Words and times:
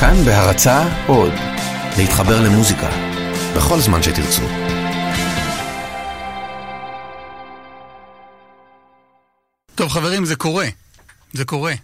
כאן 0.00 0.24
בהרצה 0.24 1.06
עוד, 1.06 1.32
להתחבר 1.98 2.40
למוזיקה, 2.40 2.88
בכל 3.56 3.80
זמן 3.80 4.02
שתרצו. 4.02 4.42
טוב 9.74 9.88
חברים, 9.88 10.24
זה 10.24 10.36
קורה. 10.36 10.68
זה 11.32 11.44
קורה. 11.44 11.74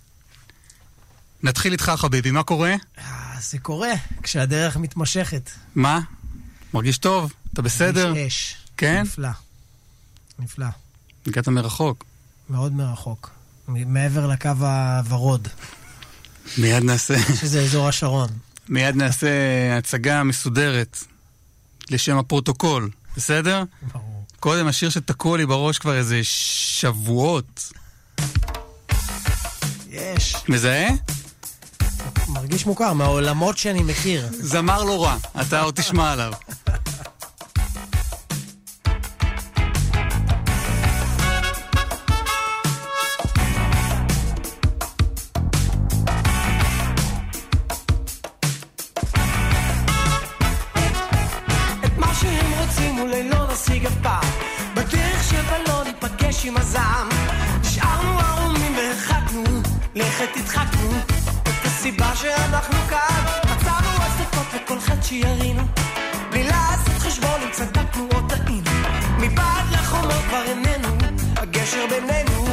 נתחיל 1.42 1.72
איתך 1.72 1.92
חביבי, 1.96 2.30
מה 2.30 2.42
קורה? 2.42 2.74
אה, 2.98 3.04
זה 3.40 3.58
קורה, 3.58 3.92
כשהדרך 4.22 4.76
מתמשכת. 4.76 5.50
מה? 5.74 6.00
מרגיש 6.74 6.98
טוב? 6.98 7.32
אתה 7.52 7.62
בסדר? 7.62 8.12
יש 8.16 8.26
אש. 8.26 8.56
כן? 8.76 9.02
נפלא. 9.02 9.28
נפלא. 10.38 10.66
הגעת 11.26 11.48
מרחוק. 11.48 12.04
מאוד 12.50 12.72
מרחוק. 12.72 13.30
מעבר 13.68 14.26
לקו 14.26 14.48
הוורוד, 14.48 15.48
מיד 16.58 16.84
נעשה, 16.84 17.14
שזה 17.40 17.62
אזור 17.62 17.88
השרון. 17.88 18.28
מיד 18.68 18.96
נעשה 18.96 19.28
הצגה 19.78 20.22
מסודרת 20.22 20.98
לשם 21.90 22.18
הפרוטוקול, 22.18 22.90
בסדר? 23.16 23.62
ברור. 23.92 24.24
קודם 24.40 24.66
השיר 24.66 24.90
שתקוע 24.90 25.36
לי 25.38 25.46
בראש 25.46 25.78
כבר 25.78 25.96
איזה 25.96 26.20
שבועות. 26.22 27.72
יש. 29.90 30.36
מזהה? 30.48 30.88
מרגיש 32.28 32.66
מוכר, 32.66 32.92
מהעולמות 32.92 33.58
שאני 33.58 33.82
מכיר. 33.82 34.28
זמר 34.32 34.84
לא 34.84 35.04
רע, 35.04 35.16
אתה 35.40 35.60
עוד 35.60 35.74
תשמע 35.74 36.12
עליו. 36.12 36.32
שאנחנו 62.22 62.78
כאן 62.88 63.24
מצאנו 63.44 63.88
הצדקות 63.88 64.46
לכל 64.54 64.80
חטא 64.80 65.02
שירינו. 65.02 65.62
בלי 66.30 66.44
לעשות 66.44 66.98
חשבון 66.98 67.40
אם 67.42 67.50
צדקנו 67.52 68.08
או 68.14 68.20
טעינו. 68.28 68.70
מבעד 69.18 69.64
לחומות 69.72 70.24
כבר 70.28 70.42
איננו 70.42 70.88
הגשר 71.36 71.86
בינינו. 71.90 72.44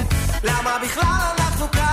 למה 0.44 0.78
בכלל 0.84 1.34
אנחנו 1.38 1.72
כאן 1.72 1.89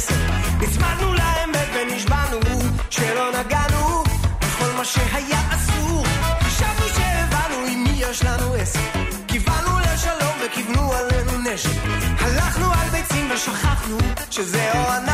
המסר 0.00 0.14
נצמדנו 0.60 1.14
לאמת 1.14 1.68
ונשבענו 1.74 2.38
שלא 2.90 3.30
נגענו 3.40 4.04
בכל 4.40 4.72
מה 4.76 4.84
שהיה 4.84 5.40
אסור. 5.50 6.04
חשבנו 6.40 6.88
שהבנו 6.88 7.66
עם 7.68 7.84
מי 7.84 7.92
יש 7.96 8.24
לנו 8.24 8.54
עסק. 8.54 8.80
כיוונו 9.28 9.78
לשלום 9.78 10.34
וכיוונו 10.46 10.92
עלינו 10.92 11.38
נשק. 11.38 11.70
הלכנו 12.20 12.72
על 12.72 12.88
ביצים 12.88 13.30
ושכחנו 13.34 13.98
שזה 14.30 14.72
או 14.72 14.92
אנחנו 14.92 15.09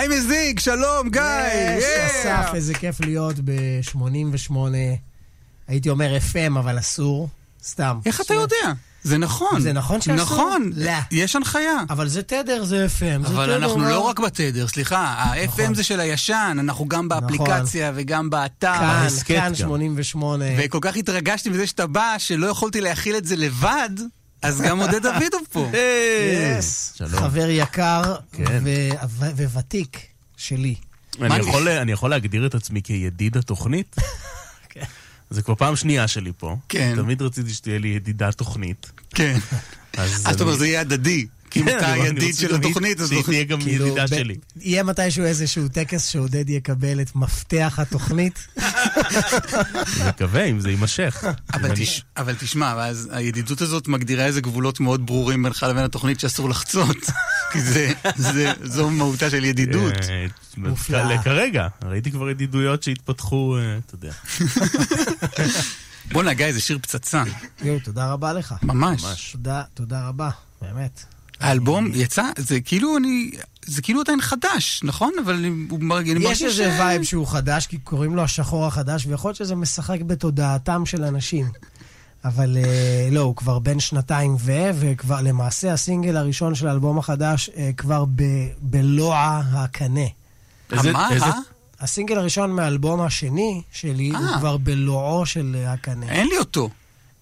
גיא 0.00 0.08
מזיק, 0.08 0.60
שלום 0.60 1.10
גיא! 1.10 1.22
יש, 1.78 1.84
Yeah. 1.84 2.06
אסף, 2.10 2.54
איזה 2.54 2.74
כיף 2.74 3.00
להיות 3.00 3.36
ב-88, 3.44 4.52
הייתי 5.68 5.90
אומר 5.90 6.16
FM, 6.32 6.58
אבל 6.58 6.78
אסור, 6.78 7.28
סתם. 7.64 7.98
איך 8.06 8.20
אתה 8.20 8.34
יודע? 8.34 8.72
זה 9.02 9.18
נכון. 9.18 9.60
זה 9.60 9.72
נכון 9.72 10.00
שאסור? 10.00 10.16
נכון, 10.16 10.70
לא. 10.76 10.90
יש 11.10 11.36
הנחיה. 11.36 11.76
אבל 11.90 12.08
זה 12.08 12.22
תדר, 12.22 12.64
זה 12.64 12.86
FM. 12.98 13.26
זה 13.26 13.34
אבל 13.34 13.46
תדר, 13.46 13.56
אנחנו 13.56 13.78
מה? 13.78 13.90
לא 13.90 14.00
רק 14.00 14.20
בתדר, 14.20 14.68
סליחה, 14.68 14.98
ה-FM 14.98 15.46
נכון. 15.62 15.74
זה 15.74 15.82
של 15.82 16.00
הישן, 16.00 16.56
אנחנו 16.60 16.88
גם 16.88 17.08
באפליקציה 17.08 17.92
וגם 17.94 18.30
באתר. 18.30 18.72
כאן, 18.78 19.06
כאן 19.26 19.48
גם. 19.48 19.54
88. 19.54 20.44
וכל 20.58 20.78
כך 20.82 20.96
התרגשתי 20.96 21.50
מזה 21.50 21.66
שאתה 21.66 21.86
בא, 21.86 22.14
שלא 22.18 22.46
יכולתי 22.46 22.80
להכיל 22.80 23.16
את 23.16 23.24
זה 23.24 23.36
לבד, 23.36 23.90
אז 24.42 24.60
גם 24.60 24.80
עודד 24.80 25.02
דוידוב 25.02 25.40
פה. 25.52 25.70
יס. 26.58 26.92
שלום. 26.96 27.20
חבר 27.20 27.48
יקר 27.50 28.02
כן. 28.32 28.62
וותיק 29.52 30.00
שלי. 30.36 30.74
אני 31.20 31.36
יכול- 31.38 31.68
אני 31.68 31.92
יכול 31.92 32.10
להגדיר 32.10 32.46
את 32.46 32.54
עצמי 32.54 32.82
כידיד 32.82 33.36
התוכנית? 33.36 33.96
כן. 34.70 34.84
זה 35.30 35.42
כבר 35.42 35.54
פעם 35.54 35.76
שנייה 35.76 36.08
שלי 36.08 36.32
פה. 36.36 36.56
כן. 36.68 36.92
תמיד 36.96 37.22
רציתי 37.22 37.54
שתהיה 37.54 37.78
לי 37.78 37.88
ידידה 37.88 38.32
תוכנית. 38.32 38.90
כן. 39.14 39.38
אז 39.96 40.22
אז 40.26 40.34
אתה 40.34 40.42
אומר, 40.44 40.56
זה 40.56 40.66
יהיה 40.66 40.80
הדדי. 40.80 41.26
כי 41.50 41.60
אם 41.60 41.64
כן, 41.64 41.76
אתה 41.76 41.92
הידיד 41.92 42.34
של 42.34 42.54
התוכנית, 42.54 43.00
אז 43.00 43.12
תהיה 43.24 43.44
גם 43.44 43.60
כאילו, 43.60 43.86
ידידה 43.86 44.04
ב- 44.04 44.08
שלי. 44.08 44.36
יהיה 44.60 44.82
מתישהו 44.82 45.24
איזשהו 45.24 45.68
טקס 45.68 46.06
שעודד 46.06 46.50
יקבל 46.50 47.00
את 47.00 47.16
מפתח 47.16 47.78
התוכנית. 47.82 48.46
אני 48.56 50.08
מקווה 50.08 50.44
אם 50.44 50.60
זה 50.60 50.70
יימשך. 50.70 51.24
אבל, 51.54 51.74
תש... 51.74 52.02
אבל 52.16 52.34
תשמע, 52.34 52.74
ואז 52.76 53.08
הידידות 53.12 53.60
הזאת 53.60 53.88
מגדירה 53.88 54.24
איזה 54.24 54.40
גבולות 54.40 54.80
מאוד 54.80 55.06
ברורים 55.06 55.42
בינך 55.42 55.66
לבין 55.70 55.84
התוכנית 55.84 56.20
שאסור 56.20 56.48
לחצות. 56.48 56.96
כי 57.52 57.60
זה, 57.60 57.92
זה, 58.16 58.52
זו 58.62 58.90
מהותה 58.90 59.30
של 59.30 59.44
ידידות. 59.44 59.94
אה, 59.94 60.26
מופלאה. 60.56 61.22
כרגע, 61.22 61.68
ראיתי 61.84 62.10
כבר 62.10 62.30
ידידויות 62.30 62.82
שהתפתחו, 62.82 63.56
אה, 63.58 63.78
אתה 63.86 63.94
יודע. 63.94 64.12
בואנה, 66.12 66.34
גיא, 66.34 66.52
זה 66.52 66.60
שיר 66.60 66.78
פצצה. 66.78 67.22
יואו, 67.62 67.78
תודה 67.78 68.12
רבה 68.12 68.32
לך. 68.32 68.54
ממש. 68.62 69.04
ממש. 69.04 69.32
תודה, 69.32 69.62
תודה 69.74 70.08
רבה, 70.08 70.30
באמת. 70.62 71.04
האלבום 71.40 71.90
יצא, 71.94 72.22
זה 72.38 72.60
כאילו 72.60 72.96
אני... 72.96 73.30
זה 73.66 73.82
כאילו 73.82 74.00
עדיין 74.00 74.20
חדש, 74.20 74.80
נכון? 74.84 75.12
אבל 75.24 75.44
הוא 75.70 75.80
מרגיש... 75.82 76.16
אני 76.16 76.24
יש 76.30 76.42
איזה 76.42 76.64
ש- 76.76 76.80
וייב 76.80 77.02
שהוא 77.02 77.26
חדש, 77.26 77.66
כי 77.66 77.78
קוראים 77.78 78.16
לו 78.16 78.22
השחור 78.22 78.66
החדש, 78.66 79.06
ויכול 79.06 79.28
להיות 79.28 79.36
שזה 79.36 79.54
משחק 79.54 80.00
בתודעתם 80.00 80.86
של 80.86 81.04
אנשים. 81.04 81.46
אבל 82.24 82.56
אה, 82.56 83.08
לא, 83.12 83.20
הוא 83.20 83.36
כבר 83.36 83.58
בן 83.58 83.80
שנתיים 83.80 84.36
ו... 84.40 84.52
וכבר 84.80 85.20
למעשה 85.22 85.72
הסינגל 85.72 86.16
הראשון 86.16 86.54
של 86.54 86.68
האלבום 86.68 86.98
החדש 86.98 87.50
אה, 87.56 87.70
כבר 87.76 88.04
ב... 88.16 88.22
בלוע 88.60 89.16
הקנה. 89.52 90.00
איזה- 90.72 90.92
מה? 90.92 91.10
איזה- 91.10 91.24
אה? 91.26 91.38
הסינגל 91.80 92.18
הראשון 92.18 92.50
מהאלבום 92.50 93.00
השני 93.00 93.62
שלי 93.72 94.08
הוא 94.08 94.16
אה. 94.18 94.38
כבר 94.38 94.56
בלועו 94.56 95.26
של 95.26 95.56
הקנה. 95.66 96.08
אין 96.08 96.26
לי 96.26 96.38
אותו. 96.38 96.68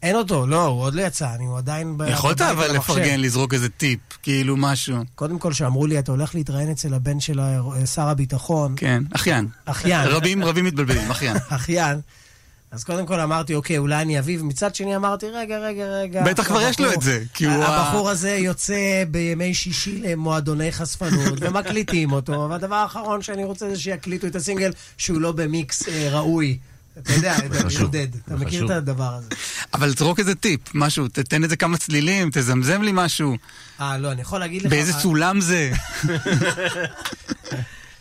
אין 0.06 0.17
אותו, 0.17 0.47
לא, 0.47 0.64
הוא 0.67 0.82
עוד 0.82 0.94
לא 0.94 1.03
יצא, 1.03 1.35
אני 1.35 1.44
הוא 1.44 1.58
עדיין... 1.58 1.97
יכולת 2.08 2.41
אבל. 2.41 2.73
לפרגן, 2.76 3.20
לזרוק 3.20 3.55
איזה 3.55 3.69
טיפ, 3.69 3.99
כאילו 4.23 4.56
משהו. 4.56 4.97
קודם 5.14 5.38
כל, 5.38 5.53
שאמרו 5.53 5.87
לי, 5.87 5.99
אתה 5.99 6.12
הולך 6.12 6.35
להתראיין 6.35 6.70
אצל 6.70 6.94
הבן 6.94 7.20
של 7.20 7.41
ה- 7.41 7.61
שר 7.94 8.08
הביטחון, 8.08 8.75
כן, 8.76 9.03
אחיין. 9.14 9.49
אחיין. 9.64 10.08
רבים 10.08 10.44
רבים 10.44 10.64
מתבלבלים, 10.64 11.11
אחיין. 11.11 11.37
אחיין. 11.49 12.00
אז 12.70 12.85
קודם 12.85 13.06
כל 13.06 13.20
אמרתי, 13.20 13.55
אוקיי, 13.55 13.79
אולי 13.79 14.03
אני 14.03 14.19
אביב. 14.19 14.43
מצד 14.44 14.75
שני 14.75 14.97
אמרתי, 14.97 15.26
רגע, 15.31 15.58
רגע, 15.58 15.85
רגע. 15.85 16.23
בטח 16.25 16.44
כבר 16.44 16.61
יש 16.61 16.81
לו 16.81 16.93
את 16.93 17.03
זה, 17.03 17.23
כי 17.35 17.44
הוא 17.47 17.64
הבחור 17.64 18.11
הזה 18.11 18.31
יוצא 18.31 18.76
בימי 19.11 19.55
שישי 19.55 19.99
למועדוני 20.03 20.73
חשפנות, 20.73 21.38
ומקליטים 21.41 22.12
אותו, 22.12 22.47
והדבר 22.50 22.75
האחרון 22.75 23.23
שאני 23.23 23.44
רוצה 23.44 23.70
זה 23.70 23.79
שיקליטו 23.81 24.26
את 24.26 24.37
הסינגל 24.37 24.70
שהוא 24.99 25.20
לא 25.20 25.32
במיקס 25.32 25.88
אה, 25.88 26.08
ראוי. 26.11 26.58
אתה 26.98 27.12
יודע, 27.12 27.37
אתה 28.26 28.37
מכיר. 28.37 28.64
את 28.64 28.70
הדבר 28.70 29.14
הזה. 29.14 29.28
אבל 29.75 29.96
זרוק 29.96 30.20
איזה 30.20 30.34
טיפ, 30.34 30.60
משהו, 30.75 31.08
תתן 31.08 31.44
איזה 31.44 31.56
כמה 31.56 31.76
צלילים, 31.76 32.31
תזמזם 32.32 32.82
לי 32.82 32.90
משהו. 32.94 33.37
אה, 33.81 33.98
לא, 33.98 34.12
אני 34.12 34.20
יכול 34.20 34.40
להגיד 34.40 34.62
לך... 34.62 34.70
באיזה 34.70 34.93
סולם 34.93 35.40
זה? 35.40 35.70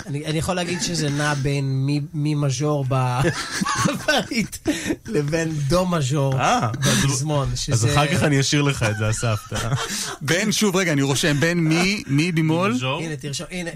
אני, 0.08 0.26
אני 0.26 0.38
יכול 0.38 0.56
להגיד 0.56 0.82
שזה 0.82 1.10
נע 1.10 1.34
בין 1.34 1.66
מי, 1.86 2.02
מי 2.14 2.36
מז'ור 2.36 2.86
ב- 2.90 3.22
בבית 3.86 4.68
לבין 5.06 5.52
דו 5.68 5.86
מז'ור 5.86 6.40
אה, 6.42 6.70
בפזמון. 6.72 7.50
אז 7.72 7.86
אחר 7.86 8.08
כך 8.08 8.24
אני 8.24 8.40
אשאיר 8.40 8.62
לך 8.62 8.84
את 8.84 8.98
זה, 8.98 9.10
אסף. 9.10 9.40
בין, 10.22 10.52
שוב, 10.52 10.76
רגע, 10.76 10.92
אני 10.92 11.02
רושם, 11.02 11.40
בין 11.40 11.60
מי, 11.60 12.04
מי 12.08 12.32
במול? 12.32 12.78
הנה, 13.02 13.16
תרשום, 13.16 13.48
הנה. 13.52 13.72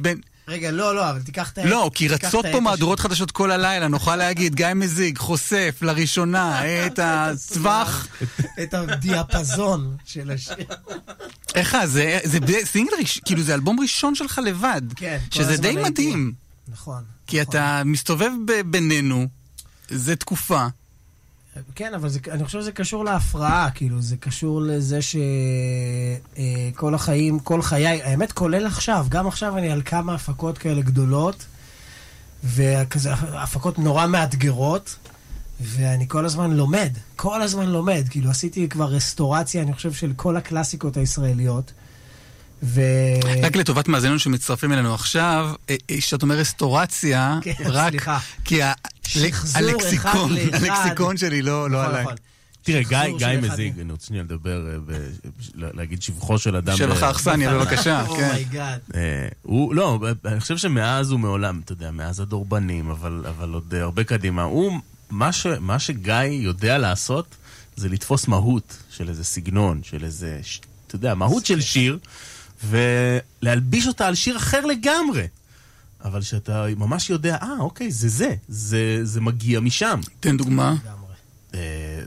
רגע, 0.49 0.71
לא, 0.71 0.95
לא, 0.95 1.09
אבל 1.09 1.21
תיקח 1.21 1.51
את 1.51 1.57
ה... 1.57 1.65
לא, 1.65 1.91
כי 1.93 2.07
רצות 2.07 2.45
פה 2.51 2.59
מהדורות 2.59 2.99
חדשות 2.99 3.31
כל 3.31 3.51
הלילה, 3.51 3.87
נוכל 3.87 4.15
להגיד, 4.15 4.55
גיא 4.55 4.67
מזיג 4.75 5.17
חושף 5.17 5.77
לראשונה 5.81 6.61
את 6.87 6.99
הצווח. 7.03 8.07
את 8.63 8.73
הדיאפזון 8.73 9.97
של 10.05 10.31
השיר. 10.31 10.55
איך 11.55 11.77
זה, 11.85 12.19
זה 12.23 12.37
סינגל 12.63 12.91
ראשון, 12.99 13.21
כאילו 13.25 13.41
זה 13.43 13.53
אלבום 13.53 13.79
ראשון 13.79 14.15
שלך 14.15 14.41
לבד. 14.45 14.81
כן, 14.95 15.17
שזה 15.31 15.57
די 15.57 15.75
מדהים, 15.83 16.33
נכון. 16.67 17.03
כי 17.27 17.41
נכון. 17.41 17.49
אתה 17.49 17.81
מסתובב 17.85 18.31
ב- 18.45 18.61
בינינו, 18.71 19.27
זה 19.89 20.15
תקופה. 20.15 20.67
כן, 21.75 21.93
אבל 21.93 22.09
זה, 22.09 22.19
אני 22.31 22.45
חושב 22.45 22.61
שזה 22.61 22.71
קשור 22.71 23.05
להפרעה, 23.05 23.71
כאילו, 23.71 24.01
זה 24.01 24.17
קשור 24.17 24.61
לזה 24.61 24.99
שכל 25.01 26.95
החיים, 26.95 27.39
כל 27.39 27.61
חיי, 27.61 28.01
האמת, 28.03 28.31
כולל 28.31 28.65
עכשיו, 28.65 29.05
גם 29.09 29.27
עכשיו 29.27 29.57
אני 29.57 29.71
על 29.71 29.81
כמה 29.85 30.15
הפקות 30.15 30.57
כאלה 30.57 30.81
גדולות, 30.81 31.45
וכזה, 32.43 33.13
הפקות 33.13 33.79
נורא 33.79 34.07
מאתגרות, 34.07 34.95
ואני 35.61 36.07
כל 36.07 36.25
הזמן 36.25 36.51
לומד, 36.51 36.89
כל 37.15 37.41
הזמן 37.41 37.65
לומד, 37.65 38.03
כאילו, 38.09 38.29
עשיתי 38.29 38.69
כבר 38.69 38.85
רסטורציה, 38.85 39.61
אני 39.61 39.73
חושב, 39.73 39.93
של 39.93 40.13
כל 40.15 40.37
הקלאסיקות 40.37 40.97
הישראליות. 40.97 41.71
ו... 42.63 42.81
רק 43.43 43.55
לטובת 43.55 43.87
מאזיננו 43.87 44.19
שמצטרפים 44.19 44.73
אלינו 44.73 44.93
עכשיו, 44.93 45.51
אה, 45.69 45.75
אה, 45.91 45.97
כשאתה 45.97 46.21
אומר 46.21 46.35
רסטורציה, 46.35 47.39
כן, 47.43 47.53
רק 47.65 47.89
סליחה. 47.89 48.19
כי 48.45 48.63
ה- 48.63 48.73
הלקסיקון. 49.55 50.31
הלקסיקון 50.53 51.17
שלי 51.17 51.41
לא 51.41 51.69
לא 51.69 51.77
נכון, 51.81 51.89
עליי. 51.91 52.03
נכון. 52.03 52.15
תראה, 52.63 52.81
גיא- 52.83 53.17
גיא 53.17 53.27
מזיג, 53.41 53.79
אני 53.79 53.91
רוצה 53.91 54.07
שנייה 54.07 54.23
לדבר, 54.23 54.67
אה, 54.69 54.97
להגיד 55.55 56.01
שבחו 56.01 56.37
של 56.39 56.55
אדם. 56.55 56.77
שבח 56.77 57.01
ב- 57.01 57.03
האכסניה, 57.03 57.53
בבקשה, 57.53 58.03
כן. 58.07 58.11
Oh 58.29 58.42
my 58.42 58.54
God. 58.54 58.79
אה, 58.95 59.27
הוא, 59.41 59.75
לא, 59.75 59.99
אני 60.25 60.39
חושב 60.39 60.57
שמאז 60.57 61.11
ומעולם, 61.11 61.61
אתה 61.65 61.71
יודע, 61.73 61.91
מאז 61.91 62.19
הדורבנים, 62.19 62.89
אבל, 62.89 63.23
אבל 63.29 63.49
עוד 63.53 63.73
הרבה 63.75 64.03
קדימה. 64.03 64.43
הוא, 64.43 64.79
מה, 65.09 65.79
שגיא 65.79 66.13
יודע 66.23 66.77
לעשות, 66.77 67.35
זה 67.75 67.89
לתפוס 67.89 68.27
מהות 68.27 68.77
של 68.89 69.09
איזה 69.09 69.23
סגנון, 69.23 69.79
של 69.83 70.03
איזה, 70.03 70.39
אתה 70.87 70.95
יודע, 70.95 71.15
מהות 71.15 71.45
של 71.45 71.61
שיר, 71.61 71.97
ולהלביש 72.63 73.87
אותה 73.87 74.07
על 74.07 74.15
שיר 74.15 74.37
אחר 74.37 74.65
לגמרי. 74.65 75.27
אבל 76.03 76.21
שאתה 76.21 76.65
ממש 76.77 77.09
יודע, 77.09 77.37
אה, 77.41 77.59
אוקיי, 77.59 77.91
זה 77.91 78.09
זה, 78.09 78.35
זה, 78.47 78.99
זה 79.03 79.21
מגיע 79.21 79.59
משם. 79.59 79.99
תן 80.19 80.37
דוגמה. 80.37 80.75
אה, 81.53 81.59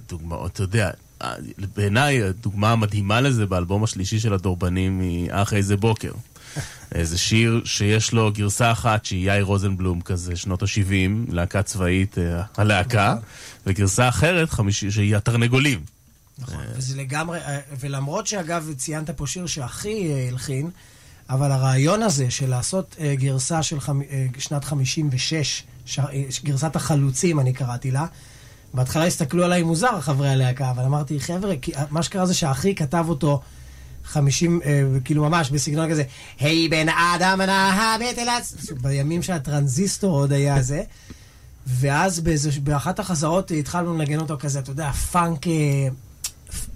דוגמאות, 0.08 0.52
אתה 0.52 0.62
יודע, 0.62 0.90
אה, 1.22 1.34
בעיניי 1.76 2.22
הדוגמה 2.22 2.72
המדהימה 2.72 3.20
לזה 3.20 3.46
באלבום 3.46 3.84
השלישי 3.84 4.20
של 4.20 4.32
הדורבנים 4.34 5.00
היא 5.00 5.28
אח 5.30 5.52
איזה 5.52 5.76
בוקר. 5.76 6.12
איזה 6.94 7.18
שיר 7.18 7.62
שיש 7.64 8.12
לו 8.12 8.32
גרסה 8.32 8.72
אחת 8.72 9.04
שהיא 9.04 9.26
יאיר 9.26 9.44
רוזנבלום 9.44 10.00
כזה, 10.00 10.36
שנות 10.36 10.62
ה-70, 10.62 11.32
להקה 11.32 11.62
צבאית, 11.62 12.18
אה, 12.18 12.42
הלהקה, 12.56 13.16
וגרסה 13.66 14.08
אחרת 14.08 14.50
חמישי, 14.50 14.90
שהיא 14.90 15.16
התרנגולים. 15.16 15.80
נכון, 16.38 16.64
וזה 16.76 16.96
לגמרי, 16.96 17.38
אה, 17.38 17.60
ולמרות 17.80 18.26
שאגב 18.26 18.72
ציינת 18.76 19.10
פה 19.10 19.26
שיר 19.26 19.46
שהכי 19.46 20.12
אה, 20.12 20.28
הלחין, 20.28 20.70
אבל 21.30 21.52
הרעיון 21.52 22.02
הזה 22.02 22.30
של 22.30 22.50
לעשות 22.50 22.96
אה, 23.00 23.14
גרסה 23.14 23.62
של 23.62 23.80
חמ... 23.80 24.02
אה, 24.02 24.26
שנת 24.38 24.64
56, 24.64 25.62
ש... 25.84 25.98
אה, 25.98 26.04
גרסת 26.44 26.76
החלוצים 26.76 27.40
אני 27.40 27.52
קראתי 27.52 27.90
לה, 27.90 28.06
בהתחלה 28.74 29.06
הסתכלו 29.06 29.44
עליי 29.44 29.62
מוזר 29.62 30.00
חברי 30.00 30.28
הלהקה, 30.28 30.70
אבל 30.70 30.84
אמרתי, 30.84 31.20
חבר'ה, 31.20 31.54
אה, 31.76 31.84
מה 31.90 32.02
שקרה 32.02 32.26
זה 32.26 32.34
שהאחי 32.34 32.74
כתב 32.74 33.04
אותו 33.08 33.40
50, 34.04 34.60
אה, 34.64 34.82
כאילו 35.04 35.22
ממש 35.22 35.50
בסגנון 35.50 35.90
כזה, 35.90 36.02
היי 36.40 36.68
בן 36.68 36.88
אדם 36.88 37.40
נא 37.40 37.72
הבטלת, 37.72 38.52
בימים 38.80 39.22
שהטרנזיסטור 39.22 40.16
עוד 40.16 40.32
היה 40.32 40.62
זה. 40.62 40.82
ואז 41.66 42.20
באיזה, 42.20 42.50
באחת 42.62 42.98
החזרות 42.98 43.50
התחלנו 43.50 43.94
לנגן 43.94 44.20
אותו 44.20 44.36
כזה, 44.38 44.58
אתה 44.58 44.70
יודע, 44.70 44.92
פאנק, 44.92 45.46
אה, 45.46 45.52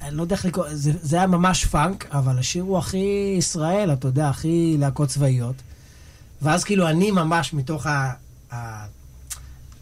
אני 0.02 0.16
לא 0.16 0.22
יודע 0.22 0.36
איך 0.36 0.44
לקרוא, 0.44 0.66
זה, 0.72 0.92
זה 1.02 1.16
היה 1.16 1.26
ממש 1.26 1.64
פאנק, 1.64 2.06
אבל 2.12 2.38
השיר 2.38 2.62
הוא 2.62 2.78
הכי 2.78 3.34
ישראל, 3.38 3.92
אתה 3.92 4.08
יודע, 4.08 4.28
הכי 4.28 4.76
להקות 4.78 5.08
צבאיות. 5.08 5.54
ואז 6.42 6.64
כאילו 6.64 6.88
אני 6.88 7.10
ממש 7.10 7.54
מתוך 7.54 7.86
ה... 7.86 8.12
ה 8.52 8.86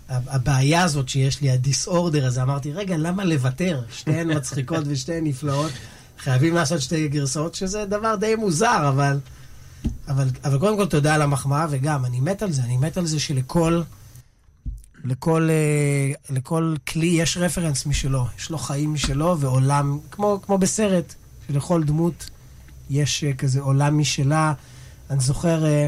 הבעיה 0.08 0.82
הזאת 0.82 1.08
שיש 1.08 1.40
לי, 1.40 1.50
ה 1.50 1.58
disorder 1.58 2.26
הזה, 2.26 2.42
אמרתי, 2.42 2.72
רגע, 2.72 2.96
למה 2.96 3.24
לוותר? 3.24 3.82
שתיהן 3.92 4.32
מצחיקות 4.36 4.84
ושתיהן 4.86 5.26
נפלאות. 5.26 5.72
חייבים 6.18 6.54
לעשות 6.54 6.80
שתי 6.80 7.08
גרסאות, 7.08 7.54
שזה 7.54 7.84
דבר 7.84 8.14
די 8.16 8.34
מוזר, 8.34 8.88
אבל, 8.88 9.18
אבל, 10.08 10.28
אבל 10.44 10.58
קודם 10.58 10.76
כל 10.76 10.86
תודה 10.86 11.14
על 11.14 11.22
המחמאה, 11.22 11.66
וגם, 11.70 12.04
אני 12.04 12.20
מת 12.20 12.42
על 12.42 12.52
זה, 12.52 12.62
אני 12.62 12.76
מת 12.76 12.96
על 12.96 13.06
זה 13.06 13.20
שלכל 13.20 13.82
לכל, 15.04 15.48
אה, 15.50 16.34
לכל 16.36 16.74
כלי 16.88 17.06
יש 17.06 17.36
רפרנס 17.36 17.86
משלו, 17.86 18.26
יש 18.38 18.50
לו 18.50 18.58
חיים 18.58 18.94
משלו 18.94 19.40
ועולם, 19.40 19.98
כמו, 20.10 20.40
כמו 20.46 20.58
בסרט, 20.58 21.14
שלכל 21.48 21.84
דמות 21.84 22.30
יש 22.90 23.24
אה, 23.24 23.32
כזה 23.32 23.60
עולם 23.60 23.98
משלה. 23.98 24.52
אני 25.10 25.20
זוכר, 25.20 25.66
אה, 25.66 25.86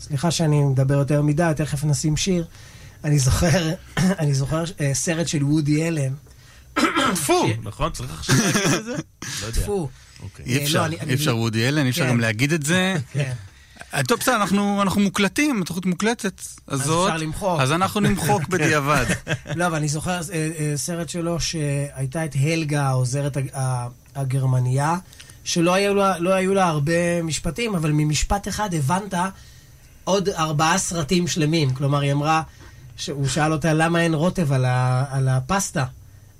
סליחה 0.00 0.30
שאני 0.30 0.60
מדבר 0.64 0.94
יותר 0.94 1.22
מדי, 1.22 1.52
תכף 1.56 1.84
נשים 1.84 2.16
שיר. 2.16 2.44
אני 3.04 3.18
זוכר, 3.18 3.70
אני 4.20 4.34
זוכר 4.34 4.64
סרט 4.92 5.28
של 5.28 5.44
וודי 5.44 5.88
אלן, 5.88 6.12
טפו, 7.14 7.46
נכון? 7.62 7.92
צריך 7.92 8.10
עכשיו 8.20 8.36
להגיד 8.36 8.74
את 8.74 8.84
זה? 8.84 8.92
לא 9.42 9.46
יודע. 9.46 9.60
טפו, 9.62 9.88
אוקיי. 10.22 10.44
אי 10.46 10.64
אפשר, 10.64 10.80
לא, 10.80 10.86
אני- 10.86 11.00
אני- 11.00 11.10
אי 11.10 11.14
אפשר 11.14 11.36
וודי 11.36 11.68
אלן, 11.68 11.84
אי 11.84 11.90
אפשר 11.90 12.02
כן. 12.04 12.08
גם 12.08 12.20
להגיד 12.20 12.52
את 12.52 12.62
זה. 12.62 12.96
טוב, 14.08 14.18
בסדר, 14.18 14.36
אנחנו 14.36 14.82
אנחנו 14.82 15.00
מוקלטים, 15.00 15.62
התוכנית 15.62 15.86
מוקלטת. 15.86 16.42
אז 16.66 16.82
זאת, 16.82 17.08
אפשר 17.08 17.22
למחוק. 17.22 17.60
אז 17.60 17.72
אנחנו 17.72 18.00
נמחוק 18.00 18.48
בדיעבד. 18.50 19.04
לא, 19.54 19.66
אבל 19.66 19.76
אני 19.76 19.88
זוכר 19.88 20.10
אה, 20.10 20.50
אה, 20.58 20.72
סרט 20.76 21.08
שלו 21.08 21.40
שהייתה 21.40 22.24
את 22.24 22.36
הלגה, 22.40 22.82
העוזרת 22.82 23.36
הגרמניה, 24.14 24.96
שלא 25.44 25.74
היו, 25.74 25.94
לה, 25.94 26.18
לא 26.18 26.34
היו 26.34 26.54
לה 26.54 26.68
הרבה 26.68 27.22
משפטים, 27.22 27.74
אבל 27.74 27.90
ממשפט 27.92 28.48
אחד 28.48 28.74
הבנת 28.74 29.14
עוד 30.04 30.28
ארבעה 30.28 30.78
סרטים 30.78 31.26
שלמים. 31.26 31.74
כלומר, 31.74 32.00
היא 32.00 32.12
אמרה, 32.12 32.42
שהוא 32.96 33.28
שאל 33.28 33.52
אותה 33.52 33.72
למה 33.72 34.00
אין 34.00 34.14
רוטב 34.14 34.52
על, 34.52 34.64
ה, 34.64 35.04
על 35.10 35.28
הפסטה. 35.28 35.84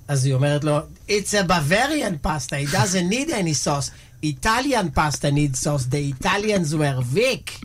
אז 0.09 0.25
היא 0.25 0.35
אומרת 0.35 0.65
לו, 0.65 0.79
It's 1.09 1.33
a 1.33 1.49
Bavarian 1.49 2.27
pasta, 2.27 2.59
it 2.59 2.71
doesn't 2.73 3.09
need 3.11 3.31
any 3.31 3.55
sauce. 3.65 3.91
Italian 4.23 4.91
pasta 4.95 5.31
needs 5.31 5.59
sauce, 5.65 5.87
the 5.91 6.13
Italians 6.15 6.75
were 6.75 7.15
weak. 7.15 7.65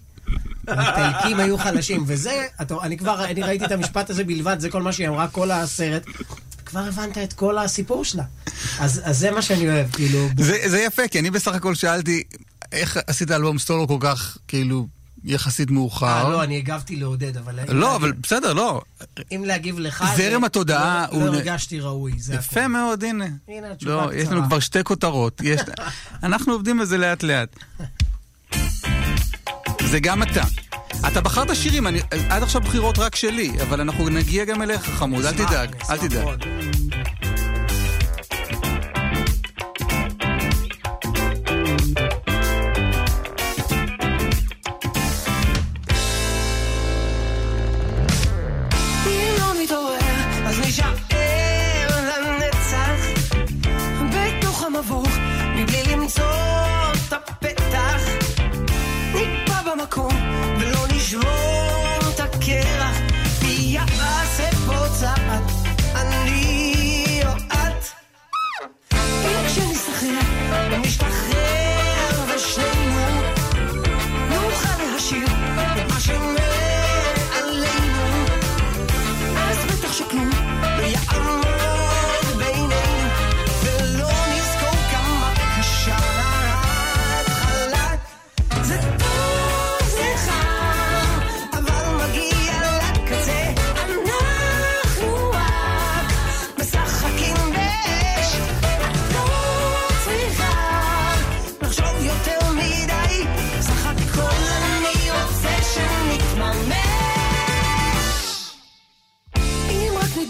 האיטלקים 0.68 1.40
היו 1.40 1.58
חלשים, 1.58 2.04
וזה, 2.08 2.46
אתה, 2.62 2.76
אני 2.82 2.98
כבר, 2.98 3.26
אני 3.26 3.42
ראיתי 3.44 3.66
את 3.66 3.72
המשפט 3.72 4.10
הזה 4.10 4.24
בלבד, 4.24 4.60
זה 4.60 4.70
כל 4.70 4.82
מה 4.82 4.92
שהיא 4.92 5.08
אמרה 5.08 5.28
כל 5.28 5.52
הסרט. 5.52 6.06
כבר 6.66 6.80
הבנת 6.80 7.18
את 7.18 7.34
כל 7.34 7.58
הסיפור 7.58 8.06
שלה. 8.06 8.24
אז, 8.80 9.02
אז 9.04 9.20
זה 9.20 9.32
מה 9.32 9.42
שאני 9.42 9.70
אוהב, 9.70 9.92
כאילו... 9.92 10.30
זה 10.38 10.58
זה 10.66 10.80
יפה, 10.80 11.08
כי 11.08 11.20
אני 11.20 11.32
בסך 11.32 11.54
הכל 11.56 11.76
שאלתי, 11.76 12.24
איך 12.72 12.98
עשית 13.08 13.32
אלבום 13.32 13.60
סטולו 13.60 13.88
כל 13.88 13.98
כך, 14.00 14.38
כאילו, 14.48 14.88
יחסית 15.25 15.72
מאוחר? 15.72 16.08
אה, 16.25 16.29
לא, 16.29 16.44
אני 16.44 16.58
הגבתי 16.58 16.96
לעודד, 16.96 17.38
אבל... 17.38 17.53
לא, 17.55 17.63
להגיב- 17.67 17.96
אבל 17.96 18.12
בסדר, 18.12 18.53
לא. 18.53 18.82
אם 19.32 19.44
להגיב 19.46 19.79
לך... 19.79 20.03
זרם 20.17 20.41
זה- 20.41 20.46
התודעה 20.46 21.05
לא, 21.12 21.15
הוא- 21.17 21.25
לא 21.25 21.34
הרגשתי 21.34 21.79
ראוי, 21.79 22.13
זה 22.17 22.34
יפה 22.34 22.60
הכול. 22.60 22.67
מאוד, 22.72 23.03
הנה. 23.03 23.25
הנה 23.48 23.72
התשובה 23.72 23.94
לא, 24.05 24.13
יש 24.13 24.27
לנו 24.27 24.36
קצרה. 24.38 24.48
כבר 24.48 24.60
שתי 24.60 24.84
כותרות. 24.84 25.41
יש- 25.44 25.62
אנחנו 26.24 26.53
עובדים 26.53 26.79
בזה 26.79 26.98
לאט-לאט. 26.98 27.55
זה 29.89 30.00
גם 30.00 30.24
אתה. 30.24 30.44
אתה 31.08 31.22
בחרת 31.22 31.55
שירים, 31.55 31.88
אני- 31.88 32.01
עד 32.29 32.44
עכשיו 32.44 32.62
בחירות 32.62 32.98
רק 33.00 33.15
שלי, 33.15 33.51
אבל 33.62 33.82
אנחנו 33.82 34.10
נגיע 34.10 34.46
גם 34.46 34.62
אליך, 34.62 34.82
חמוד, 34.82 35.25
אל 35.25 35.32
תדאג, 35.34 35.75
אל 35.89 35.98
תדאג. 35.98 36.46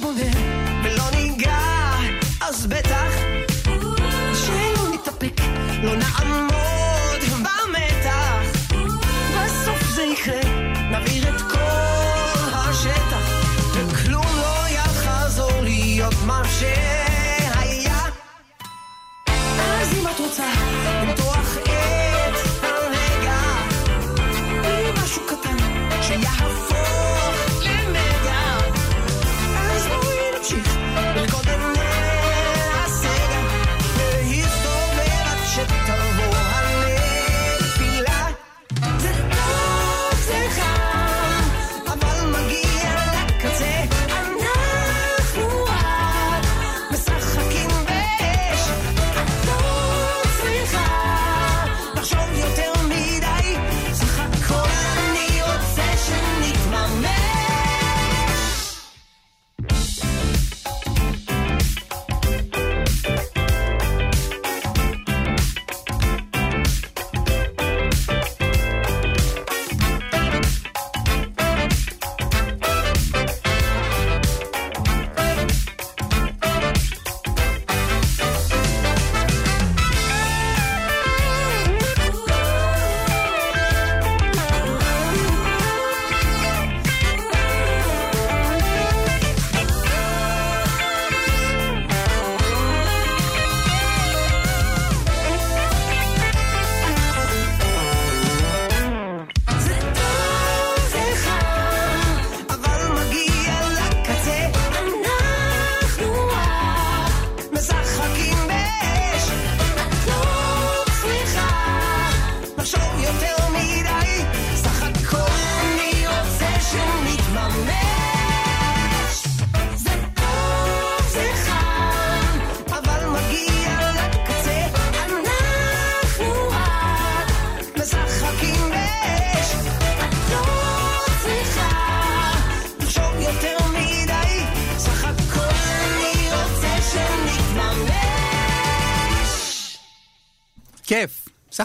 נתבונן 0.05 0.83
ולא 0.83 1.03
ניגע, 1.15 1.59
אז 2.41 2.67
בטח 2.67 3.11
שלא 4.33 4.93
נתאפק, 4.93 5.41
לא 5.83 5.95
נעמוד 5.95 6.54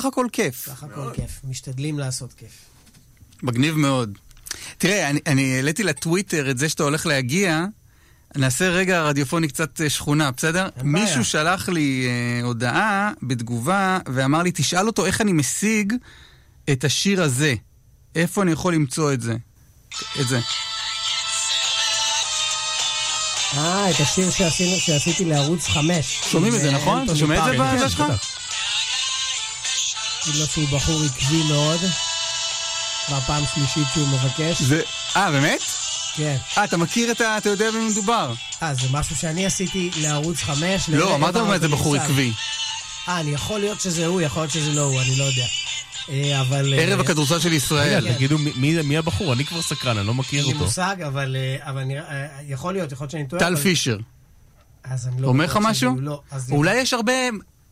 סך 0.01 0.07
הכל 0.07 0.27
כיף. 0.33 0.67
סך 0.67 0.83
הכל 0.83 1.11
כיף, 1.15 1.41
משתדלים 1.45 1.99
לעשות 1.99 2.33
כיף. 2.33 2.51
מגניב 3.43 3.77
מאוד. 3.77 4.19
תראה, 4.79 5.11
אני, 5.11 5.21
אני 5.27 5.57
העליתי 5.57 5.83
לטוויטר 5.83 6.51
את 6.51 6.59
זה 6.59 6.69
שאתה 6.69 6.83
הולך 6.83 7.07
להגיע, 7.07 7.65
נעשה 8.37 8.69
רגע 8.69 9.03
רדיופוני 9.03 9.49
קצת 9.49 9.81
אה, 9.81 9.91
שכונה, 9.91 10.31
בסדר? 10.31 10.69
אין 10.77 10.93
בעיה. 10.93 11.05
מישהו 11.05 11.25
שלח 11.25 11.69
לי 11.69 12.07
אה, 12.07 12.47
הודעה 12.47 13.11
בתגובה 13.23 13.99
ואמר 14.07 14.43
לי, 14.43 14.51
תשאל 14.55 14.87
אותו 14.87 15.07
איך 15.07 15.21
אני 15.21 15.33
משיג 15.33 15.93
את 16.73 16.85
השיר 16.85 17.23
הזה. 17.23 17.55
איפה 18.15 18.43
אני 18.43 18.53
יכול 18.53 18.75
למצוא 18.75 19.13
את 19.13 19.21
זה? 19.21 19.37
את 20.21 20.29
זה. 20.29 20.41
אה, 23.55 23.91
את 23.91 24.01
השיר 24.01 24.31
שעשינו, 24.31 24.77
שעשיתי 24.77 25.25
לערוץ 25.25 25.67
חמש. 25.69 26.21
שומעים 26.31 26.55
את 26.55 26.61
זה, 26.61 26.69
עם, 26.69 26.77
נכון? 26.77 27.05
אתה 27.05 27.17
שומע 27.17 27.39
את 27.39 27.45
זה. 27.45 27.77
בזה 27.77 27.91
שלך? 27.91 28.03
כאילו 30.23 30.47
שהוא 30.47 30.69
בחור 30.69 31.03
עקבי 31.05 31.43
מאוד. 31.49 31.81
כבר 33.07 33.21
פעם 33.21 33.45
שלישית 33.55 33.87
שהוא 33.95 34.09
מבקש. 34.09 34.63
זה... 34.63 34.83
אה, 35.17 35.31
באמת? 35.31 35.61
כן. 36.17 36.37
אה, 36.59 36.65
אתה 36.65 36.77
מכיר 36.77 37.13
את 37.13 37.21
ה... 37.21 37.39
אתה 37.39 37.49
יודע 37.49 37.71
במי 37.71 37.89
מדובר? 37.91 38.33
אה, 38.63 38.75
זה 38.75 38.87
משהו 38.91 39.17
שאני 39.17 39.47
עשיתי 39.47 39.91
לערוץ 39.97 40.43
חמש. 40.43 40.89
לא, 40.89 41.15
אמרת 41.15 41.35
לו 41.35 41.53
איזה 41.53 41.69
בחור. 41.69 41.97
עקבי. 41.97 42.33
אה, 43.09 43.21
אני 43.21 43.31
יכול 43.31 43.61
להיות 43.61 43.81
שזה 43.81 44.07
הוא, 44.07 44.21
יכול 44.21 44.43
להיות 44.43 44.53
שזה 44.53 44.73
לא 44.73 44.81
הוא, 44.81 45.01
אני 45.01 45.17
לא 45.17 45.25
יודע. 45.25 45.47
אה, 46.11 46.41
אבל... 46.41 46.75
אה, 46.75 46.79
ערב 46.79 47.01
הכדורסל 47.01 47.39
של 47.39 47.53
ישראל. 47.53 48.05
רגע, 48.05 48.15
תגידו, 48.15 48.39
מי- 48.85 48.99
הבחור? 48.99 49.33
אני 49.33 49.45
כבר 49.45 49.63
סקרן, 49.63 49.99
אני 49.99 50.07
לא 50.07 50.15
מכיר 50.15 50.39
אין 50.39 50.49
לי 50.49 50.53
אותו. 50.55 50.65
מושג, 50.65 50.97
אבל 51.07 51.37
אה, 51.37 52.27
יכול 52.49 52.73
להיות, 52.73 52.93
יכול 52.93 53.05
להיות 53.05 53.11
שאני 53.11 53.29
טועה. 53.29 53.41
טל 53.41 53.57
פישר. 53.57 53.99
אז 54.85 55.09
אני 55.09 55.23
לא 55.23 55.29
אומר 55.29 55.45
לך 55.45 55.59
משהו? 55.63 55.97
לא. 56.01 56.23
אולי 56.51 56.77
יש 56.77 56.93
הרבה 56.93 57.13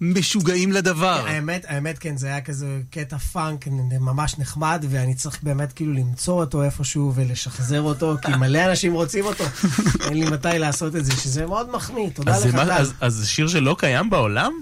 משוגעים 0.00 0.72
לדבר. 0.72 1.24
האמת, 1.26 1.64
האמת 1.68 1.98
כן, 1.98 2.16
זה 2.16 2.26
היה 2.26 2.40
כזה 2.40 2.80
קטע 2.90 3.18
פאנק 3.18 3.68
ממש 4.00 4.38
נחמד, 4.38 4.84
ואני 4.90 5.14
צריך 5.14 5.42
באמת 5.42 5.72
כאילו 5.72 5.92
למצוא 5.92 6.40
אותו 6.40 6.62
איפשהו 6.62 7.12
ולשחזר 7.14 7.82
אותו, 7.82 8.14
כי 8.26 8.32
מלא 8.36 8.64
אנשים 8.70 8.92
רוצים 8.94 9.24
אותו. 9.24 9.44
אין 10.08 10.18
לי 10.18 10.30
מתי 10.30 10.48
לעשות 10.58 10.96
את 10.96 11.04
זה, 11.04 11.12
שזה 11.16 11.46
מאוד 11.46 11.70
מחמיא, 11.70 12.10
תודה 12.14 12.34
אז 12.34 12.46
לך, 12.46 12.54
מה-. 12.54 12.62
אז- 12.76 12.92
אז 13.00 13.14
זה 13.14 13.26
שיר 13.26 13.48
שלא 13.48 13.76
קיים 13.78 14.10
בעולם? 14.10 14.52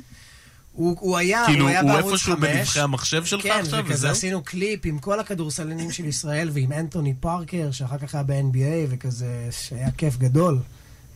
הוא 0.73 0.97
הוא 1.01 1.17
היה, 1.17 1.43
כאילו, 1.47 1.61
הוא 1.65 1.69
היה 1.69 1.81
הוא 1.81 1.91
בערוץ 1.91 2.13
איפשהו 2.13 2.37
חמש. 2.37 2.51
בנבכי 2.51 2.81
המחשב 2.81 3.25
שלך 3.25 3.43
כן, 3.43 3.59
עכשיו, 3.61 3.79
וכזה 3.85 3.95
וזהו? 3.95 4.11
עשינו 4.11 4.43
קליפ 4.45 4.81
עם 4.85 4.99
כל 4.99 5.21
הכדורסלנים 5.21 5.93
של 5.93 6.05
ישראל 6.05 6.51
ועם 6.53 6.73
אנטוני 6.73 7.15
פארקר, 7.21 7.71
שאחר 7.71 7.99
כך 7.99 8.15
היה 8.15 8.23
ב-NBA, 8.25 8.87
וכזה, 8.91 9.49
שהיה 9.51 9.91
כיף 9.91 10.17
גדול. 10.17 10.59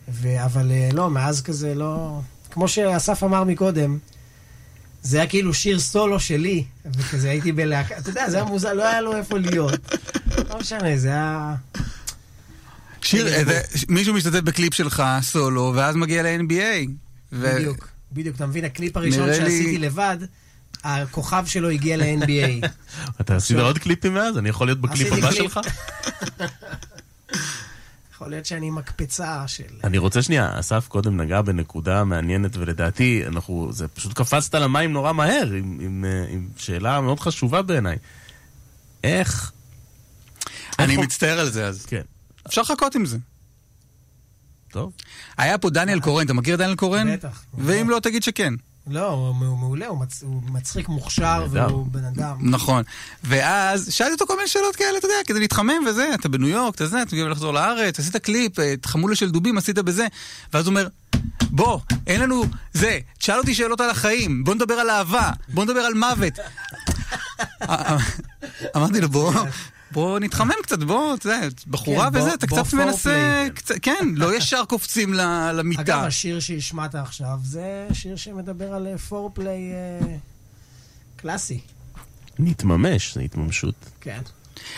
ו... 0.09 0.45
אבל 0.45 0.71
אה, 0.71 0.89
לא, 0.93 1.09
מאז 1.09 1.41
כזה 1.41 1.75
לא... 1.75 2.19
כמו 2.51 2.67
שאסף 2.67 3.23
אמר 3.23 3.43
מקודם, 3.43 3.97
זה 5.03 5.17
היה 5.17 5.27
כאילו 5.27 5.53
שיר 5.53 5.79
סולו 5.79 6.19
שלי, 6.19 6.63
וכזה 6.85 7.29
הייתי 7.29 7.51
בלהקה, 7.51 7.97
אתה 7.97 8.09
יודע, 8.09 8.29
זה 8.29 8.37
היה 8.37 8.45
מוזר, 8.45 8.73
לא 8.73 8.87
היה 8.87 9.01
לו 9.01 9.15
איפה 9.15 9.37
להיות. 9.37 9.95
לא 10.49 10.59
משנה, 10.59 10.97
זה 10.97 11.07
היה... 11.07 11.55
שיר, 13.01 13.27
מישהו 13.89 14.13
משתתף 14.13 14.39
בקליפ 14.39 14.73
שלך, 14.73 15.03
סולו, 15.21 15.73
ואז 15.75 15.95
מגיע 15.95 16.23
ל-NBA. 16.23 16.89
בדיוק, 17.31 17.87
בדיוק, 18.11 18.35
אתה 18.35 18.45
מבין, 18.45 18.65
הקליפ 18.65 18.97
הראשון 18.97 19.33
שעשיתי 19.33 19.77
לבד, 19.77 20.17
הכוכב 20.83 21.43
שלו 21.45 21.69
הגיע 21.69 21.97
ל-NBA. 21.97 22.67
אתה 23.21 23.35
עשית 23.35 23.57
עוד 23.57 23.77
קליפים 23.77 24.13
מאז? 24.13 24.37
אני 24.37 24.49
יכול 24.49 24.67
להיות 24.67 24.81
בקליפ 24.81 25.13
הבא. 25.13 25.31
שלך? 25.31 25.59
יכול 28.21 28.31
להיות 28.31 28.45
שאני 28.45 28.69
מקפצה 28.71 29.47
של... 29.47 29.63
אני 29.83 29.97
רוצה 29.97 30.21
שנייה, 30.21 30.59
אסף 30.59 30.87
קודם 30.87 31.21
נגע 31.21 31.41
בנקודה 31.41 32.03
מעניינת, 32.03 32.57
ולדעתי, 32.57 33.23
אנחנו, 33.27 33.69
זה 33.73 33.87
פשוט 33.87 34.13
קפצת 34.13 34.55
למים 34.55 34.93
נורא 34.93 35.13
מהר, 35.13 35.51
עם, 35.57 35.77
עם, 35.81 36.05
אה, 36.07 36.25
עם 36.29 36.47
שאלה 36.57 37.01
מאוד 37.01 37.19
חשובה 37.19 37.61
בעיניי. 37.61 37.97
איך... 39.03 39.51
אני 40.79 40.93
איך- 40.93 40.99
מצטער 41.01 41.39
על 41.39 41.49
זה 41.49 41.65
אז. 41.67 41.85
כן, 41.85 42.01
אפשר 42.47 42.61
לחכות 42.61 42.95
עם 42.95 43.05
זה. 43.05 43.17
טוב. 44.71 44.91
היה 45.37 45.57
פה 45.57 45.69
דניאל 45.69 45.99
קורן, 45.99 46.25
אתה 46.25 46.33
מכיר 46.33 46.53
את 46.55 46.59
דניאל 46.59 46.75
קורן? 46.75 47.13
בטח. 47.13 47.43
ואם 47.53 47.89
לא, 47.89 47.99
תגיד 47.99 48.23
שכן. 48.23 48.53
לא, 48.87 49.07
הוא 49.07 49.35
מעולה, 49.35 49.87
הוא 49.87 49.99
מצ- 49.99 50.23
הוא 50.23 50.41
מצחיק 50.45 50.89
מוכשר. 50.89 51.45
והוא 51.51 51.87
בן 51.91 52.05
אדם. 52.05 52.37
נכון. 52.41 52.83
ואז 53.23 53.87
שאלתי 53.93 54.13
אותו 54.13 54.27
כל 54.27 54.35
מיני 54.35 54.47
שאלות 54.47 54.75
כאלה, 54.75 54.97
אתה 54.97 55.05
יודע, 55.05 55.15
כדי 55.27 55.39
להתחמם 55.39 55.85
וזה, 55.89 56.09
אתה 56.13 56.29
בניו 56.29 56.49
יורק, 56.49 56.75
אתה 56.75 56.87
זה, 56.87 57.01
אתה 57.01 57.15
מגיע 57.15 57.27
לחזור 57.29 57.53
לארץ, 57.53 57.99
עשית 57.99 58.17
קליפ, 58.17 58.59
אה, 58.59 58.73
את 58.73 58.85
חמולה 58.85 59.15
של 59.15 59.31
דובים 59.31 59.57
עשית 59.57 59.79
בזה, 59.79 60.07
ואז 60.53 60.65
הוא 60.67 60.71
אומר, 60.71 60.87
בוא, 61.49 61.79
אין 62.07 62.21
לנו 62.21 62.43
זה, 62.73 62.99
תשאל 63.17 63.37
אותי 63.37 63.55
שאלות 63.55 63.81
על 63.81 63.89
החיים, 63.89 64.43
בוא 64.43 64.55
נדבר 64.55 64.73
על 64.73 64.89
אהבה, 64.89 65.31
בוא 65.47 65.63
נדבר 65.65 65.79
על 65.79 65.93
מוות. 65.93 66.33
אה, 67.69 67.97
אמרתי 68.75 69.01
לו, 69.01 69.09
בוא, 69.09 69.33
בוא 69.91 70.19
נתחמם 70.19 70.51
קצת, 70.63 70.79
בוא, 70.83 71.15
אתה 71.15 71.27
יודע, 71.29 71.47
בחורה 71.67 72.05
כן, 72.05 72.11
בוא- 72.11 72.19
וזה, 72.21 72.33
אתה 72.33 72.47
בוא 72.47 72.63
קצת 72.63 72.73
מנסה. 72.73 73.47
קצת- 73.55 73.75
כן, 73.81 74.07
לא 74.15 74.35
ישר 74.37 74.63
קופצים 74.67 75.13
ל- 75.13 75.19
אגב, 75.19 75.55
למיטה. 75.55 76.01
השיר 76.05 76.39
שהשמעת 76.39 76.95
עכשיו, 76.95 77.39
זה 77.43 77.87
שיר 77.93 78.15
שמדבר 78.15 78.73
על 78.73 78.97
פורפליי 78.97 79.61
קלאסי. 81.15 81.59
נתממש, 82.39 83.13
זה 83.13 83.21
התממשות. 83.21 83.75
כן. 84.01 84.21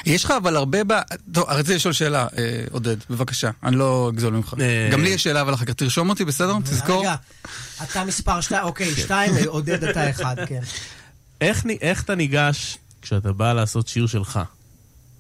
יש 0.06 0.26
לך 0.26 0.32
אבל 0.32 0.56
הרבה 0.56 0.84
ב... 0.84 0.94
טוב, 1.34 1.46
רציתי 1.50 1.76
לשאול 1.76 1.94
שאלה, 1.94 2.28
אה, 2.38 2.64
עודד, 2.72 2.96
בבקשה, 3.10 3.50
אני 3.64 3.76
לא 3.76 4.10
אגזול 4.14 4.34
ממך. 4.34 4.56
אה, 4.62 4.90
גם 4.92 5.04
לי 5.04 5.10
יש 5.10 5.24
שאלה, 5.24 5.42
אבל 5.42 5.54
אחר 5.54 5.66
כך 5.66 5.74
תרשום 5.74 6.10
אותי, 6.10 6.26
בסדר? 6.26 6.54
תזכור. 6.64 7.00
רגע, 7.02 7.16
אתה 7.84 8.04
מספר 8.06 8.42
שתיים, 8.42 8.64
אוקיי, 8.64 8.96
שתיים, 8.96 9.34
עודד 9.48 9.84
אתה 9.84 10.10
אחד, 10.10 10.36
כן. 10.48 10.60
איך, 11.42 11.66
איך 11.82 12.04
אתה 12.04 12.16
ניגש 12.16 12.78
כשאתה 13.02 13.34
בא 13.34 13.54
לעשות 13.54 13.88
שיר 13.88 14.08
שלך? 14.08 14.40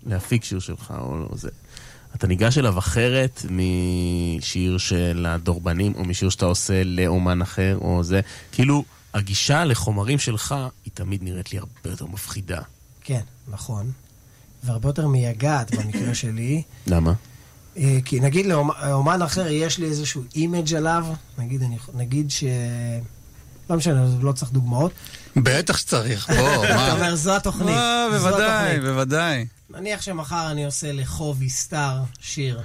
להפיק 0.06 0.44
שיר 0.44 0.60
שלך 0.60 0.94
או 1.00 1.18
לא 1.18 1.28
זה. 1.36 1.50
אתה 2.16 2.28
ניגש 2.28 2.58
אליו 2.58 2.80
אחרת 2.80 3.46
משיר 3.50 4.78
של 4.78 5.26
הדורבנים, 5.30 5.94
או 5.96 6.06
משיר 6.06 6.30
שאתה 6.30 6.46
עושה 6.46 6.84
לאומן 6.84 7.42
אחר, 7.42 7.78
או 7.82 8.04
זה. 8.04 8.22
כאילו, 8.52 8.84
הגישה 9.13 9.66
לחומרים 9.66 10.20
שלך, 10.20 10.56
היא 10.86 10.92
תמיד 10.94 11.24
נראית 11.24 11.54
לי 11.54 11.60
הרבה 11.60 11.89
יותר 11.89 12.06
מפחידה. 12.06 12.62
כן, 13.04 13.22
נכון. 13.48 13.92
והרבה 14.63 14.89
יותר 14.89 15.08
מייגעת 15.08 15.76
במקרה 15.76 16.16
שלי. 16.16 16.62
למה? 16.88 17.13
אה, 17.78 18.00
כי 18.06 18.20
נגיד 18.20 18.46
לאומן 18.46 19.22
אחר 19.22 19.48
יש 19.48 19.78
לי 19.78 19.86
איזשהו 19.86 20.24
image 20.36 20.74
עליו, 20.74 21.06
נגיד, 21.38 21.63
אני, 21.63 21.78
נגיד 21.94 22.32
ש... 22.32 22.44
לא 23.69 23.76
משנה, 23.76 24.06
לא 24.21 24.32
צריך 24.32 24.52
דוגמאות. 24.52 24.91
בטח 25.36 25.78
שצריך, 25.78 26.30
בוא, 26.30 26.65
אתה 26.65 26.76
מה? 26.76 26.91
אומר, 26.91 27.15
זו 27.15 27.36
התוכנית. 27.36 27.69
אה, 27.76 28.08
זו 28.12 28.17
בוודאי. 28.30 28.80
בוודאי. 28.80 29.45
נניח 29.69 30.02
שמחר 30.02 30.52
אני 30.52 30.65
עושה 30.65 30.91
לחובי 30.91 31.49
סטאר 31.49 32.02
שיר. 32.19 32.62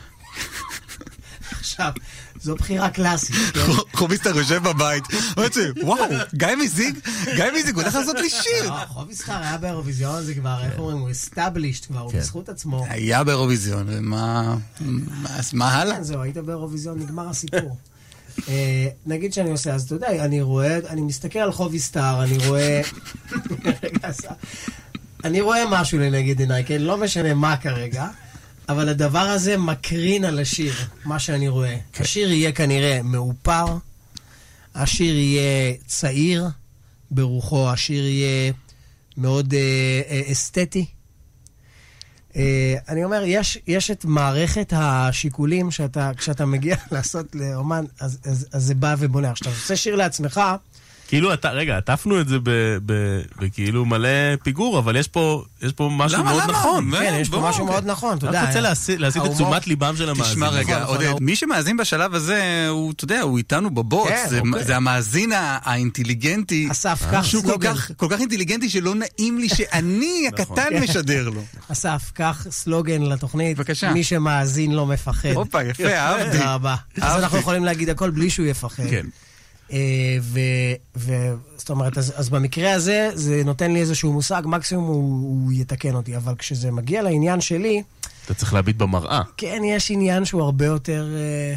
עכשיו, 1.50 1.92
זו 2.40 2.54
בחירה 2.56 2.90
קלאסית, 2.90 3.37
כן? 3.54 3.61
חוביסטר 3.94 4.37
יושב 4.37 4.62
בבית, 4.68 5.04
אומר 5.37 5.48
לי, 5.56 5.82
וואו, 5.84 6.04
גיא 6.34 6.48
מזיג, 6.64 6.98
גיא 7.37 7.44
מזיג, 7.58 7.74
הוא 7.74 7.82
הולך 7.82 7.94
לעשות 7.94 8.16
לי 8.18 8.30
שיר. 8.30 8.70
לא, 8.70 8.84
חובי 8.88 9.14
סטאר 9.14 9.42
היה 9.42 9.58
באירוויזיון, 9.58 10.22
זה 10.22 10.34
כבר, 10.34 10.64
איך 10.64 10.78
אומרים, 10.78 10.98
הוא 10.98 11.11
established 11.11 11.87
כבר, 11.87 12.00
הוא 12.00 12.12
כן. 12.12 12.18
בזכות 12.18 12.48
עצמו. 12.48 12.87
היה 12.88 13.24
באירוויזיון, 13.24 13.87
ומה... 13.88 14.54
מה- 14.80 15.30
מה 15.52 15.74
הלאה? 15.74 15.96
כן, 15.96 16.02
זהו, 16.02 16.22
היית 16.22 16.37
באירוויזיון, 16.37 16.98
נגמר 16.98 17.28
הסיפור. 17.28 17.76
אה, 18.48 18.88
נגיד 19.07 19.33
שאני 19.33 19.51
עושה, 19.51 19.74
אז 19.74 19.83
אתה 19.83 19.94
יודע, 19.94 20.24
אני 20.24 20.42
רואה, 20.42 20.79
אני 20.88 21.01
מסתכל 21.01 21.38
על 21.38 21.53
חובי 21.53 21.79
סטאר, 21.79 22.24
אני 22.24 22.38
רואה... 22.46 22.81
אני 25.24 25.40
רואה 25.40 25.62
משהו 25.70 25.98
לנגד 25.98 26.40
עיניי, 26.40 26.64
כן? 26.64 26.81
לא 26.81 26.96
משנה 26.96 27.35
מה 27.35 27.57
כרגע, 27.57 28.09
אבל 28.68 28.88
הדבר 28.88 29.18
הזה 29.18 29.57
מקרין 29.57 30.24
על 30.24 30.38
השיר, 30.38 30.74
מה 31.05 31.18
שאני 31.18 31.48
רואה. 31.48 31.77
השיר 32.01 32.33
יהיה 32.33 32.53
כנראה 32.53 33.01
מאופר, 33.05 33.64
השיר 34.74 35.16
יהיה 35.18 35.74
צעיר 35.87 36.44
ברוחו, 37.11 37.70
השיר 37.70 38.05
יהיה 38.05 38.53
מאוד 39.16 39.55
אה, 39.55 40.01
אה, 40.11 40.33
אסתטי. 40.33 40.87
אה, 42.38 42.74
אני 42.88 43.05
אומר, 43.05 43.22
יש, 43.27 43.59
יש 43.66 43.90
את 43.90 44.05
מערכת 44.05 44.72
השיקולים 44.77 45.70
שאתה, 45.70 46.11
כשאתה 46.16 46.46
מגיע 46.46 46.77
לעשות 46.92 47.35
לאומן, 47.35 47.85
אז, 48.01 48.18
אז, 48.24 48.46
אז 48.53 48.64
זה 48.64 48.74
בא 48.74 48.94
ובונה. 48.98 49.33
כשאתה 49.35 49.51
עושה 49.51 49.77
שיר 49.77 49.96
לעצמך, 49.96 50.40
כאילו, 51.09 51.35
אתה, 51.35 51.51
רגע, 51.51 51.77
עטפנו 51.77 52.21
את 52.21 52.29
זה 52.29 52.38
ב- 52.42 52.51
ב- 52.87 53.21
בכאילו 53.40 53.85
מלא 53.85 54.09
פיגור, 54.42 54.79
אבל 54.79 54.97
יש 54.97 55.09
פה, 55.09 55.44
יש 55.62 55.73
פה 55.73 55.90
משהו 55.92 56.18
למה, 56.18 56.31
מאוד 56.31 56.42
למה? 56.42 56.53
נכון. 56.53 56.85
מה? 56.85 56.99
כן, 56.99 57.18
יש 57.21 57.29
פה 57.29 57.40
בוא, 57.40 57.49
משהו 57.49 57.61
אוקיי. 57.62 57.75
מאוד 57.75 57.87
נכון, 57.90 58.18
אתה 58.18 58.27
אני 58.27 58.37
יודע. 58.37 58.42
רק 58.42 58.49
רוצה 58.49 58.61
להסיט 58.61 59.01
להסיט 59.01 59.23
את 59.27 59.31
תשומת 59.31 59.66
ליבם 59.66 59.94
של 59.97 60.09
המאזינים. 60.09 60.31
תשמע 60.31 60.49
רגע, 60.49 60.81
נכון, 60.83 60.94
עודד, 60.97 61.09
נכון. 61.09 61.23
מי 61.25 61.37
שמאזין 61.37 61.77
בשלב 61.77 62.14
הזה, 62.14 62.66
הוא, 62.71 62.92
אתה 62.92 63.05
יודע, 63.05 63.21
הוא 63.21 63.38
איתנו 63.38 63.71
בבוץ. 63.71 64.09
כן, 64.09 64.25
זה- 64.29 64.40
אוקיי. 64.40 64.64
זה 64.64 64.77
המאזין 64.77 65.33
האינטליגנטי. 65.35 66.68
אסף, 66.71 67.03
קח 67.11 67.25
שהוא 67.25 67.42
כל 67.42 67.49
סלוגן. 67.49 67.75
כך- 67.75 67.90
כל 67.97 68.07
כך 68.11 68.21
אינטליגנטי 68.21 68.68
שלא 68.71 68.94
נעים 68.94 69.38
לי 69.38 69.49
שאני 69.49 70.12
נכון. 70.40 70.59
הקטן 70.59 70.83
משדר 70.83 71.29
לו. 71.29 71.42
אסף, 71.73 72.11
קח 72.14 72.47
סלוגן 72.51 73.03
לתוכנית. 73.03 73.57
בבקשה. 73.57 73.92
מי 73.92 74.05
שמאזין 74.05 74.73
לא 74.73 74.87
מפחד. 74.87 75.29
הופה, 75.35 75.62
יפה, 75.64 75.94
אהבתי. 75.94 76.38
תודה 76.38 76.55
רבה. 76.55 76.77
אז. 77.01 77.23
אנחנו 77.23 77.38
יכולים 77.38 77.64
להגיד 77.64 77.88
הכל 77.90 78.11
בלי 78.11 78.31
שהוא 78.31 78.47
יפחד. 78.47 78.83
כן. 78.90 79.07
אה, 79.72 79.78
ו... 80.20 80.40
ו- 80.96 81.35
זאת 81.57 81.70
אומרת, 81.70 81.98
אז, 81.98 82.12
אז 82.16 82.28
במקרה 82.28 82.72
הזה, 82.72 83.11
זה 83.14 83.42
נותן 83.44 83.72
לי 83.72 83.81
איזשהו 83.81 84.12
מושג, 84.12 84.42
מקסימום 84.44 84.87
הוא, 84.87 85.44
הוא 85.44 85.52
יתקן 85.52 85.94
אותי, 85.94 86.16
אבל 86.16 86.35
כשזה 86.38 86.70
מגיע 86.70 87.02
לעניין 87.02 87.40
שלי, 87.40 87.83
אתה 88.24 88.35
צריך 88.35 88.54
להביט 88.54 88.76
במראה. 88.76 89.22
כן, 89.37 89.62
יש 89.64 89.90
עניין 89.90 90.24
שהוא 90.24 90.42
הרבה 90.42 90.66
יותר, 90.66 91.09
אה, 91.16 91.54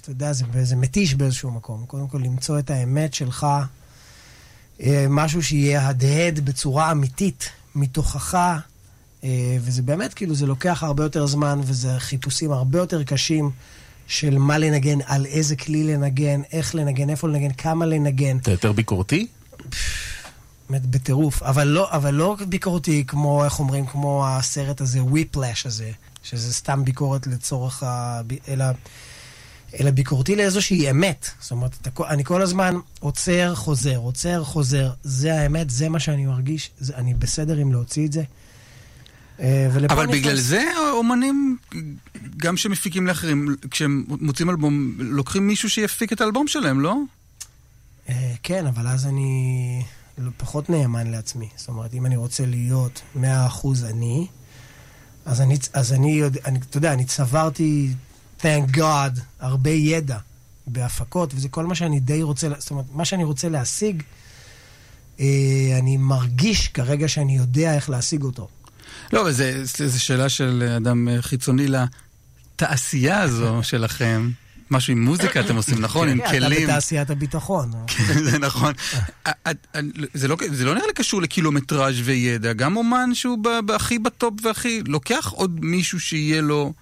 אתה 0.00 0.10
יודע, 0.10 0.32
זה, 0.32 0.44
זה 0.62 0.76
מתיש 0.76 1.14
באיזשהו 1.14 1.50
מקום. 1.50 1.84
קודם 1.86 2.08
כל, 2.08 2.18
למצוא 2.18 2.58
את 2.58 2.70
האמת 2.70 3.14
שלך, 3.14 3.46
אה, 4.82 5.06
משהו 5.10 5.42
שיהיה 5.42 5.88
הדהד 5.88 6.40
בצורה 6.40 6.92
אמיתית, 6.92 7.48
מתוכך, 7.74 8.58
וזה 9.60 9.82
באמת, 9.82 10.14
כאילו, 10.14 10.34
זה 10.34 10.46
לוקח 10.46 10.82
הרבה 10.82 11.02
יותר 11.02 11.26
זמן, 11.26 11.60
וזה 11.62 11.94
חיפושים 11.98 12.52
הרבה 12.52 12.78
יותר 12.78 13.02
קשים 13.02 13.50
של 14.12 14.38
מה 14.38 14.58
לנגן, 14.58 14.98
על 15.06 15.26
איזה 15.26 15.56
כלי 15.56 15.84
לנגן, 15.84 16.42
איך 16.52 16.74
לנגן, 16.74 17.10
איפה 17.10 17.28
לנגן, 17.28 17.52
כמה 17.52 17.86
לנגן. 17.86 18.36
אתה 18.36 18.50
יותר 18.50 18.72
ביקורתי? 18.72 19.26
באמת 20.70 20.86
בטירוף, 20.86 21.42
אבל 21.42 21.64
לא, 21.68 21.90
אבל 21.90 22.14
לא 22.14 22.36
ביקורתי 22.48 23.04
כמו, 23.06 23.44
איך 23.44 23.58
אומרים, 23.58 23.86
כמו 23.86 24.26
הסרט 24.26 24.80
הזה, 24.80 25.02
וויפלאש 25.02 25.66
הזה, 25.66 25.90
שזה 26.22 26.54
סתם 26.54 26.84
ביקורת 26.84 27.26
לצורך 27.26 27.82
ה... 27.82 28.20
אלא, 28.48 28.64
אלא 29.80 29.90
ביקורתי 29.90 30.36
לאיזושהי 30.36 30.90
אמת. 30.90 31.30
זאת 31.40 31.50
אומרת, 31.50 31.76
אתה, 31.82 31.90
אני 32.08 32.24
כל 32.24 32.42
הזמן 32.42 32.74
עוצר, 33.00 33.54
חוזר, 33.54 33.96
עוצר, 33.96 34.44
חוזר. 34.44 34.90
זה 35.02 35.34
האמת, 35.34 35.70
זה 35.70 35.88
מה 35.88 36.00
שאני 36.00 36.26
מרגיש, 36.26 36.70
זה, 36.78 36.96
אני 36.96 37.14
בסדר 37.14 37.56
עם 37.56 37.72
להוציא 37.72 38.06
את 38.06 38.12
זה. 38.12 38.22
אה, 39.40 39.66
אבל 39.66 39.84
נכנס- 39.84 40.10
בגלל 40.16 40.36
זה 40.36 40.62
אומנים, 40.92 41.56
גם 42.36 42.56
שמפיקים 42.56 43.06
לאחרים, 43.06 43.56
כשהם 43.70 44.04
מוצאים 44.08 44.50
אלבום, 44.50 44.94
לוקחים 44.98 45.46
מישהו 45.46 45.70
שיפיק 45.70 46.12
את 46.12 46.20
האלבום 46.20 46.48
שלהם, 46.48 46.80
לא? 46.80 46.96
אה, 48.08 48.32
כן, 48.42 48.66
אבל 48.66 48.88
אז 48.88 49.06
אני 49.06 49.82
פחות 50.36 50.70
נאמן 50.70 51.10
לעצמי. 51.10 51.48
זאת 51.56 51.68
אומרת, 51.68 51.94
אם 51.94 52.06
אני 52.06 52.16
רוצה 52.16 52.46
להיות 52.46 53.02
100% 53.16 53.20
אני, 53.90 54.26
אז 55.24 55.40
אני, 55.40 55.56
אז 55.72 55.92
אני 55.92 56.12
יודע, 56.12 56.40
אני, 56.44 56.58
אתה 56.58 56.76
יודע, 56.78 56.92
אני 56.92 57.04
צברתי, 57.04 57.88
thank 58.40 58.76
God, 58.76 59.20
הרבה 59.40 59.70
ידע 59.70 60.18
בהפקות, 60.66 61.34
וזה 61.34 61.48
כל 61.48 61.66
מה 61.66 61.74
שאני 61.74 62.00
די 62.00 62.22
רוצה, 62.22 62.48
זאת 62.58 62.70
אומרת, 62.70 62.84
מה 62.92 63.04
שאני 63.04 63.24
רוצה 63.24 63.48
להשיג, 63.48 64.02
אה, 65.20 65.26
אני 65.78 65.96
מרגיש 65.96 66.68
כרגע 66.68 67.08
שאני 67.08 67.36
יודע 67.36 67.74
איך 67.74 67.90
להשיג 67.90 68.22
אותו. 68.22 68.48
לא, 69.12 69.20
אבל 69.20 69.32
זה- 69.32 69.60
זו 69.64 70.04
שאלה 70.04 70.28
של 70.28 70.72
אדם 70.76 71.08
אה, 71.08 71.22
חיצוני 71.22 71.66
לתעשייה 71.68 73.20
הזו 73.20 73.58
שלכם. 73.62 74.30
משהו 74.70 74.92
עם 74.92 75.04
מוזיקה 75.04 75.40
אתם 75.40 75.56
עושים, 75.56 75.78
נכון? 75.80 76.08
עם 76.08 76.18
כן, 76.18 76.28
כלים. 76.28 76.52
אתה 76.64 76.72
בתעשיית 76.72 77.10
הביטחון. 77.10 77.70
זה 78.24 78.38
נכון. 78.38 78.72
את- 79.28 79.46
את- 79.50 79.86
זה 80.14 80.28
לא- 80.28 80.36
זה 80.52 80.64
לא 80.64 80.74
נראה 80.74 80.86
לי 80.86 80.92
קשור 80.92 81.22
לקילומטראז' 81.22 81.94
וידע. 82.04 82.52
גם 82.52 82.76
אומן 82.76 83.10
שהוא 83.14 83.38
הכי 83.74 83.98
בטופ 83.98 84.34
והכי... 84.42 84.82
לוקח 84.86 85.28
עוד 85.36 85.64
מישהו 85.64 86.00
שיהיה 86.00 86.40
לו 86.40 86.72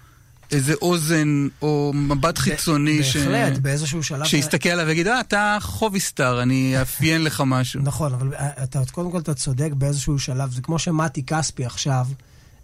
איזה 0.51 0.73
אוזן 0.81 1.47
או 1.61 1.91
מבט 1.95 2.37
חיצוני 2.37 3.03
ש- 3.03 3.17
בהחלט, 3.17 3.57
באיזשהו 3.57 4.03
שלב... 4.03 4.25
שיסתכל 4.25 4.69
עליו 4.69 4.85
ויגיד, 4.87 5.07
אה, 5.07 5.19
אתה 5.19 5.57
חובי 5.61 5.99
סטאר, 5.99 6.41
אני 6.41 6.79
אאפיין 6.81 7.23
לך 7.23 7.43
משהו. 7.45 7.81
נכון, 7.83 8.13
אבל 8.13 8.33
אה, 8.33 8.63
אתה, 8.63 8.79
קודם 8.91 9.11
כל 9.11 9.19
אתה 9.19 9.33
צודק 9.33 9.69
באיזשהו 9.73 10.19
שלב. 10.19 10.51
זה 10.51 10.61
כמו 10.61 10.79
שמתי 10.79 11.23
כספי 11.25 11.65
עכשיו, 11.65 12.07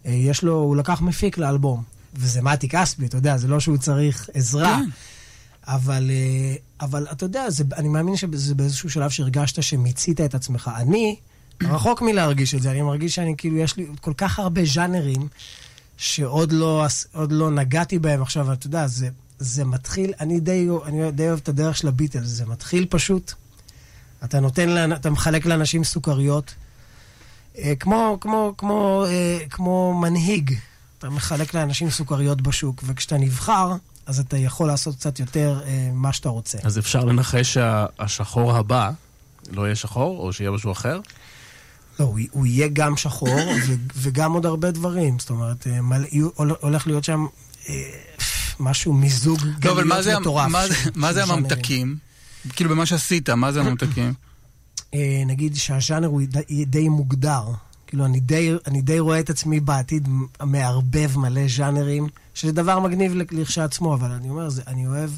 אה, 0.06 0.12
יש 0.12 0.44
לו, 0.44 0.54
הוא 0.54 0.76
לקח 0.76 1.02
מפיק 1.02 1.38
לאלבום. 1.38 1.84
וזה 2.16 2.42
מתי 2.42 2.70
כספי, 2.70 3.06
אתה 3.06 3.18
יודע, 3.18 3.38
זה 3.38 3.48
לא 3.48 3.60
שהוא 3.60 3.78
צריך 3.78 4.30
עזרה. 4.34 4.80
כן. 4.84 4.90
אבל, 5.68 6.12
אה, 6.12 6.56
אבל 6.82 7.08
אתה 7.12 7.26
יודע, 7.26 7.50
זה, 7.50 7.64
אני 7.76 7.88
מאמין 7.90 8.16
שזה 8.16 8.56
באיזשהו 8.56 8.90
שלב 8.90 9.10
שהרגשת 9.10 9.64
שמיצית 9.64 10.22
את 10.22 10.36
עצמך. 10.36 10.72
אני 10.76 11.16
רחוק 11.64 12.02
מלהרגיש 12.02 12.56
את 12.56 12.62
זה, 12.62 12.72
אני 12.72 12.82
מרגיש 12.82 13.16
שאני 13.16 13.36
כאילו, 13.38 13.58
יש 13.58 13.78
לי 13.78 13.86
כל 14.02 14.14
כך 14.18 14.40
הרבה 14.40 14.62
ז'אנרים 14.66 15.28
שעוד 15.98 16.52
לא, 16.52 16.86
לא 17.30 17.52
נגעתי 17.52 18.00
בהם 18.00 18.22
עכשיו, 18.22 18.54
אתה 18.54 18.68
יודע, 18.68 18.88
זה, 18.88 19.10
זה 19.40 19.66
מתחיל, 19.66 20.14
אני 20.20 20.40
די, 20.40 20.68
אני 20.86 21.12
די 21.12 21.28
אוהב 21.28 21.40
את 21.40 21.50
הדרך 21.50 21.78
של 21.78 21.88
הביטלס, 21.88 22.28
זה 22.28 22.46
מתחיל 22.46 22.86
פשוט, 22.90 23.34
אתה 24.24 24.40
נותן, 24.40 24.94
אתה 24.94 25.10
מחלק 25.10 25.46
לאנשים 25.46 25.84
סוכריות, 25.84 26.56
אה, 27.58 27.74
כמו, 27.80 28.18
כמו, 28.22 28.54
כמו, 28.58 29.06
אה, 29.08 29.40
כמו 29.50 30.00
מנהיג, 30.02 30.54
אתה 31.00 31.10
מחלק 31.10 31.54
לאנשים 31.54 31.90
סוכריות 31.90 32.42
בשוק, 32.42 32.84
וכשאתה 32.86 33.18
נבחר, 33.18 33.76
אז 34.06 34.20
אתה 34.20 34.38
יכול 34.38 34.68
לעשות 34.68 34.96
קצת 34.96 35.20
יותר 35.20 35.62
אה, 35.66 35.90
מה 35.94 36.14
שאתה 36.14 36.30
רוצה. 36.30 36.58
אז 36.64 36.80
אפשר 36.80 37.06
לנחש 37.06 37.54
שהשחור 37.54 38.54
הבא 38.54 38.92
לא 39.52 39.66
יהיה 39.66 39.76
שחור, 39.76 40.20
או 40.20 40.34
שיהיה 40.34 40.52
משהו 40.52 40.72
אחר? 40.72 41.00
לא, 42.00 42.06
הוא, 42.06 42.20
הוא 42.32 42.46
יהיה 42.46 42.68
גם 42.74 42.98
שחור 42.98 43.30
ו, 43.68 43.76
וגם 43.96 44.34
עוד 44.34 44.46
הרבה 44.46 44.72
דברים. 44.72 45.20
זאת 45.20 45.30
אומרת, 45.30 45.68
אה, 45.68 45.80
הולך 46.62 46.88
להיות 46.88 47.04
שם 47.04 47.26
אה, 47.70 47.76
משהו, 48.60 48.94
מיזוג 48.94 49.40
לא, 49.44 49.52
גלויות 49.60 50.04
זה- 50.04 50.20
מטורף. 50.20 50.50
מה 50.52 50.64
של- 50.68 50.90
מה 50.96 51.14
זה. 51.14 51.24
הממתקים? 51.24 51.96
כאילו, 52.56 52.70
במה 52.70 52.86
שעשית, 52.86 53.30
מה 53.30 53.52
זה 53.52 53.62
הממתקים? 53.62 54.14
אה, 54.94 55.24
נגיד 55.26 55.56
שהז'אנר 55.56 56.08
הוא 56.08 56.22
די, 56.28 56.66
די 56.66 56.90
מוגדר. 56.90 57.42
כאילו, 57.88 58.06
אני 58.06 58.20
די, 58.20 58.52
אני 58.68 58.82
די 58.82 59.00
רואה 59.00 59.20
את 59.20 59.30
עצמי 59.30 59.60
בעתיד 59.60 60.08
מערבב 60.44 61.18
מלא 61.18 61.42
ז'אנרים, 61.58 62.08
שזה 62.34 62.52
דבר 62.52 62.80
מגניב 62.80 63.14
לכשעצמו, 63.32 63.94
אבל 63.94 64.12
אני 64.12 64.30
אומר, 64.30 64.50
זה, 64.50 64.62
אני 64.68 64.88
אוהב... 64.88 65.10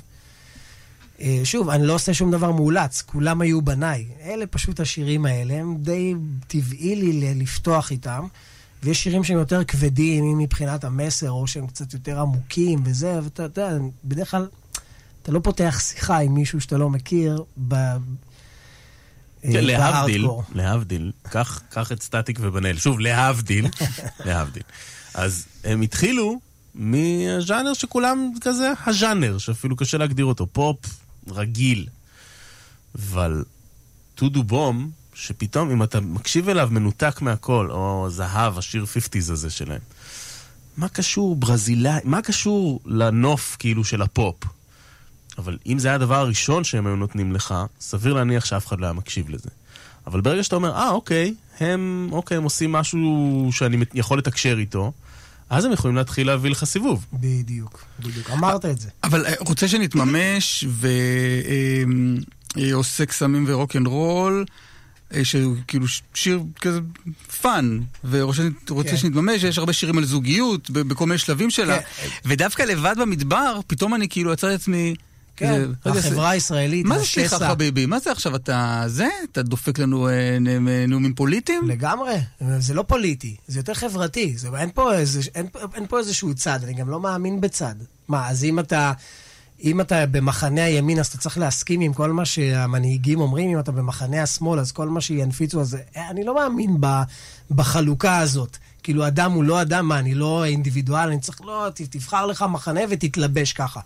אה, 1.21 1.41
שוב, 1.43 1.69
אני 1.69 1.87
לא 1.87 1.93
עושה 1.93 2.13
שום 2.13 2.31
דבר 2.31 2.51
מאולץ, 2.51 3.01
כולם 3.01 3.41
היו 3.41 3.61
בניי. 3.61 4.05
אלה 4.23 4.47
פשוט 4.47 4.79
השירים 4.79 5.25
האלה, 5.25 5.53
הם 5.53 5.77
די 5.77 6.13
טבעי 6.47 6.95
לי 6.95 7.35
לפתוח 7.35 7.91
איתם. 7.91 8.27
ויש 8.83 9.03
שירים 9.03 9.23
שהם 9.23 9.37
יותר 9.37 9.63
כבדים, 9.63 10.23
אם 10.23 10.37
מבחינת 10.37 10.83
המסר, 10.83 11.31
או 11.31 11.47
שהם 11.47 11.67
קצת 11.67 11.93
יותר 11.93 12.19
עמוקים 12.19 12.79
וזה, 12.85 13.19
ואתה 13.23 13.43
יודע, 13.43 13.77
בדרך 14.05 14.31
כלל 14.31 14.47
אתה 15.21 15.31
לא 15.31 15.39
פותח 15.39 15.79
שיחה 15.79 16.17
עם 16.17 16.33
מישהו 16.33 16.61
שאתה 16.61 16.77
לא 16.77 16.89
מכיר 16.89 17.43
ב... 17.67 17.75
כן, 19.41 19.55
אה, 19.55 19.61
להבדיל, 19.61 20.21
בהארדקור. 20.21 20.43
להבדיל, 20.55 21.11
קח 21.69 21.91
את 21.91 22.01
סטטיק 22.01 22.39
ובן-אל. 22.41 22.77
שוב, 22.77 22.99
להבדיל, 22.99 23.67
להבדיל. 24.25 24.63
אז 25.13 25.45
הם 25.63 25.81
התחילו 25.81 26.39
מז'אנר 26.75 27.73
שכולם 27.73 28.31
כזה 28.41 28.71
הז'אנר, 28.85 29.37
שאפילו 29.37 29.75
קשה 29.75 29.97
להגדיר 29.97 30.25
אותו, 30.25 30.47
פופ 30.51 30.77
רגיל. 31.31 31.87
אבל 32.95 33.43
טודו 34.15 34.43
בום, 34.43 34.91
שפתאום 35.13 35.71
אם 35.71 35.83
אתה 35.83 35.99
מקשיב 35.99 36.49
אליו 36.49 36.69
מנותק 36.71 37.21
מהכל, 37.21 37.67
או 37.71 38.07
זהב, 38.09 38.57
השיר 38.57 38.83
50's 38.83 39.31
הזה 39.31 39.49
שלהם, 39.49 39.81
מה 40.77 40.89
קשור 40.89 41.35
ברזילאי, 41.35 41.99
מה 42.03 42.21
קשור 42.21 42.79
לנוף 42.85 43.55
כאילו 43.59 43.83
של 43.83 44.01
הפופ? 44.01 44.35
אבל 45.37 45.57
אם 45.67 45.79
זה 45.79 45.87
היה 45.87 45.95
הדבר 45.95 46.15
הראשון 46.15 46.63
שהם 46.63 46.87
היו 46.87 46.95
נותנים 46.95 47.31
לך, 47.31 47.55
סביר 47.79 48.13
להניח 48.13 48.45
שאף 48.45 48.67
אחד 48.67 48.79
לא 48.79 48.85
היה 48.85 48.93
מקשיב 48.93 49.29
לזה. 49.29 49.49
אבל 50.07 50.21
ברגע 50.21 50.43
שאתה 50.43 50.55
אומר, 50.55 50.75
אה, 50.75 50.89
אוקיי, 50.89 51.33
הם, 51.59 52.09
אוקיי, 52.11 52.37
הם 52.37 52.43
עושים 52.43 52.71
משהו 52.71 53.49
שאני 53.51 53.77
יכול 53.93 54.17
לתקשר 54.17 54.57
איתו, 54.57 54.91
אז 55.49 55.65
הם 55.65 55.71
יכולים 55.71 55.95
להתחיל 55.95 56.27
להביא 56.27 56.51
לך 56.51 56.63
סיבוב. 56.63 57.05
בדיוק, 57.13 57.85
בדיוק. 57.99 58.29
אמרת 58.29 58.65
את 58.65 58.79
זה. 58.79 58.89
אבל 59.03 59.25
אה, 59.25 59.33
רוצה 59.39 59.67
שנתממש 59.67 60.65
ועושה 62.55 63.05
קסמים 63.05 63.45
ורוקנרול, 63.47 64.45
אה, 65.13 65.25
שהוא 65.25 65.55
כאילו 65.67 65.85
שיר 66.13 66.43
כזה 66.61 66.79
fun, 67.41 67.79
ורוצה 68.09 68.43
רוצה 68.69 68.89
כן. 68.89 68.97
שנתממש, 68.97 69.43
יש 69.43 69.57
הרבה 69.57 69.73
שירים 69.73 69.97
על 69.97 70.05
זוגיות 70.05 70.69
בכל 70.69 71.05
מיני 71.05 71.17
שלבים 71.17 71.49
שלה, 71.49 71.79
כן. 71.81 72.07
ודווקא 72.25 72.63
לבד 72.63 72.95
במדבר, 72.99 73.59
פתאום 73.67 73.95
אני 73.95 74.09
כאילו 74.09 74.31
עצרתי 74.31 74.55
את 74.55 74.59
עצמי... 74.59 74.95
כן, 75.39 75.71
החברה 75.85 76.29
הישראלית, 76.29 76.85
מה 76.85 76.99
זה 76.99 77.05
סליחה. 77.05 77.49
חביבי? 77.49 77.85
מה 77.85 77.99
זה 77.99 78.11
עכשיו 78.11 78.35
אתה 78.35 78.83
זה? 78.87 79.07
אתה 79.31 79.41
דופק 79.41 79.79
לנו 79.79 80.09
אה, 80.09 80.37
נאומים 80.87 81.13
פוליטיים? 81.13 81.67
לגמרי, 81.67 82.15
זה 82.59 82.73
לא 82.73 82.83
פוליטי, 82.83 83.35
זה 83.47 83.59
יותר 83.59 83.73
חברתי. 83.73 84.37
זה, 84.37 84.49
אין, 85.75 85.85
פה 85.87 85.99
איזשהו 85.99 86.33
צד, 86.35 86.59
אני 86.63 86.73
גם 86.73 86.89
לא 86.89 86.99
מאמין 86.99 87.41
בצד. 87.41 87.75
מה, 88.07 88.29
אז 88.29 88.43
אם 88.43 88.59
אתה, 88.59 88.93
אם 89.63 89.81
אתה 89.81 90.05
במחנה 90.05 90.63
הימין, 90.63 90.99
אז 90.99 91.07
אתה 91.07 91.17
צריך 91.17 91.37
להסכים 91.37 91.81
עם 91.81 91.93
כל 91.93 92.11
מה 92.11 92.25
שהמנהיגים 92.25 93.19
אומרים, 93.19 93.49
אם 93.49 93.59
אתה 93.59 93.71
במחנה 93.71 94.23
השמאל, 94.23 94.59
אז 94.59 94.71
כל 94.71 94.89
מה 94.89 95.01
שינפיצו, 95.01 95.61
אז 95.61 95.77
אה, 95.95 96.09
אני 96.09 96.23
לא 96.23 96.35
מאמין 96.35 96.77
ב, 96.79 96.87
בחלוקה 97.51 98.17
הזאת. 98.17 98.57
כאילו, 98.83 99.07
אדם 99.07 99.31
הוא 99.31 99.43
לא 99.43 99.61
אדם, 99.61 99.87
מה, 99.87 99.99
אני 99.99 100.15
לא 100.15 100.45
אינדיבידואל, 100.45 101.07
אני 101.07 101.19
צריך, 101.19 101.41
לא, 101.41 101.67
תבחר 101.89 102.25
לך 102.25 102.45
מחנה 102.49 102.81
ותתלבש 102.89 103.53
ככה. 103.53 103.79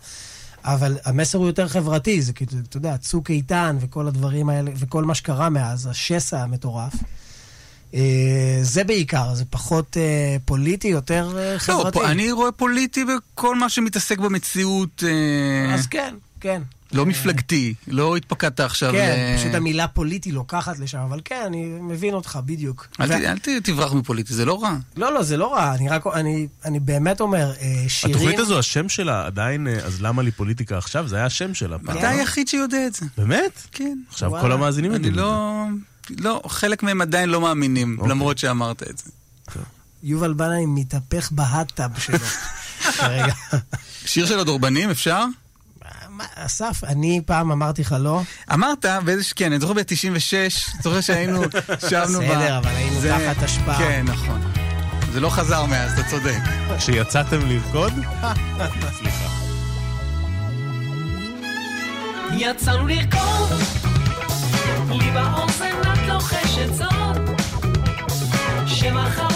אבל 0.64 0.96
המסר 1.04 1.38
הוא 1.38 1.46
יותר 1.46 1.68
חברתי, 1.68 2.22
זה 2.22 2.32
כאילו, 2.32 2.52
אתה 2.68 2.76
יודע, 2.76 2.96
צוק 2.96 3.30
איתן 3.30 3.76
וכל 3.80 4.08
הדברים 4.08 4.48
האלה, 4.48 4.70
וכל 4.76 5.04
מה 5.04 5.14
שקרה 5.14 5.48
מאז, 5.48 5.86
השסע 5.86 6.42
המטורף. 6.42 6.92
אה, 7.94 8.58
זה 8.62 8.84
בעיקר, 8.84 9.34
זה 9.34 9.44
פחות 9.50 9.96
אה, 9.96 10.36
פוליטי, 10.44 10.88
יותר 10.88 11.32
אה, 11.38 11.52
לא, 11.52 11.58
חברתי. 11.58 11.98
פה, 11.98 12.10
אני 12.10 12.32
רואה 12.32 12.52
פוליטי 12.52 13.04
בכל 13.04 13.56
מה 13.56 13.68
שמתעסק 13.68 14.18
במציאות. 14.18 15.04
אה, 15.06 15.74
אז 15.74 15.86
כן, 15.86 16.14
כן. 16.40 16.62
לא 16.94 17.06
מפלגתי, 17.06 17.74
לא 17.88 18.16
התפקדת 18.16 18.60
עכשיו 18.60 18.92
כן, 18.92 19.36
פשוט 19.38 19.54
המילה 19.54 19.88
פוליטי 19.88 20.32
לוקחת 20.32 20.78
לשם, 20.78 20.98
אבל 20.98 21.20
כן, 21.24 21.42
אני 21.46 21.64
מבין 21.80 22.14
אותך, 22.14 22.38
בדיוק. 22.44 22.88
אל, 23.00 23.06
ו- 23.06 23.08
ת, 23.08 23.12
אל 23.12 23.38
ת, 23.38 23.48
תברח 23.64 23.92
מפוליטי, 23.92 24.34
זה 24.34 24.44
לא 24.44 24.62
רע. 24.62 24.76
לא, 24.96 25.14
לא, 25.14 25.22
זה 25.22 25.36
לא 25.36 25.54
רע, 25.54 25.74
אני 25.74 25.88
רק, 25.88 26.06
אני, 26.06 26.46
אני 26.64 26.80
באמת 26.80 27.20
אומר, 27.20 27.52
אה, 27.60 27.84
שירים... 27.88 28.16
התוכנית 28.16 28.38
הזו, 28.38 28.58
השם 28.58 28.88
שלה 28.88 29.26
עדיין, 29.26 29.68
אה, 29.68 29.72
אז 29.72 30.02
למה 30.02 30.22
לי 30.22 30.30
פוליטיקה 30.30 30.78
עכשיו? 30.78 31.08
זה 31.08 31.16
היה 31.16 31.26
השם 31.26 31.54
שלה 31.54 31.78
פעם. 31.78 31.98
אתה 31.98 32.08
היחיד 32.08 32.48
שיודע 32.48 32.86
את 32.86 32.94
זה. 32.94 33.06
באמת? 33.18 33.62
כן. 33.72 33.98
עכשיו 34.08 34.30
וואלה. 34.30 34.44
כל 34.44 34.52
המאזינים 34.52 34.90
אני 34.90 35.06
יודעים 35.06 35.14
את 35.14 35.18
זה. 35.18 35.22
לא... 35.24 35.66
לא, 36.20 36.42
חלק 36.48 36.82
מהם 36.82 37.00
עדיין 37.00 37.28
לא 37.28 37.40
מאמינים, 37.40 37.96
אוקיי. 37.98 38.10
למרות 38.10 38.38
שאמרת 38.38 38.82
את 38.82 38.98
זה. 38.98 39.10
יובל 40.02 40.32
בנאי 40.32 40.66
מתהפך 40.66 41.32
בהאטאב 41.32 41.98
שלו. 41.98 42.18
שיר 44.06 44.26
של 44.26 44.38
הדורבנים, 44.38 44.90
אפשר? 44.90 45.24
מה, 46.16 46.24
אסף, 46.34 46.84
אני 46.84 47.20
פעם 47.26 47.52
אמרתי 47.52 47.82
לך 47.82 47.94
לא. 48.00 48.22
אמרת, 48.52 48.86
באיזה... 49.04 49.24
כן, 49.36 49.52
אני 49.52 49.60
זוכר 49.60 49.72
ב-96, 49.72 50.82
זוכר 50.82 51.00
שהיינו, 51.00 51.42
ישבנו 51.86 52.20
ב... 52.20 52.24
בסדר, 52.24 52.58
אבל 52.58 52.70
היינו 52.70 52.96
תחת 53.00 53.42
השפעה. 53.42 53.78
כן, 53.78 54.04
נכון. 54.08 54.40
זה 55.12 55.20
לא 55.20 55.30
חזר 55.30 55.64
מאז, 55.64 55.92
אתה 55.92 56.02
צודק. 56.10 56.38
כשיצאתם 56.78 57.38
לרקוד? 57.48 57.92
סליחה. 58.98 59.28
יצאנו 62.36 62.86
לרקוד, 62.86 63.60
לי 64.90 65.10
באוזן 65.10 65.76
את 65.82 65.98
לוחשת 66.08 66.74
זאת, 66.74 67.40
שמחר 68.66 69.33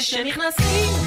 כשנכנסים 0.00 0.99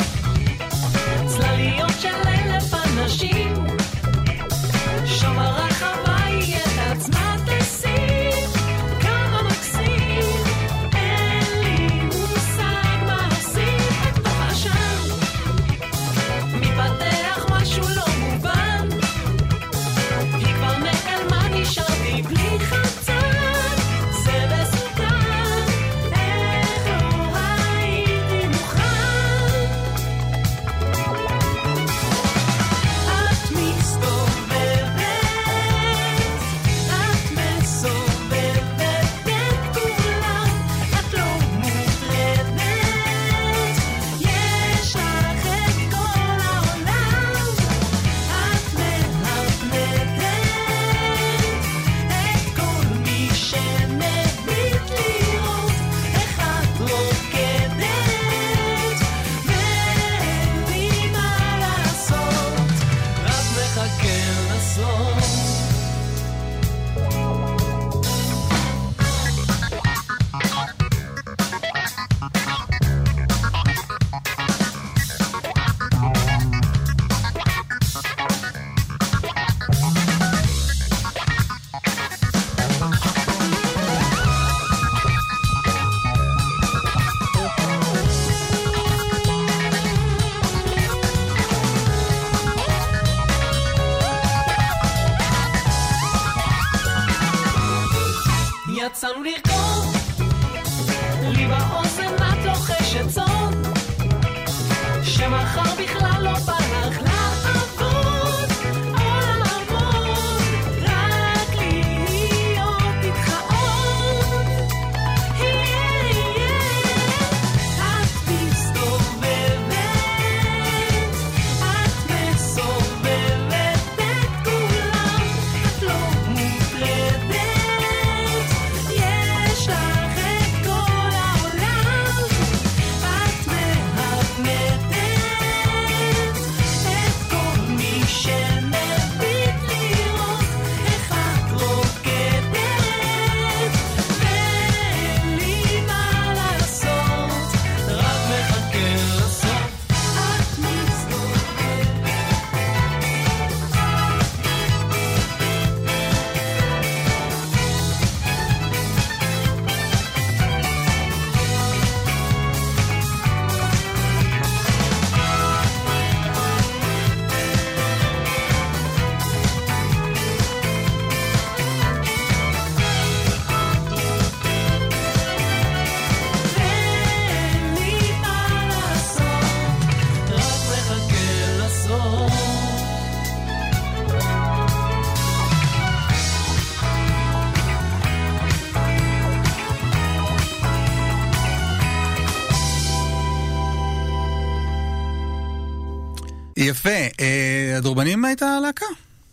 יפה. 196.64 196.90
אה, 197.20 197.74
הדורבנים 197.78 198.26
הייתה 198.26 198.60
להקה. 198.60 198.86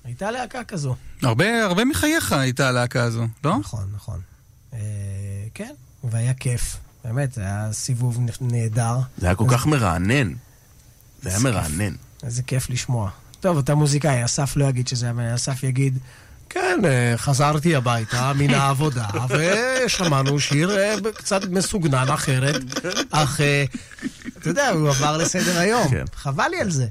הייתה 0.05 0.31
להקה 0.31 0.65
כזו. 0.65 0.95
הרבה, 1.23 1.65
הרבה 1.65 1.85
מחייך 1.85 2.33
הייתה 2.33 2.69
הלהקה 2.69 3.03
הזו, 3.03 3.27
לא? 3.45 3.57
נכון, 3.59 3.85
נכון. 3.95 4.21
אה, 4.73 4.79
כן, 5.55 5.73
והיה 6.05 6.35
כיף. 6.35 6.77
באמת, 7.05 7.33
זה 7.33 7.41
היה 7.41 7.69
סיבוב 7.73 8.19
נהדר. 8.41 8.99
זה 9.19 9.27
היה 9.27 9.35
כל 9.35 9.45
כך 9.49 9.67
מרענן. 9.67 10.33
זה 11.23 11.31
היה. 11.31 11.39
מרענן. 11.39 11.95
איזה 12.23 12.43
כיף 12.43 12.71
לשמוע. 12.71 13.11
טוב, 13.41 13.59
אתה 13.59 13.75
מוזיקאי, 13.75 14.25
אסף 14.25 14.57
לא 14.57 14.65
יגיד 14.65 14.89
שזה 14.89 15.11
היה, 15.19 15.35
אסף 15.35 15.63
יגיד, 15.63 15.99
כן, 16.51 16.81
אה, 16.85 17.15
חזרתי 17.17 17.77
הביתה 17.77 18.33
מן 18.39 18.55
העבודה, 18.55 19.07
ושמענו 19.87 20.41
שיר 20.41 20.79
אה, 20.79 20.95
קצת 21.15 21.45
מסוגנן 21.45 22.09
אחרת, 22.09 22.63
אך 23.11 23.41
אתה 24.41 24.49
יודע, 24.49 24.69
הוא 24.69 24.89
עבר 24.89 25.17
לסדר 25.17 25.59
היום. 25.59 25.89
כן. 25.89 26.05
חבל 26.17 26.49
לי 26.51 26.61
על 26.61 26.71
זה. 26.71 26.87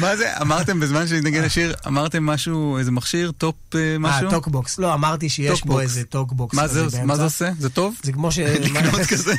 מה 0.00 0.16
זה, 0.16 0.40
אמרתם 0.40 0.80
בזמן 0.80 1.06
שנגן 1.06 1.44
השיר, 1.44 1.74
אמרתם 1.86 2.26
משהו, 2.26 2.78
איזה 2.78 2.90
מכשיר, 2.90 3.30
טוק 3.30 3.54
אה, 3.74 3.96
משהו? 3.98 4.26
אה, 4.26 4.30
טוקבוקס. 4.30 4.78
לא, 4.78 4.94
אמרתי 4.94 5.28
שיש 5.28 5.64
בו. 5.64 5.80
איזה 5.80 6.04
טוקבוקס. 6.04 6.54
מה 6.54 6.66
זה. 7.16 7.24
עושה? 7.24 7.50
זה 7.58 7.70
טוב? 7.70 7.94
זה 8.02 8.12
כמו 8.12 8.32
ש... 8.32 8.38
לקנות 8.38 9.00
כזה? 9.10 9.34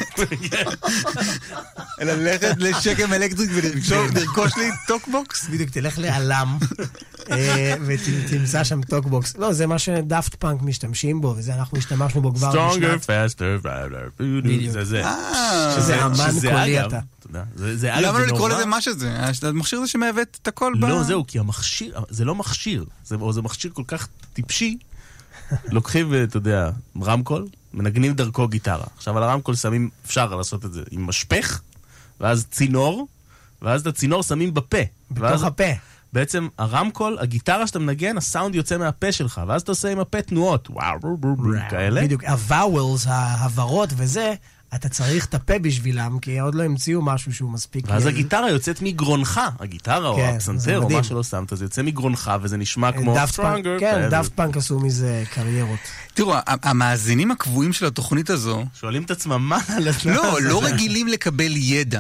ללכת 2.00 2.56
לשקם 2.58 3.14
אלקטריק 3.14 3.50
ולרכוש 3.54 4.58
לי 4.58 4.70
טוקבוקס? 4.88 5.48
בדיוק, 5.50 5.70
תלך 5.70 5.98
לעלם 5.98 6.58
אה, 7.32 7.76
ותמצא 7.86 8.64
שם 8.64 8.82
טוקבוקס. 8.82 9.38
לא, 9.38 9.54
זה 9.54 9.68
מה 9.68 9.80
שדאפט 9.80 10.36
פאנק 10.36 10.62
משתמשים 10.62 11.22
בו, 11.22 11.34
וזה 11.38 11.54
אנחנו 11.54 11.78
השתמשנו 11.78 12.22
בו 12.22 12.34
כבר 12.34 12.52
ב-Stronger, 12.52 12.78
בשנת... 12.78 13.04
faster. 13.04 13.68
זה 14.72 14.84
זה. 14.86 15.06
אה, 15.06 15.74
שזה 15.78 16.06
אמן 16.06 16.16
קולי 16.42 16.80
אגב, 16.80 16.88
אתה. 16.88 17.00
אתה 17.20 17.28
יודע, 17.28 17.44
זה- 17.56 17.78
זה 17.78 17.94
אגב, 18.00 18.04
למה 18.06 18.20
זה 18.20 18.26
לא 18.26 18.34
לקרוא 18.34 18.50
נורא- 18.50 18.60
לזה 18.60 18.66
מה 18.66 18.82
שזה? 18.82 19.12
המכשיר 19.42 19.80
הזה 19.80 19.88
שמעוות 19.88 20.38
את 20.42 20.48
הכל 20.48 20.74
ב... 20.80 20.86
לא, 20.86 21.04
זהו, 21.04 21.28
כי 21.28 21.40
המכשיר, 21.40 22.00
זה 22.10 22.26
לא 22.26 22.36
מכשיר, 22.36 22.86
זה, 23.06 23.16
או 23.16 23.34
זה 23.34 23.42
מכשיר 23.42 23.72
כל 23.74 23.84
כך 23.88 24.08
טיפשי. 24.34 24.78
לוקחים, 25.72 26.14
אה, 26.14 26.24
אתה 26.24 26.38
יודע, 26.38 26.70
רמקול, 27.02 27.48
מנגנים 27.74 28.14
דרכו 28.14 28.48
גיטרה. 28.48 28.86
עכשיו, 28.98 29.18
על 29.18 29.24
הרמקול 29.24 29.56
שמים, 29.56 29.90
אפשר 30.06 30.36
לעשות 30.36 30.66
את 30.66 30.74
זה 30.74 30.82
עם 30.92 31.08
משפך, 31.08 31.62
ואז 32.20 32.46
צינור, 32.52 33.08
ואז 33.62 33.82
את 33.82 33.88
הצינור 33.88 34.24
שמים 34.24 34.54
בפה. 34.54 34.78
בתוך 35.12 35.44
הפה. 35.44 35.64
בעצם 36.14 36.48
הרמקול, 36.58 37.18
הגיטרה 37.20 37.68
שאתה 37.68 37.80
מנגן, 37.80 38.18
הסאונד 38.18 38.56
יוצא 38.56 38.78
מהפה 38.78 39.12
שלך, 39.12 39.42
ואז 39.48 39.62
אתה 39.62 39.72
עושה 39.72 39.92
עם 39.92 40.00
הפה 40.00 40.22
תנועות, 40.22 40.70
וואו, 40.70 41.00
כאלה. 41.70 42.02
בדיוק, 42.02 42.24
ה 42.24 42.34
vowels, 42.34 43.06
ההברות 43.10 43.90
וזה, 43.98 44.34
אתה 44.76 44.90
צריך 44.90 45.26
את 45.26 45.34
הפה 45.34 45.60
בשבילם, 45.60 46.20
כי 46.22 46.40
עוד 46.40 46.56
לא 46.56 46.64
המציאו 46.64 47.02
משהו 47.02 47.34
שהוא 47.34 47.50
מספיק... 47.52 47.86
ואז 47.88 48.06
אה, 48.06 48.12
הגיטרה 48.12 48.50
יוצאת 48.50 48.82
מגרונך, 48.82 49.42
הגיטרה 49.60 50.08
או 50.08 50.16
כן, 50.16 50.34
הפסנתר 50.36 50.82
או. 50.82 50.90
מה 50.90 51.04
שלא 51.04 51.24
שמת, 51.24 51.58
זה 51.58 51.66
יוצא 51.66 51.82
מגרונך 51.82 52.32
וזה 52.42 52.58
נשמע 52.58 52.92
כמו 52.92 53.16
דאפט 53.16 53.36
פאנק, 53.36 53.66
כן, 53.66 53.80
כאלה. 53.80 54.10
דאפט 54.10 54.32
פאנק 54.36 54.58
עשו 54.58 54.80
מזה 54.80 55.24
קריירות. 55.34 55.80
תראו, 56.14 56.34
המאזינים 56.46 57.32
הקבועים 57.32 57.74
של 57.74 57.86
התוכנית 57.86 58.30
הזו, 58.30 58.66
שואלים 58.80 59.04
את 59.04 59.12
עצמם 59.12 59.50
מה 59.50 59.60
על 59.68 59.88
לא, 60.06 60.42
לא 60.42 60.64
רגילים 60.64 61.08
לקבל 61.08 61.52
ידע. 61.56 62.00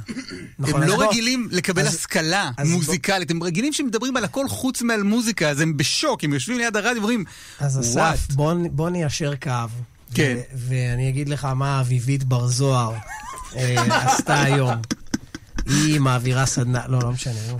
נכון, 0.59 0.83
הם 0.83 0.87
לא 0.89 1.07
רגילים 1.07 1.47
לקבל 1.51 1.87
השכלה 1.87 2.51
מוזיקלית, 2.65 3.31
הם 3.31 3.43
רגילים 3.43 3.73
שמדברים 3.73 4.17
על 4.17 4.23
הכל 4.23 4.47
חוץ 4.47 4.81
מעל 4.81 5.03
מוזיקה, 5.03 5.49
אז 5.49 5.61
הם 5.61 5.77
בשוק, 5.77 6.23
הם 6.23 6.33
יושבים 6.33 6.57
ליד 6.57 6.75
הרדיו 6.75 7.01
ואומרים, 7.01 7.23
As 7.59 7.95
what. 7.97 8.15
אסף, 8.15 8.35
בוא 8.71 8.89
ניישר 8.89 9.35
קו. 9.35 9.94
כן. 10.13 10.37
ו- 10.53 10.57
ואני 10.69 11.09
אגיד 11.09 11.29
לך 11.29 11.45
מה 11.45 11.79
אביבית 11.81 12.23
בר 12.23 12.47
זוהר 12.47 12.93
אה, 13.55 14.11
עשתה 14.11 14.41
היום. 14.43 14.75
היא 15.65 15.99
מעבירה 15.99 16.45
סדנה, 16.45 16.81
לא, 16.87 16.99
לא 16.99 17.11
משנה. 17.11 17.33
נו. 17.49 17.57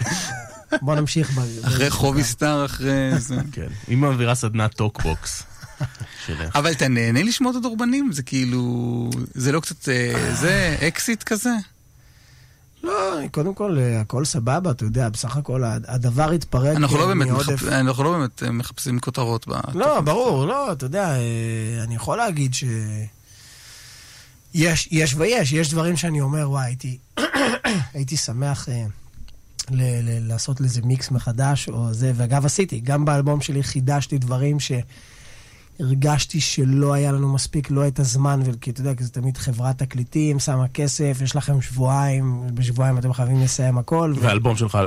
בוא 0.82 0.96
נמשיך. 0.96 1.32
ב- 1.32 1.66
אחרי 1.66 1.90
חובי 1.90 2.24
סטאר, 2.24 2.66
אחרי 2.66 3.20
זה. 3.20 3.36
כן, 3.52 3.68
היא 3.88 3.98
מעבירה 3.98 4.36
סדנת 4.36 4.74
טוקבוקס. 4.74 5.44
אבל 6.56 6.72
אתה 6.72 6.88
נהנה 6.88 7.24
לשמוע 7.24 7.52
את 7.52 7.56
הדורבנים? 7.56 8.12
זה 8.12 8.24
כאילו... 8.24 9.10
זה 9.34 9.52
לא 9.52 9.60
קצת... 9.60 9.90
אה, 9.90 10.36
זה 10.36 10.78
אקזיט 10.88 11.24
כזה? 11.24 11.50
לא, 12.86 13.28
קודם 13.32 13.54
כל, 13.54 13.78
אה, 13.80 14.02
הכל 14.02 14.26
סבבה, 14.26 14.72
אתה 14.72 14.84
יודע, 14.86 15.10
בסך 15.10 15.38
הכל 15.38 15.64
הדבר 15.88 16.32
התפרק 16.32 16.78
אנחנו 16.78 16.98
לא 16.98 17.02
אה, 17.02 17.08
באמת 17.08 17.28
מעודף. 17.28 17.64
מחפ- 17.64 17.68
אנחנו 17.72 18.04
לא 18.04 18.12
באמת 18.12 18.44
אה, 18.44 18.52
מחפשים 18.52 19.00
כותרות. 19.00 19.48
לא, 19.74 20.02
ברור, 20.02 20.46
לא, 20.46 20.72
אתה 20.72 20.86
יודע, 20.86 21.10
אה, 21.16 21.20
אני 21.84 21.96
יכול 21.96 22.18
להגיד 22.18 22.54
ש... 22.54 22.64
יש, 24.54 24.88
יש 24.92 25.16
ויש, 25.18 25.54
יש 25.54 25.72
דברים 25.72 25.98
שאני 25.98 26.22
אומר, 26.22 26.50
וואי, 26.50 26.66
הייתי, 26.66 26.98
הייתי 27.94 28.18
שמח 28.18 28.70
אה, 28.70 28.86
ל, 29.72 29.82
ל, 29.82 30.28
לעשות 30.28 30.62
לזה 30.62 30.82
מיקס 30.82 31.12
מחדש, 31.12 31.70
או 31.70 31.94
זה, 31.94 32.12
ואגב, 32.16 32.46
עשיתי, 32.46 32.80
גם 32.80 33.06
באלבום 33.06 33.42
שלי 33.42 33.64
חידשתי 33.64 34.18
דברים 34.18 34.58
שהרגשתי 35.78 36.42
שלא 36.42 36.94
היה 36.94 37.12
לנו 37.12 37.34
מספיק, 37.34 37.72
לא 37.72 37.88
את 37.88 38.00
הזמן, 38.00 38.42
כי 38.62 38.72
אתה 38.72 38.82
יודע, 38.82 38.96
כי 38.96 39.04
זה 39.04 39.10
תמיד 39.10 39.38
חברת 39.38 39.78
תקליטים, 39.78 40.40
שמה 40.40 40.68
כסף, 40.68 41.18
יש 41.24 41.36
לכם 41.36 41.62
שבועיים, 41.62 42.42
בשבועיים 42.54 42.98
אתם 42.98 43.14
חייבים 43.14 43.42
לסיים 43.42 43.78
הכל. 43.78 44.14
ו- 44.18 44.22
והאלבום 44.22 44.58
שלך 44.58 44.78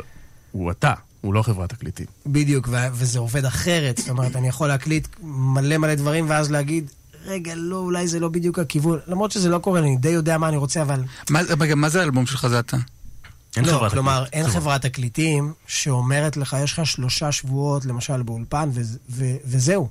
הוא 0.53 0.71
אתה, 0.71 0.95
הוא 1.21 1.35
לא 1.35 1.43
חברת 1.43 1.69
תקליטים. 1.71 2.07
בדיוק, 2.27 2.69
ו- 2.69 2.87
וזה 2.93 3.19
עובד 3.19 3.45
אחרת. 3.45 3.99
זאת 3.99 4.09
אומרת, 4.09 4.37
אני 4.37 4.49
יכול 4.49 4.69
להקליט 4.69 5.09
מלא 5.23 5.79
מלא 5.79 5.95
דברים, 5.95 6.25
ואז 6.29 6.51
להגיד, 6.51 6.91
רגע, 7.27 7.53
לא, 7.57 7.77
אולי 7.77 8.09
זה 8.09 8.21
לא 8.21 8.29
בדיוק 8.29 8.59
הכיוון. 8.59 8.99
למרות 9.07 9.31
שזה 9.31 9.49
לא 9.49 9.59
קורה, 9.59 9.81
אני 9.81 9.97
די 9.97 10.09
יודע 10.09 10.39
מה 10.39 10.49
אני 10.49 10.57
רוצה, 10.57 10.83
אבל... 10.83 11.03
מה 11.31 11.41
רגע, 11.61 11.75
מה 11.75 11.89
זה 11.89 12.01
האלבום 12.01 12.27
שלך? 12.27 12.47
זה 12.47 12.59
אתה? 12.59 12.77
אין 13.57 13.65
לא, 13.65 13.71
חברת 13.71 13.93
כלומר, 13.93 14.25
תקליטים. 14.25 14.41
אין 14.41 14.51
חברת 14.51 14.83
תקליטים 14.83 15.53
שאומרת 15.67 16.37
לך, 16.37 16.57
יש 16.65 16.73
לך 16.73 16.87
שלושה 16.87 17.33
שבועות, 17.33 17.85
למשל, 17.85 18.23
באולפן, 18.23 18.69
ו- 18.73 18.81
ו- 19.11 19.37
וזהו. 19.45 19.89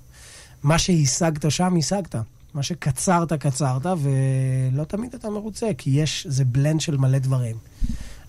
מה 0.63 0.79
שהשגת 0.79 1.51
שם, 1.51 1.75
השגת. 1.77 2.15
מה 2.53 2.63
שקצרת, 2.63 3.33
קצרת, 3.33 3.85
ולא 3.85 4.83
תמיד 4.83 5.13
אתה 5.15 5.29
מרוצה, 5.29 5.67
כי 5.77 5.89
יש, 5.89 6.27
זה 6.29 6.45
בלנד 6.45 6.81
של 6.81 6.97
מלא 6.97 7.17
דברים. 7.17 7.55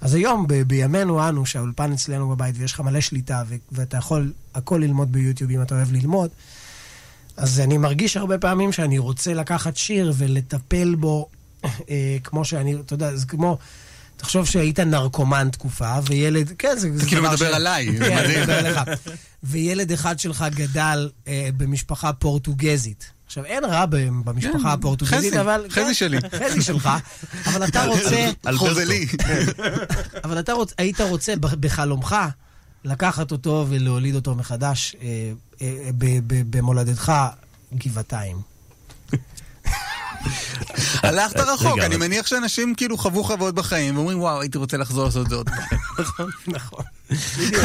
אז 0.01 0.15
היום, 0.15 0.47
ב- 0.49 0.63
בימינו 0.63 1.29
אנו, 1.29 1.47
שהאולפן 1.47 1.93
אצלנו 1.93 2.29
בבית 2.29 2.55
ויש 2.59 2.73
לך 2.73 2.81
מלא 2.81 3.01
שליטה, 3.01 3.43
ו- 3.49 3.55
ואתה 3.73 3.97
יכול 3.97 4.33
הכל 4.55 4.79
ללמוד 4.83 5.13
ביוטיוב 5.13 5.51
אם 5.51 5.63
אתה 5.63 5.75
אוהב 5.75 5.93
ללמוד, 5.93 6.31
אז 7.37 7.61
אני 7.61 7.79
מרגיש 7.79 8.17
הרבה 8.17 8.39
פעמים 8.39 8.73
שאני 8.73 8.99
רוצה 8.99 9.35
לקחת 9.35 9.77
שיר 9.77 10.13
ולטפל 10.17 10.95
בו 10.95 11.29
אה, 11.65 12.17
כמו 12.25 12.45
שאני, 12.45 12.75
אתה 12.75 12.95
יודע, 12.95 13.17
זה 13.17 13.27
כמו... 13.27 13.59
תחשוב 14.19 14.47
שהיית 14.47 14.81
נרקומן 14.81 15.49
תקופה, 15.53 15.95
וילד, 16.07 16.53
כן, 16.59 16.77
זה, 16.79 16.91
אתה 16.97 17.07
כאילו 17.07 17.23
דבר 17.23 17.33
מדבר 17.33 17.55
עליי, 17.55 17.99
כן, 17.99 18.03
אני 18.03 18.27
מדהים. 18.27 18.41
מדבר 18.41 18.59
עליך. 18.59 18.81
וילד 19.43 19.93
אחד 19.93 20.19
שלך 20.19 20.45
גדל 20.55 21.11
אה, 21.29 21.49
במשפחה 21.57 22.13
פורטוגזית. 22.13 23.11
עכשיו, 23.27 23.45
אין 23.45 23.65
רע 23.65 23.87
במשפחה 24.25 24.59
כן, 24.59 24.67
הפורטוגזית, 24.67 25.35
אבל... 25.35 25.67
חזי 25.71 25.85
כן, 25.85 25.95
שלי. 25.95 26.19
חזי 26.39 26.63
שלך, 26.63 26.91
אבל 27.47 27.65
אתה 27.65 27.85
רוצה... 27.85 28.31
אלברטו. 28.47 28.67
חוזלי. 28.67 29.07
אבל 30.25 30.39
אתה 30.39 30.53
היית 30.79 31.01
רוצה 31.01 31.35
בחלומך 31.37 32.17
לקחת 32.85 33.33
אותו 33.33 33.67
ולהוליד 33.69 34.15
אותו 34.15 34.35
מחדש 34.35 34.97
אה, 35.03 35.33
אה, 35.63 35.91
במולדתך, 36.51 37.13
גבעתיים. 37.75 38.58
הלכת 41.03 41.41
רחוק, 41.41 41.73
רגע, 41.73 41.87
אני 41.87 41.97
מניח 41.97 42.27
שאנשים 42.27 42.75
כאילו 42.75 42.99
חוו 42.99 43.25
חוויות 43.25 43.55
בחיים 43.55 43.97
ואומרים, 43.97 44.21
וואו, 44.21 44.41
הייתי 44.41 44.59
רוצה 44.59 44.77
לחזור 44.77 45.05
לעשות 45.05 45.25
את 45.27 45.31
זה 45.31 45.37
עוד 45.37 45.49
פעם. 45.49 46.29
נכון. 46.57 46.85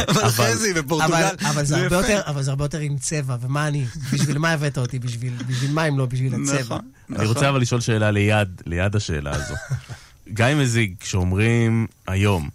אבל 0.08 0.28
חזי 0.28 0.74
בפורטוגל, 0.74 1.28
אבל, 1.50 1.64
זה 1.64 1.76
הרבה 1.76 1.86
יפה. 1.86 1.96
יותר, 1.96 2.20
אבל 2.26 2.42
זה 2.42 2.50
הרבה 2.50 2.64
יותר 2.64 2.78
עם 2.78 2.98
צבע, 2.98 3.36
ומה 3.40 3.68
אני? 3.68 3.84
בשביל 4.12 4.38
מה 4.38 4.50
הבאת 4.50 4.78
אותי? 4.78 4.98
בשביל, 4.98 5.32
מה 5.70 5.88
אם 5.88 5.98
לא 5.98 6.06
בשביל 6.06 6.34
הצבע? 6.34 6.60
נכון, 6.60 6.78
אני 7.08 7.14
נכון. 7.14 7.26
רוצה 7.26 7.48
אבל 7.48 7.60
לשאול 7.60 7.80
שאלה 7.80 8.10
ליד, 8.10 8.62
ליד 8.66 8.96
השאלה 8.96 9.36
הזו. 9.36 9.54
גיא 10.36 10.46
מזיג, 10.56 10.94
כשאומרים 11.00 11.86
היום, 12.06 12.48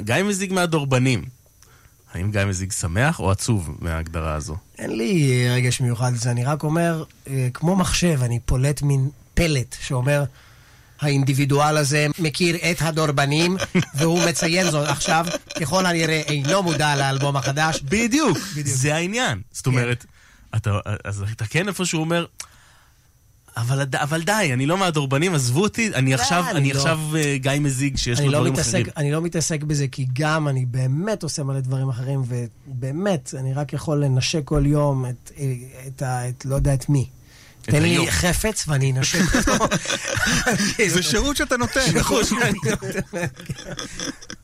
גיא 0.00 0.22
מזיג 0.24 0.52
מהדורבנים, 0.52 1.24
האם 2.14 2.30
גיא 2.30 2.44
מזיג 2.44 2.72
שמח 2.72 3.20
או 3.20 3.30
עצוב 3.30 3.76
מההגדרה 3.80 4.34
הזו? 4.34 4.56
אין 4.78 4.96
לי 4.96 5.32
אה, 5.32 5.54
רגש 5.54 5.80
מיוחד 5.80 6.12
לזה, 6.12 6.30
אני 6.30 6.44
רק 6.44 6.62
אומר, 6.62 7.04
אה, 7.28 7.48
כמו 7.54 7.76
מחשב, 7.76 8.20
אני 8.22 8.40
פולט 8.44 8.82
מין 8.82 9.10
פלט 9.42 9.76
שאומר, 9.80 10.24
האינדיבידואל 11.00 11.76
הזה 11.76 12.06
מכיר 12.18 12.56
את 12.56 12.76
הדורבנים, 12.80 13.56
והוא 13.96 14.20
מציין 14.28 14.70
זאת 14.70 14.88
עכשיו, 14.88 15.26
ככל 15.60 15.86
הנראה 15.86 16.20
אינו 16.20 16.62
מודע 16.62 16.96
לאלבום 16.96 17.36
החדש. 17.36 17.82
בדיוק, 17.82 18.38
זה 18.64 18.94
העניין. 18.94 19.40
זאת 19.52 19.66
אומרת, 19.66 20.06
אתה, 20.56 20.70
אז 21.04 21.24
אתה 21.32 21.46
כן 21.46 21.68
איפשהו 21.68 22.00
אומר, 22.00 22.26
אבל, 23.56 23.86
אבל 23.94 24.22
די, 24.22 24.50
אני 24.52 24.66
לא 24.66 24.78
מהדורבנים, 24.78 25.34
עזבו 25.34 25.62
אותי, 25.62 25.94
אני 25.94 26.14
עכשיו, 26.14 26.44
אני 26.50 26.58
אני 26.58 26.72
לא. 26.72 26.78
עכשיו 26.78 27.00
אה, 27.16 27.36
גיא 27.38 27.52
מזיג 27.60 27.96
שיש 27.96 28.20
לו 28.20 28.26
לא, 28.30 28.38
דברים 28.38 28.52
מתעסק, 28.52 28.74
אחרים. 28.74 28.92
אני 28.96 29.12
לא 29.12 29.22
מתעסק 29.22 29.62
בזה, 29.62 29.88
כי 29.88 30.06
גם 30.12 30.48
אני 30.48 30.66
באמת 30.66 31.22
עושה 31.22 31.42
מלא 31.42 31.60
דברים 31.60 31.88
אחרים, 31.88 32.22
ובאמת, 32.26 33.34
אני 33.38 33.54
רק 33.54 33.72
יכול 33.72 34.04
לנשק 34.04 34.40
כל 34.44 34.62
יום 34.66 35.06
את, 35.06 35.30
את, 35.86 36.02
ה- 36.02 36.28
את 36.28 36.44
לא 36.44 36.54
יודע 36.54 36.74
את 36.74 36.88
מי. 36.88 37.06
תן 37.62 37.82
לי. 37.82 38.10
חפץ 38.10 38.64
ואני 38.68 38.92
אנשק 38.92 39.34
אותו. 39.34 39.64
זה 40.94 41.02
שירות 41.02 41.36
שאתה 41.36 41.56
נותן. 41.56 41.80
נכון, 42.00 42.24
שאני 42.24 42.58
נותן. 42.70 43.26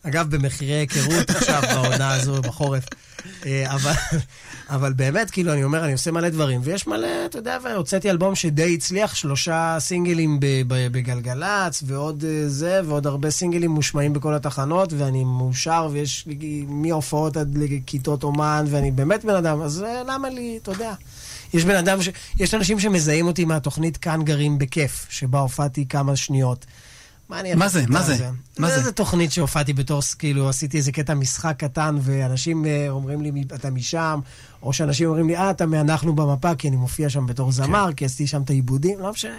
אגב, 0.02 0.36
במחירי 0.36 0.72
היכרות 0.72 1.30
עכשיו, 1.30 1.62
בעונה 1.74 2.14
הזו, 2.14 2.42
בחורף. 2.42 2.84
אה, 3.46 3.74
אבל, 3.74 3.92
אבל 4.70 4.92
באמת, 4.92 5.30
כאילו, 5.30 5.52
אני 5.52 5.64
אומר, 5.64 5.84
אני 5.84 5.92
עושה 5.92 6.10
מלא 6.10 6.28
דברים, 6.28 6.60
ויש 6.64 6.86
מלא, 6.86 7.08
אתה 7.26 7.38
יודע, 7.38 7.58
והוצאתי 7.64 8.10
אלבום 8.10 8.34
שדי 8.34 8.74
הצליח, 8.74 9.14
שלושה 9.14 9.76
סינגלים 9.80 10.38
בגלגלצ, 10.68 11.82
ועוד 11.86 12.24
אה, 12.28 12.48
זה, 12.48 12.80
ועוד 12.84 13.06
הרבה 13.06 13.30
סינגלים 13.30 13.70
מושמעים 13.70 14.12
בכל 14.12 14.34
התחנות, 14.34 14.92
ואני 14.92 15.24
מאושר, 15.24 15.88
ויש 15.92 16.24
לי 16.26 16.64
מהופעות 16.68 17.36
עד 17.36 17.58
לכיתות 17.58 18.22
אומן, 18.22 18.64
ואני 18.68 18.90
באמת 18.90 19.24
בן 19.24 19.34
אדם, 19.34 19.62
אז 19.62 19.82
אה, 19.82 20.02
למה 20.06 20.30
לי, 20.30 20.58
אתה 20.62 20.70
יודע. 20.70 20.94
יש 21.54 21.64
בן 21.64 21.74
אדם, 21.74 22.02
ש... 22.02 22.08
יש 22.38 22.54
אנשים 22.54 22.80
שמזהים 22.80 23.26
אותי 23.26 23.44
מהתוכנית 23.44 23.96
כאן 23.96 24.22
גרים 24.24 24.58
בכיף, 24.58 25.06
שבה 25.10 25.40
הופעתי 25.40 25.88
כמה 25.88 26.16
שניות. 26.16 26.66
מה 27.28 27.40
אני 27.40 27.54
מה 27.54 27.68
זה? 27.68 27.84
מה 27.88 28.02
זה? 28.02 28.30
מה 28.58 28.68
זה? 28.70 28.82
זה 28.82 28.92
תוכנית 28.92 29.32
שהופעתי 29.32 29.72
בתור, 29.72 30.02
כאילו, 30.18 30.48
עשיתי 30.48 30.76
איזה 30.76 30.92
קטע 30.92 31.14
משחק 31.14 31.54
קטן, 31.58 31.96
ואנשים 32.02 32.66
אה, 32.66 32.86
אומרים 32.88 33.22
לי, 33.22 33.44
אתה 33.54 33.70
משם, 33.70 34.20
או 34.62 34.72
שאנשים 34.72 35.08
אומרים 35.08 35.28
לי, 35.28 35.36
אה, 35.36 35.50
אתה 35.50 35.66
מ"אנחנו 35.66 36.16
במפה", 36.16 36.54
כי 36.54 36.68
אני 36.68 36.76
מופיע 36.76 37.10
שם 37.10 37.26
בתור 37.26 37.52
זמר, 37.52 37.86
כן. 37.88 37.92
כי 37.92 38.04
עשיתי 38.04 38.26
שם 38.26 38.42
את 38.42 38.50
העיבודים, 38.50 38.98
לא 39.00 39.10
משנה. 39.10 39.38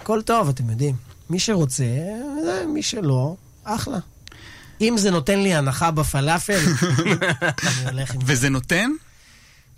הכל 0.00 0.22
טוב, 0.22 0.48
אתם 0.48 0.70
יודעים. 0.70 0.94
מי 1.30 1.38
שרוצה, 1.38 1.84
אה, 1.84 2.66
מי 2.66 2.82
שלא, 2.82 3.36
אחלה. 3.64 3.98
אם 4.80 4.94
זה 4.98 5.10
נותן 5.10 5.38
לי 5.38 5.54
הנחה 5.54 5.90
בפלאפל, 5.90 6.60
אני 7.66 7.90
הולך 7.90 8.14
עם 8.14 8.20
זה. 8.20 8.32
וזה 8.32 8.48
נותן? 8.48 8.90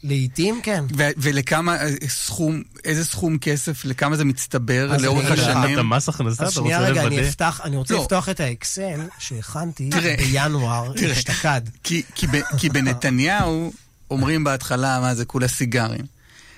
לעיתים, 0.03 0.61
כן. 0.63 0.85
ו- 0.97 1.11
ולכמה 1.17 1.77
אה, 1.77 1.89
סכום, 2.09 2.63
איזה 2.85 3.05
סכום 3.05 3.39
כסף, 3.39 3.85
לכמה 3.85 4.17
זה 4.17 4.25
מצטבר 4.25 4.97
לאורך 5.01 5.31
השנים? 5.31 5.75
אתה 5.75 5.83
מס 5.83 6.09
הכנסה, 6.09 6.45
אז 6.45 6.53
אתה 6.53 6.61
שנייה 6.61 6.79
רוצה 6.79 6.91
רגע, 6.91 7.07
אני 7.07 7.17
לוודא? 7.17 7.29
אפתח, 7.29 7.61
אני 7.65 7.77
רוצה 7.77 7.95
לא. 7.95 8.01
לפתוח 8.03 8.29
את 8.29 8.41
האקסל 8.41 9.01
שהכנתי. 9.19 9.91
בינואר. 10.19 10.93
אשתקד. 11.13 11.61
כי, 11.83 12.03
כי, 12.15 12.27
ב, 12.27 12.31
כי 12.59 12.69
בנתניהו 12.69 13.73
אומרים 14.11 14.45
בהתחלה, 14.45 15.01
מה 15.01 15.15
זה, 15.15 15.25
כולה 15.25 15.49
סיגרים. 15.49 16.07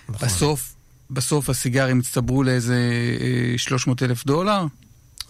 נכון. 0.08 0.28
בסוף, 0.28 0.74
בסוף 1.10 1.48
הסיגרים 1.50 1.98
הצטברו 1.98 2.42
לאיזה 2.42 2.78
300 3.56 4.02
אלף 4.02 4.24
דולר, 4.24 4.66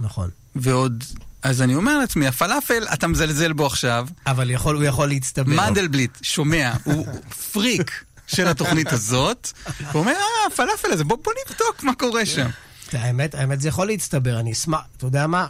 נכון. 0.00 0.30
ועוד... 0.56 1.04
אז 1.42 1.62
אני 1.62 1.74
אומר 1.74 1.98
לעצמי, 1.98 2.26
הפלאפל, 2.26 2.84
אתה 2.92 3.06
מזלזל 3.06 3.52
בו 3.52 3.66
עכשיו, 3.66 4.08
אבל 4.26 4.50
יכול, 4.50 4.76
הוא 4.76 4.84
יכול 4.84 5.08
להצטבר. 5.08 5.52
מנדלבליט 5.52 6.18
שומע, 6.22 6.72
הוא 6.84 7.06
פריק 7.52 8.04
של 8.26 8.48
התוכנית 8.48 8.92
הזאת, 8.92 9.50
הוא 9.92 10.00
אומר, 10.00 10.12
אה, 10.12 10.46
הפלאפל 10.52 10.92
הזה, 10.92 11.04
בוא, 11.04 11.16
בוא 11.24 11.32
נבדוק 11.46 11.82
מה 11.82 11.94
קורה 11.94 12.26
שם. 12.26 12.48
האמת, 12.92 13.34
האמת, 13.34 13.60
זה 13.60 13.68
יכול 13.68 13.86
להצטבר, 13.86 14.40
אני 14.40 14.52
אשמח, 14.52 14.80
אתה 14.96 15.06
יודע 15.06 15.26
מה? 15.26 15.46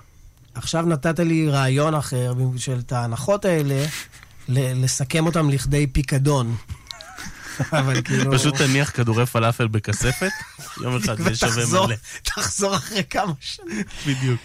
עכשיו 0.55 0.83
נתת 0.83 1.19
לי 1.19 1.49
רעיון 1.49 1.95
אחר, 1.95 2.33
של 2.57 2.79
את 2.79 2.93
ההנחות 2.93 3.45
האלה, 3.45 3.85
לסכם 4.49 5.27
אותם 5.27 5.51
לכדי 5.51 5.87
פיקדון. 5.87 6.57
אבל 7.73 8.03
כאילו... 8.03 8.33
פשוט 8.33 8.57
תניח 8.57 8.91
כדורי 8.91 9.27
פלאפל 9.27 9.69
בכספת, 9.69 10.31
יום 10.83 10.97
אחד 10.97 11.23
זה 11.23 11.37
שווה 11.37 11.87
מלא. 11.87 11.95
תחזור 12.23 12.77
אחרי 12.77 13.03
כמה 13.11 13.33
שנים. 13.41 13.83
בדיוק. 14.07 14.41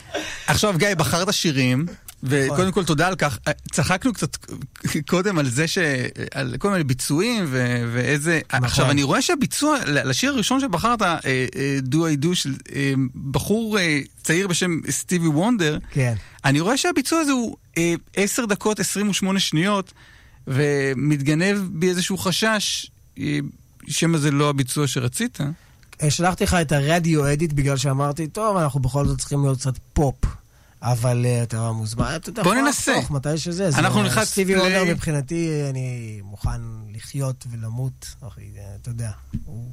עכשיו, 0.48 0.78
גיא, 0.78 0.94
בחרת 0.94 1.34
שירים, 1.34 1.86
וקודם 2.24 2.72
כל 2.72 2.84
תודה 2.84 3.08
על 3.08 3.16
כך. 3.16 3.40
צחקנו 3.72 4.14
קצת 4.14 4.38
קודם 5.08 5.40
על 5.40 5.50
זה 5.50 5.68
ש... 5.68 5.78
על 6.34 6.56
כל 6.60 6.72
מיני 6.72 6.84
ביצועים 6.84 7.46
ו... 7.48 7.84
ואיזה... 7.94 8.40
נכון. 8.54 8.64
עכשיו, 8.64 8.92
אני 8.92 9.04
רואה 9.04 9.22
שהביצוע, 9.22 9.78
לשיר 9.88 10.32
הראשון 10.32 10.60
שבחרת, 10.60 11.02
אה, 11.02 11.18
אה, 11.26 11.46
Do 11.92 11.96
I 11.96 12.26
Do, 12.26 12.36
של 12.36 12.54
אה, 12.76 12.94
בחור 13.32 13.78
צעיר 14.24 14.48
בשם 14.48 14.80
סטיבי 14.90 15.28
וונדר, 15.28 15.78
כן. 15.92 16.14
אני 16.46 16.60
רואה 16.60 16.78
שהביצוע 16.78 17.20
הזה 17.20 17.32
הוא 17.32 17.56
אה, 17.78 17.94
10 18.16 18.46
דקות 18.46 18.80
28 18.80 19.40
שניות, 19.40 19.94
ומתגנב 20.48 21.58
בי 21.72 21.90
איזשהו 21.90 22.18
חשש, 22.18 22.88
שמא 23.88 24.18
זה 24.18 24.32
לא 24.32 24.50
הביצוע 24.50 24.88
שרצית. 24.88 25.38
שלחתי 26.10 26.44
לך 26.44 26.54
את 26.54 26.72
הרדיו 26.72 27.32
אדיט 27.34 27.54
בגלל 27.54 27.78
שאמרתי, 27.78 28.28
טוב, 28.28 28.58
אנחנו 28.58 28.80
בכל 28.80 29.08
זאת 29.08 29.20
צריכים 29.20 29.44
להיות 29.44 29.60
קצת 29.60 29.74
פופ. 29.94 30.16
אבל 30.82 31.26
אה, 31.26 31.44
אתה 31.44 31.72
מוזמן, 31.72 32.14
אתה 32.16 32.30
יודע, 32.30 32.44
בוא 32.44 32.52
יכול 32.54 32.66
ננסה. 32.66 32.92
לחתוך 32.92 33.12
מתי 33.12 33.38
שזה. 33.38 33.72
זה- 33.72 33.78
אנחנו 33.80 34.04
נלחץ 34.04 34.28
סטיבי. 34.28 34.56
וונדר 34.58 34.84
מבחינתי, 34.84 35.50
אני 35.70 36.20
מוכן 36.24 36.62
לחיות 36.96 37.46
ולמות, 37.52 38.06
אחי, 38.28 38.42
אה, 38.58 38.76
אתה 38.82 38.90
יודע. 38.90 39.12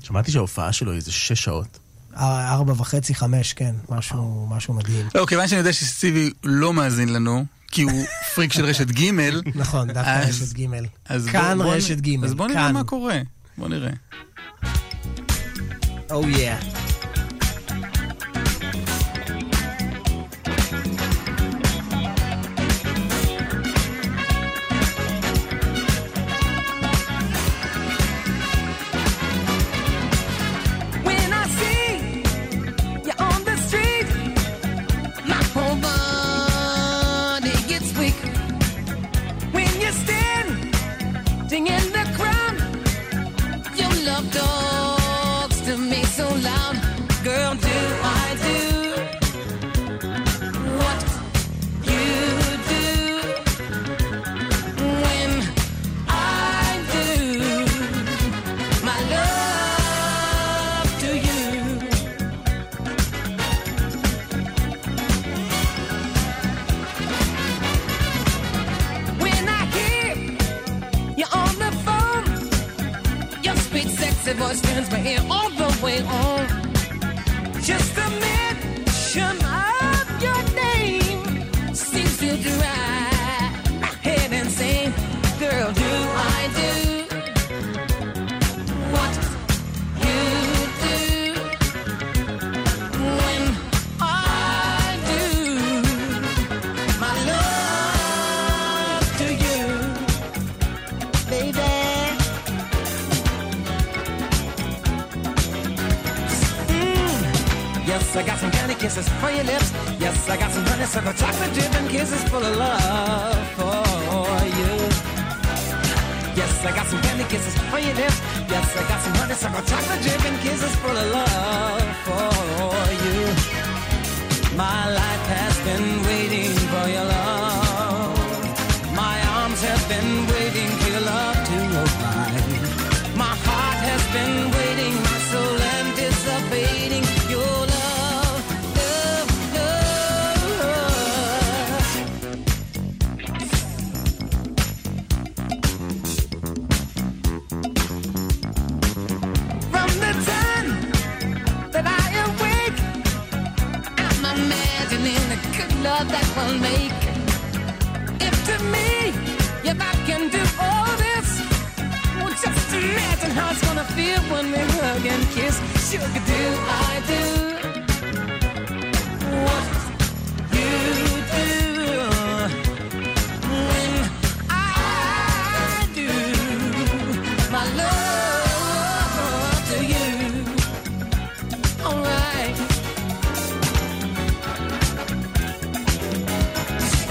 שמעתי 0.03 0.31
שההופעה 0.33 0.73
שלו 0.73 0.91
היא 0.91 0.97
איזה 0.97 1.13
שש 1.13 1.43
שעות. 1.45 1.79
ארבע 2.17 2.73
וחצי, 2.77 3.15
חמש, 3.15 3.53
כן, 3.53 3.75
משהו 3.89 4.47
משהו 4.51 4.75
מדהים. 4.75 5.07
לא, 5.15 5.27
כיוון 5.27 5.49
שאני 5.49 5.59
יודע 5.59 5.73
שסטיבי 5.73 6.31
לא 6.45 6.73
מאזין 6.73 7.09
לנו, 7.13 7.45
כי 7.73 7.83
הוא 7.83 8.05
פריק 8.35 8.53
של 8.53 8.65
רשת 8.65 8.91
ג', 8.91 9.11
נכון, 9.55 9.89
דווקא 9.89 10.25
רשת 10.29 10.53
ג'. 10.59 10.67
אז 11.09 11.27
כאן 11.27 11.61
רשת 11.61 12.01
ג', 12.01 12.25
אז 12.25 12.35
בוא 12.35 12.49
נראה. 12.49 12.73
מה 12.73 12.85
קורה. 12.85 13.19
בוא 13.59 13.69
נראה. 13.69 13.91
או 16.11 16.29
יא. 16.29 16.82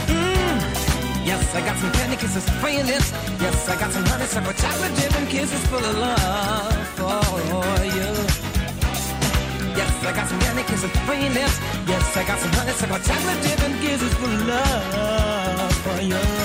Mm. 0.07 1.25
Yes, 1.25 1.55
I 1.55 1.61
got 1.65 1.77
some 1.77 1.91
candy 1.93 2.17
kisses 2.17 2.49
for 2.59 2.69
your 2.69 2.83
lips. 2.83 3.11
Yes, 3.39 3.69
I 3.69 3.79
got 3.79 3.91
some 3.91 4.05
honeysuckle 4.05 4.53
chocolate 4.53 4.95
dip 4.95 5.15
and 5.15 5.29
kisses 5.29 5.67
full 5.67 5.85
of 5.85 5.97
love 5.97 6.87
for 6.99 7.83
you. 7.85 8.09
Yes, 9.79 9.91
I 10.03 10.11
got 10.13 10.27
some 10.27 10.39
candy 10.41 10.63
kisses 10.63 10.91
for 11.07 11.13
your 11.13 11.31
lips. 11.31 11.59
Yes, 11.87 12.17
I 12.17 12.23
got 12.25 12.39
some 12.39 12.51
honeysuckle 12.51 12.99
chocolate 12.99 13.41
dip 13.43 13.59
and 13.61 13.75
kisses 13.81 14.13
full 14.15 14.33
of 14.33 14.47
love 14.47 15.73
for 15.83 16.01
you. 16.01 16.40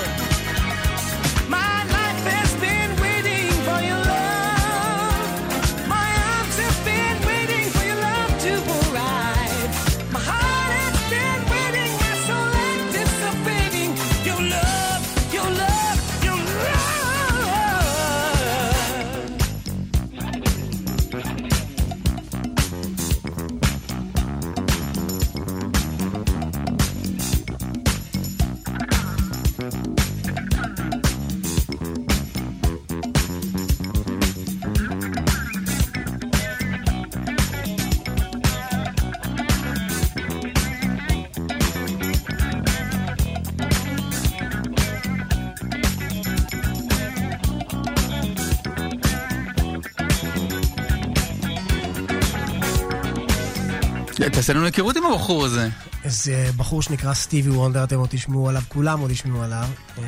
תעשה 54.47 54.59
לנו 54.59 54.67
היכרות 54.67 54.97
עם 54.97 55.07
הבחור 55.07 55.45
הזה. 55.45 55.69
איזה 56.05 56.51
בחור 56.57 56.83
שנקרא 56.83 57.15
סטיבי 57.15 57.51
וונדר, 57.51 57.85
אתם 57.85 57.99
עוד 57.99 58.09
תשמעו 58.11 58.49
עליו, 58.49 58.63
כולם 58.69 59.01
עוד 59.01 59.11
ישמעו 59.11 59.43
עליו. 59.43 59.69
אה, 59.99 60.05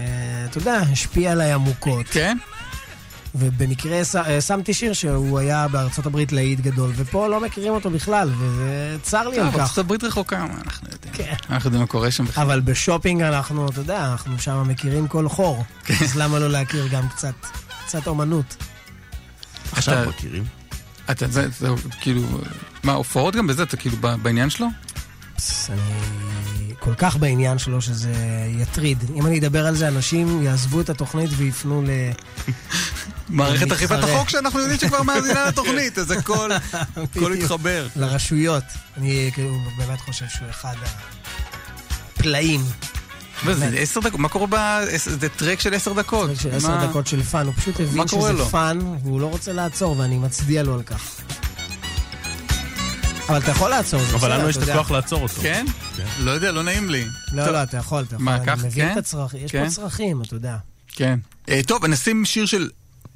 אתה 0.51 0.59
יודע, 0.59 0.75
השפיע 0.93 1.33
עליי 1.33 1.53
עמוקות. 1.53 2.07
כן? 2.11 2.39
ובמקרה 3.35 4.01
אה, 4.27 4.41
שמתי 4.41 4.75
שיר 4.75 4.93
שהוא 4.93 5.39
היה 5.39 5.69
בארצות 5.69 6.07
הברית 6.07 6.33
להיט 6.33 6.61
גדול, 6.61 6.93
ופה 6.97 7.29
לא 7.29 7.41
מכירים 7.41 7.73
אותו 7.73 7.91
בכלל, 7.91 8.31
וצר 8.59 9.29
לי 9.29 9.39
על 9.39 9.45
טוב, 9.47 9.55
כך. 9.55 9.61
ארצות 9.61 9.79
הברית 9.79 10.05
רחוקה, 10.05 10.47
מה 10.47 10.55
אנחנו 10.65 10.89
יודעים? 10.93 11.15
כן. 11.15 11.35
אנחנו 11.51 11.67
יודעים 11.67 11.81
מה 11.81 11.87
קורה 11.87 12.11
שם 12.11 12.25
בכלל. 12.25 12.45
אבל 12.45 12.61
בשופינג 12.61 13.23
אנחנו, 13.23 13.69
אתה 13.69 13.81
יודע, 13.81 14.11
אנחנו 14.11 14.39
שם 14.39 14.69
מכירים 14.69 15.09
כל 15.09 15.29
חור. 15.29 15.65
כן. 15.85 15.95
אז 16.05 16.17
למה 16.17 16.39
לא 16.39 16.51
להכיר 16.51 16.89
גם 16.89 17.09
קצת, 17.09 17.35
קצת 17.87 18.07
אומנות? 18.07 18.57
עכשיו 19.73 20.09
מכירים. 20.09 20.58
אתה, 21.11 21.29
זה, 21.29 21.49
זה, 21.59 21.69
כאילו, 22.01 22.23
מה, 22.83 22.93
הופעות 22.93 23.37
גם 23.37 23.47
בזה, 23.47 23.63
אתה 23.63 23.77
כאילו 23.77 23.97
בעניין 24.23 24.51
שלו? 24.51 24.67
פס, 25.37 25.71
אני 25.71 26.75
כל 26.81 26.95
כך 26.95 27.17
בעניין 27.17 27.59
שלו 27.59 27.81
שזה 27.81 28.13
יטריד. 28.49 29.05
אם 29.15 29.27
אני 29.27 29.39
אדבר 29.39 29.67
על 29.67 29.75
זה, 29.75 29.89
אנשים 29.89 30.43
יעזבו 30.43 30.81
את 30.81 30.91
התוכנית 30.91 31.31
ויפנו 31.37 31.83
ל... 31.83 31.89
מערכת. 33.29 33.73
אכיפת 33.73 34.05
החוק 34.05 34.29
שאנחנו 34.29 34.61
יודעים 34.61 34.79
שכבר 34.81 35.03
מאזינה 35.03 35.47
לתוכנית, 35.47 35.99
אז 35.99 36.11
הכל 36.19 36.51
הכל. 36.97 37.33
התחבר. 37.33 37.87
לרשויות. 37.97 38.65
אני 38.97 39.31
כאילו 39.35 39.59
באמת 39.79 40.01
חושב 40.01 40.27
שהוא 40.29 40.51
אחד 40.51 40.75
הפלאים. 42.17 42.61
וזה 43.45 43.67
עשר 43.79 44.01
דקות, 44.01 44.21
מה 44.21 44.29
קורה 44.29 44.47
ב... 44.51 44.55
זה 44.97 45.29
טרק 45.29 45.61
של 45.61 45.75
עשר 45.75 45.93
דקות. 45.93 46.31
של 46.41 46.51
מה- 46.51 46.57
עשר 46.57 46.87
דקות 46.87 47.07
של 47.07 47.23
פאן, 47.23 47.47
הוא 47.47 47.55
פשוט 47.55 47.81
הבין 47.81 48.09
שזה? 48.09 48.45
fun, 48.51 48.79
והוא 49.03 49.21
לא 49.21 49.27
רוצה 49.27 49.53
לעצור, 49.53 49.99
ואני 49.99 50.19
מצדיע 50.19 50.63
לו 50.63 50.75
על 50.75 50.83
כך. 50.83 51.21
אבל 53.29 53.39
אתה 53.39 53.51
יכול 53.51 53.71
לעצור, 53.71 54.03
זה 54.05 54.17
אבל 54.17 54.39
לנו 54.39 54.49
יש 54.49 54.57
את. 54.57 54.69
הכוח 54.69 54.91
לעצור 54.91 55.23
אותו. 55.23 55.35
כן? 55.43 55.67
כן. 55.97 56.05
לא 56.21 56.31
יודע, 56.31 56.53
לא 56.53 56.63
נעים 56.63 56.91
לי. 56.91 57.05
לא, 57.33 57.47
לא, 57.47 57.63
אתה 57.63 57.77
יכול, 57.77 58.03
אתה 58.05 58.15
יכול. 58.15 58.25
מה, 58.25 58.37
אני 58.37 58.47
כך, 58.47 58.59
מבין 58.59 58.71
כן? 58.87 58.93
את 58.93 58.97
הצרכים, 58.97 59.45
יש 59.45 59.53
כן? 59.53 59.65
פה 59.65 59.71
צרכים, 59.75 60.23
אתה 60.23 60.35
יודע. 60.35 60.57
כן. 60.89 61.19
אה, 61.49 61.61
טוב, 61.67 61.87
נשים 61.87 62.25
שיר 62.25 62.47
של 62.47 62.71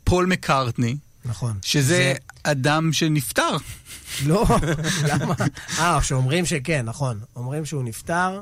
פול 0.04 0.26
מקארטני, 0.26 0.96
נכון. 1.24 1.52
שזה 1.62 1.94
זה- 1.96 2.14
אדם 2.42 2.92
שנפטר. 2.92 3.56
לא, 4.26 4.44
למה? 5.08 5.34
אה, 5.78 6.02
שאומרים 6.02 6.46
שכן, 6.46 6.82
נכון. 6.84 7.20
אומרים 7.36 7.64
שהוא 7.64 7.84
נפטר. 7.84 8.40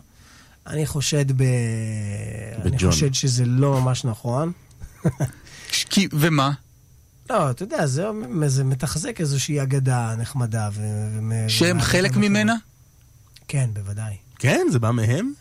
אני 0.70 0.86
חושד 0.86 1.32
ב... 1.32 1.42
אני 1.42 2.70
בג'ון. 2.70 2.90
חושד 2.90 3.14
שזה 3.14 3.44
לא 3.44 3.80
ממש 3.80 4.04
נכון. 4.04 4.52
כי- 5.90 6.08
ומה? 6.12 6.50
לא, 7.30 7.50
אתה 7.50 7.62
יודע, 7.62 7.86
זה, 7.86 8.06
זה 8.46 8.64
מתחזק 8.64 9.20
איזושהי 9.20 9.62
אגדה 9.62 10.14
נחמדה. 10.18 10.68
ו... 10.72 10.80
ו- 11.30 11.50
שהם 11.50 11.76
ו- 11.76 11.80
חלק 11.80 12.10
ו- 12.14 12.18
ממנה? 12.20 12.54
כן, 13.48 13.70
בוודאי. 13.72 14.14
כן, 14.38 14.66
זה 14.72 14.78
בא 14.78 14.90
מהם? 14.90 15.32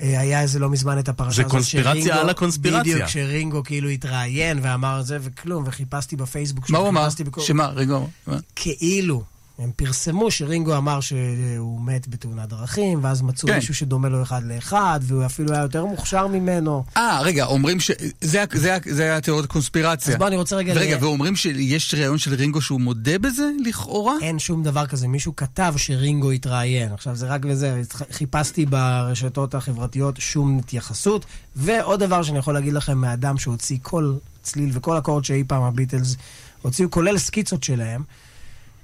אה, 0.00 0.20
היה 0.20 0.42
איזה 0.42 0.58
לא 0.58 0.70
מזמן 0.70 0.98
את 0.98 1.08
הפרשה 1.08 1.36
זה 1.36 1.42
הזאת 1.42 1.50
קונספירציה 1.50 2.02
שרינגו- 2.14 2.20
על 2.20 2.30
הקונספירציה. 2.30 2.80
בדיוק, 2.94 3.08
שרינגו 3.08 3.64
כאילו 3.64 3.88
התראיין 3.88 4.58
ואמר 4.62 5.02
זה 5.02 5.18
וכלום, 5.20 5.64
וחיפשתי 5.66 6.16
בפייסבוק 6.16 6.70
מה 6.70 6.78
הוא 6.78 6.88
אמר? 6.88 7.08
שמה? 7.38 7.66
רגע, 7.66 7.98
מה? 8.26 8.36
כאילו. 8.56 9.22
הם 9.60 9.70
פרסמו 9.76 10.30
שרינגו 10.30 10.76
אמר 10.76 11.00
שהוא 11.00 11.80
מת 11.80 12.08
בתאונת 12.08 12.48
דרכים, 12.48 12.98
ואז 13.04 13.22
מצאו 13.22 13.48
כן. 13.48 13.54
מישהו 13.54 13.74
שדומה 13.74 14.08
לו 14.08 14.22
אחד 14.22 14.42
לאחד, 14.44 15.00
והוא 15.02 15.26
אפילו 15.26 15.52
היה 15.52 15.62
יותר 15.62 15.84
מוכשר 15.84 16.26
ממנו. 16.26 16.84
אה, 16.96 17.20
רגע, 17.22 17.44
אומרים 17.44 17.80
ש... 17.80 17.90
זה 18.20 18.44
זה 18.54 18.78
זה 18.90 19.16
התיאוריות 19.16 19.46
קונספירציה. 19.50 20.12
אז 20.12 20.18
בוא, 20.18 20.26
אני 20.26 20.36
רוצה 20.36 20.56
רגע... 20.56 20.72
ורגע, 20.76 20.96
ל- 20.96 21.04
ואומרים 21.04 21.36
שיש 21.36 21.94
ראיון 21.94 22.18
של 22.18 22.34
רינגו 22.34 22.60
שהוא 22.60 22.80
מודה 22.80 23.18
בזה, 23.18 23.50
לכאורה? 23.64 24.14
אין 24.22 24.38
שום 24.38 24.62
דבר 24.62 24.86
כזה. 24.86 25.08
מישהו 25.08 25.36
כתב 25.36 25.74
שרינגו 25.76 26.30
התראיין. 26.30 26.92
עכשיו, 26.92 27.16
זה 27.16 27.26
רק 27.26 27.40
וזה. 27.48 27.82
חיפשתי 28.12 28.66
ברשתות 28.66 29.54
החברתיות 29.54 30.16
שום 30.18 30.58
התייחסות. 30.58 31.26
ועוד 31.56 32.00
דבר 32.00 32.22
שאני 32.22 32.38
יכול 32.38 32.54
להגיד 32.54 32.72
לכם 32.72 32.98
מאדם 32.98 33.38
שהוציא 33.38 33.78
כל 33.82 34.14
צליל 34.42 34.70
וכל 34.72 34.98
אקורד 34.98 35.24
שאי 35.24 35.44
פעם 35.46 35.62
הביטלס 35.62 36.16
הוציאו, 36.62 36.90
כולל 36.90 37.18
סקיצות 37.18 37.62
שלהם. 37.62 38.02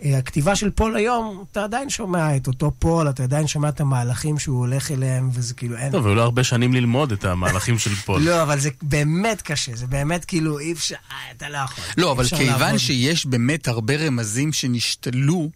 אה, 0.05 0.19
הכתיבה 0.19 0.57
של 0.57 0.71
פול 0.71 0.97
היום, 0.97 1.45
אתה 1.53 1.65
עדיין 1.65 1.91
שומע 1.91 2.37
את 2.37 2.47
אותו 2.47 2.73
פול, 2.79 3.11
אתה 3.11 3.23
עדיין 3.23 3.47
שומע 3.47 3.69
את 3.69 3.81
המהלכים 3.81 4.39
שהוא 4.39 4.59
הולך 4.59 4.91
אליהם, 4.91 5.31
וזה 5.33 5.55
כאילו 5.55 5.77
אין... 5.77 5.93
טוב, 5.93 6.07
היו 6.07 6.15
לו 6.15 6.23
הרבה 6.23 6.45
שנים 6.45 6.75
ללמוד 6.75 7.13
את 7.13 7.25
המהלכים 7.25 7.79
של 7.79 7.95
פול. 7.95 8.23
לא, 8.29 8.43
אבל 8.43 8.59
זה 8.61 8.71
באמת 8.83 9.43
קשה, 9.43 9.77
זה 9.77 9.87
באמת 9.87 10.25
כאילו 10.25 10.59
אי 10.59 10.73
אפשר, 10.73 10.95
אה, 11.11 11.17
אתה 11.37 11.49
לא 11.49 11.59
יכול. 11.59 11.85
לא, 11.97 12.13
אבל 12.13 12.25
כיוון 12.25 12.47
לעבוד. 12.61 12.79
שיש 12.79 13.27
באמת 13.27 13.69
הרבה 13.69 13.97
רמזים 13.97 14.53
שנשתלו, 14.53 15.51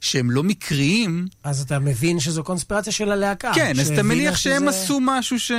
שהם 0.00 0.30
לא 0.30 0.42
מקריים, 0.42 1.26
אז 1.44 1.60
אתה 1.60 1.78
מבין 1.78 2.20
שזו 2.20 2.44
קונספירציה 2.44 2.92
של 2.92 3.12
הלהקה. 3.12 3.52
כן, 3.54 3.80
אז 3.80 3.90
אתה 3.90 4.02
מניח 4.02 4.36
שהם 4.36 4.62
שזה- 4.62 4.68
עשו 4.84 4.98
משהו 5.02 5.38
ש... 5.38 5.52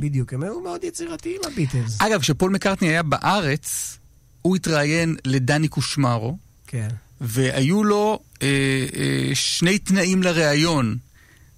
בדיוק, 0.00 0.32
הם 0.32 0.42
היו 0.42 0.60
מאוד 0.60 0.84
יצירתיים, 0.84 1.40
הביטלס. 1.52 2.00
אגב, 2.00 2.20
כשפול 2.20 2.50
מקארטני 2.50 2.88
היה 2.88 3.02
בארץ, 3.02 3.98
הוא 4.42 4.56
התראיין 4.56 5.16
לדני 5.24 5.68
קושמרו, 5.68 6.36
כן. 6.66 6.88
והיו 7.20 7.84
לו 7.84 8.20
אה, 8.42 8.46
אה, 8.96 9.30
שני 9.34 9.78
תנאים 9.78 10.22
לראיון. 10.22 10.96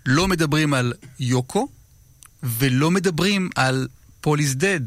לא 0.07 0.29
מדברים 0.29 0.75
על 0.75 0.93
יוקו, 1.21 1.69
ולא 2.43 2.91
מדברים 2.91 3.51
על 3.55 3.89
Paul 4.21 4.39
is 4.39 4.57
dead. 4.57 4.81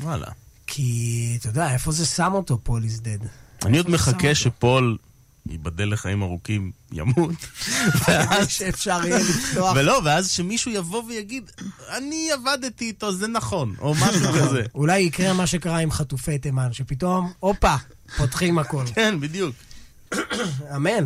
וואלה. 0.00 0.26
כי, 0.66 1.36
אתה 1.40 1.48
יודע, 1.48 1.72
איפה 1.72 1.92
זה 1.92 2.06
שם 2.06 2.32
אותו, 2.32 2.58
Paul 2.62 2.84
is 2.84 3.00
dead? 3.00 3.18
אני 3.66 3.78
עוד 3.78 3.90
מחכה? 3.90 4.34
שפול, 4.34 4.96
ייבדל 5.50 5.92
לחיים 5.92 6.22
ארוכים, 6.22 6.72
ימות. 6.92 7.34
ואז- 8.08 8.48
שאפשר 8.50 9.00
יהיה 9.04 9.18
לפתוח. 9.18 9.72
ולא, 9.76 10.00
ואז 10.04 10.30
שמישהו 10.30 10.70
יבוא 10.72 11.02
ויגיד, 11.04 11.50
אני 11.96 12.28
עבדתי 12.32 12.84
איתו, 12.84 13.12
זה 13.12 13.28
נכון, 13.28 13.74
או 13.78 13.94
משהו 13.94 14.32
כזה. 14.32 14.62
אולי 14.74 14.98
יקרה 15.00 15.32
מה 15.32 15.46
שקרה 15.46 15.78
עם 15.78 15.90
חטופי 15.90 16.38
תימן, 16.38 16.72
שפתאום, 16.72 17.32
הופה, 17.40 17.74
פותחים 18.16 18.58
הכל. 18.58 18.84
כן, 18.94 19.20
בדיוק. 19.20 19.54
אמן. 20.76 21.04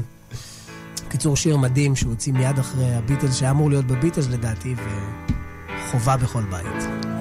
קיצור, 1.09 1.36
שיר 1.36 1.57
מדהים 1.57 1.96
שהוא 1.96 2.11
הוציא 2.11 2.32
מיד 2.32 2.59
אחרי 2.59 2.94
הביטלס, 2.94 3.34
שהיה 3.34 3.50
אמור 3.50 3.70
להיות 3.70 3.86
בביטלס 3.86 4.28
לדעתי, 4.28 4.74
וחובה 5.88 6.16
בכל 6.16 6.42
בית. 6.42 7.14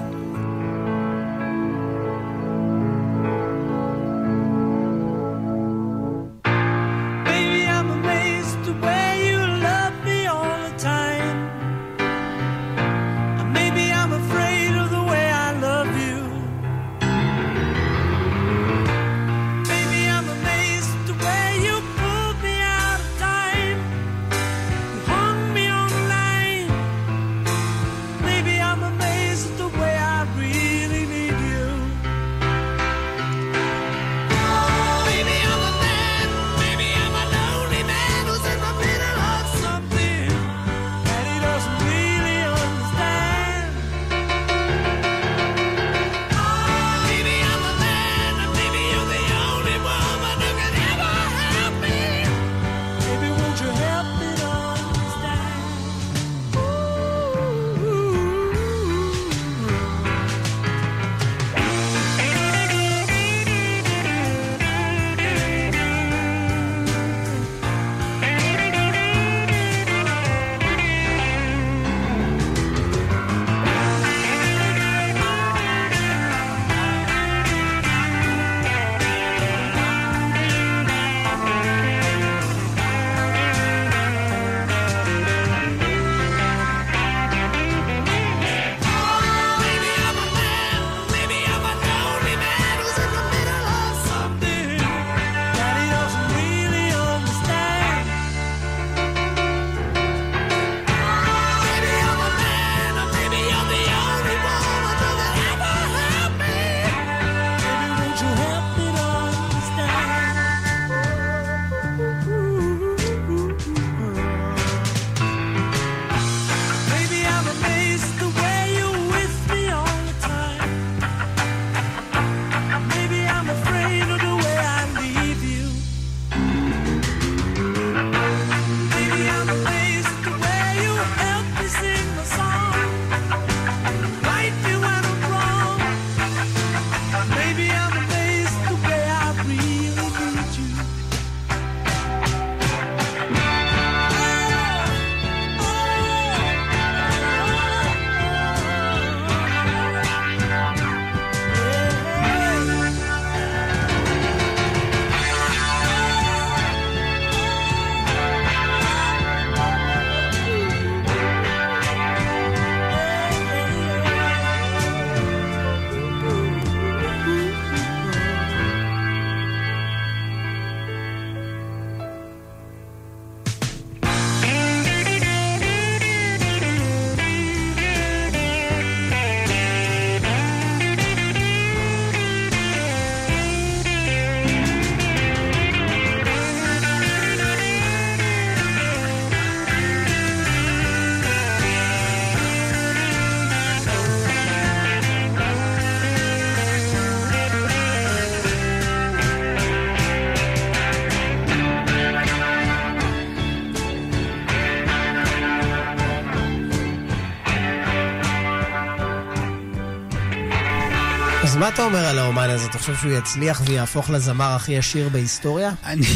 מה 211.64 211.68
אתה 211.68 211.82
אומר 211.82 212.06
על 212.06 212.18
האומן 212.18 212.50
הזה? 212.50 212.66
אתה 212.66 212.78
חושב 212.78 212.96
שהוא 212.96 213.12
יצליח 213.12 213.62
ויהפוך 213.66 214.10
לזמר 214.10 214.50
הכי 214.50 214.78
עשיר 214.78 215.08
בהיסטוריה? 215.08 215.72
אני... 215.84 216.06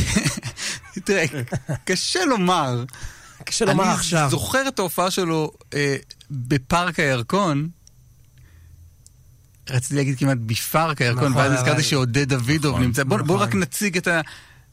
תראה, 1.04 1.24
קשה 1.84 2.24
לומר. 2.24 2.84
קשה 3.44 3.64
לומר 3.64 3.84
אני 3.84 3.92
עכשיו. 3.92 4.28
זוכר 4.30 4.68
את 4.68 4.78
ההופעה 4.78 5.10
שלו 5.10 5.52
אה, 5.74 5.96
בפארק 6.30 7.00
הירקון. 7.00 7.68
רציתי 9.70 9.94
להגיד 9.94 10.18
כמעט 10.18 10.38
בפארק 10.46 11.02
הירקון, 11.02 11.24
נכון, 11.24 11.36
ואז 11.36 11.52
הזכרתי 11.52 11.82
שעודד 11.82 12.34
דוידוב 12.34 12.72
נכון, 12.72 12.82
נמצא. 12.82 13.04
בואו 13.04 13.20
נכון. 13.22 13.40
רק 13.40 13.54
נציג 13.54 13.96
את 13.96 14.06
ה... 14.06 14.20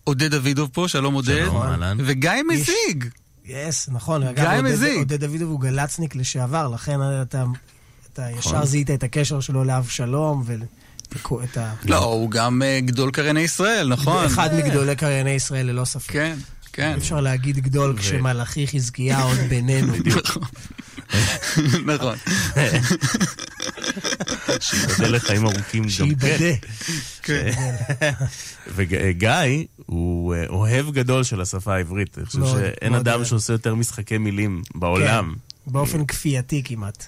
עודד 0.03 0.36
דוידוב 0.36 0.69
פה, 0.73 0.88
שלום 0.88 1.13
עודד. 1.13 1.45
שלום, 1.45 1.61
אהלן. 1.61 1.97
וגיא 2.05 2.32
מזיג. 2.47 3.05
יס, 3.45 3.89
נכון. 3.89 4.34
גיא 4.34 4.61
מזיג. 4.63 4.97
עודד 4.97 5.23
דוידוב 5.26 5.49
הוא 5.49 5.59
גל"צניק 5.59 6.15
לשעבר, 6.15 6.67
לכן 6.67 6.99
אתה, 7.21 7.43
אתה 8.16 8.30
נכון. 8.38 8.39
ישר 8.39 8.66
זיהית 8.66 8.91
את 8.91 9.03
הקשר 9.03 9.39
שלו 9.39 9.63
לאבשלום 9.63 10.43
ואת 10.45 11.57
ה... 11.57 11.74
לא, 11.86 12.03
הוא 12.03 12.32
גם 12.32 12.61
אה, 12.61 12.80
גדול 12.82 13.11
קרייני 13.11 13.39
ישראל, 13.39 13.88
נכון? 13.88 14.26
אחד 14.26 14.49
מגדולי 14.53 14.95
קרייני 14.95 15.32
ישראל 15.32 15.66
ללא 15.66 15.86
ספק. 15.86 16.11
כן, 16.11 16.38
כן. 16.74 16.91
אי 16.91 16.97
אפשר 16.97 17.22
להגיד 17.22 17.59
גדול 17.59 17.97
כשמלאכי 17.97 18.68
חזקיה 18.68 19.22
עוד 19.22 19.38
בינינו. 19.49 19.93
נכון. 20.05 20.43
נכון. 21.86 22.16
שייבדל 24.59 25.16
לחיים 25.16 25.45
ארוכים 25.45 25.84
גם 25.84 25.89
כן. 25.89 25.89
שייבדה. 25.89 26.55
כן. 27.22 27.51
וגיא 28.76 29.66
הוא 29.86 30.36
אה, 30.36 30.47
אוהב 30.47 30.91
גדול 30.91 31.24
של 31.24 31.41
השפה 31.41 31.76
העברית. 31.76 32.18
אני 32.18 32.26
חושב 32.26 32.45
שאין 32.45 32.95
אדם. 32.95 33.26
שעושה 33.26 33.53
יותר 33.53 33.76
משחקי 33.76 34.18
מילים 34.18 34.61
בעולם. 34.76 35.34
כן, 35.36 35.72
באופן 35.72 36.05
כפייתי 36.05 36.61
כמעט. 36.66 37.07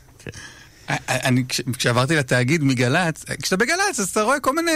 אני, 1.10 1.44
כש- 1.50 1.62
כשעברתי 1.78 2.16
לתאגיד 2.16 2.64
מגל"צ, 2.64 3.24
כשאתה 3.42 3.58
בגל"צ 3.58 4.00
אז 4.00 4.10
אתה 4.10 4.22
רואה 4.22 4.40
כל 4.40 4.56
מיני, 4.56 4.72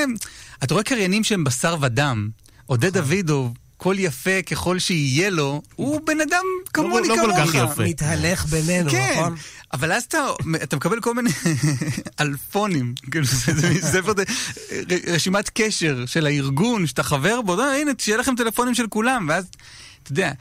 אתה 0.63 0.73
רואה 0.73 0.83
קריינים 0.83 1.23
שהם 1.23 1.43
בשר 1.43 1.77
ודם. 1.81 2.29
עודד 2.65 2.97
נכון. 2.97 3.01
דוידוב, 3.09 3.53
כל 3.77 3.95
יפה 3.99 4.41
ככל 4.41 4.79
שיהיה 4.79 5.29
לו, 5.29 5.61
הוא 5.75 6.01
בן 6.05 6.21
אדם 6.21 6.43
כמוני 6.73 7.07
לא 7.07 7.15
כל 7.15 7.31
כמוך. 7.35 7.49
כך 7.49 7.71
יפה. 7.73 7.83
מתהלך 7.83 8.45
בינינו, 8.45 8.91
כן, 8.91 9.13
נכון? 9.19 9.35
אבל 9.73 9.91
אז 9.91 10.03
אתה, 10.03 10.17
אתה 10.63 10.75
מקבל 10.75 10.99
כל 11.01 11.13
מיני 11.13 11.29
אלפונים, 12.21 12.93
כאילו 13.11 13.25
זה 13.81 13.99
רשימת 15.07 15.49
קשר 15.53 16.05
של 16.05 16.25
הארגון 16.25 16.87
שאתה 16.87 17.03
חבר 17.03 17.41
בו, 17.41 17.59
"אה, 17.59 17.75
הנה, 17.81 17.91
שיהיה 17.97 18.17
לכם 18.17 18.35
טלפונים 18.35 18.75
של 18.75 18.87
כולם, 18.87 19.25
ואז, 19.29 19.45
אתה 20.03 20.11
יודע, 20.11 20.27
אה, 20.27 20.31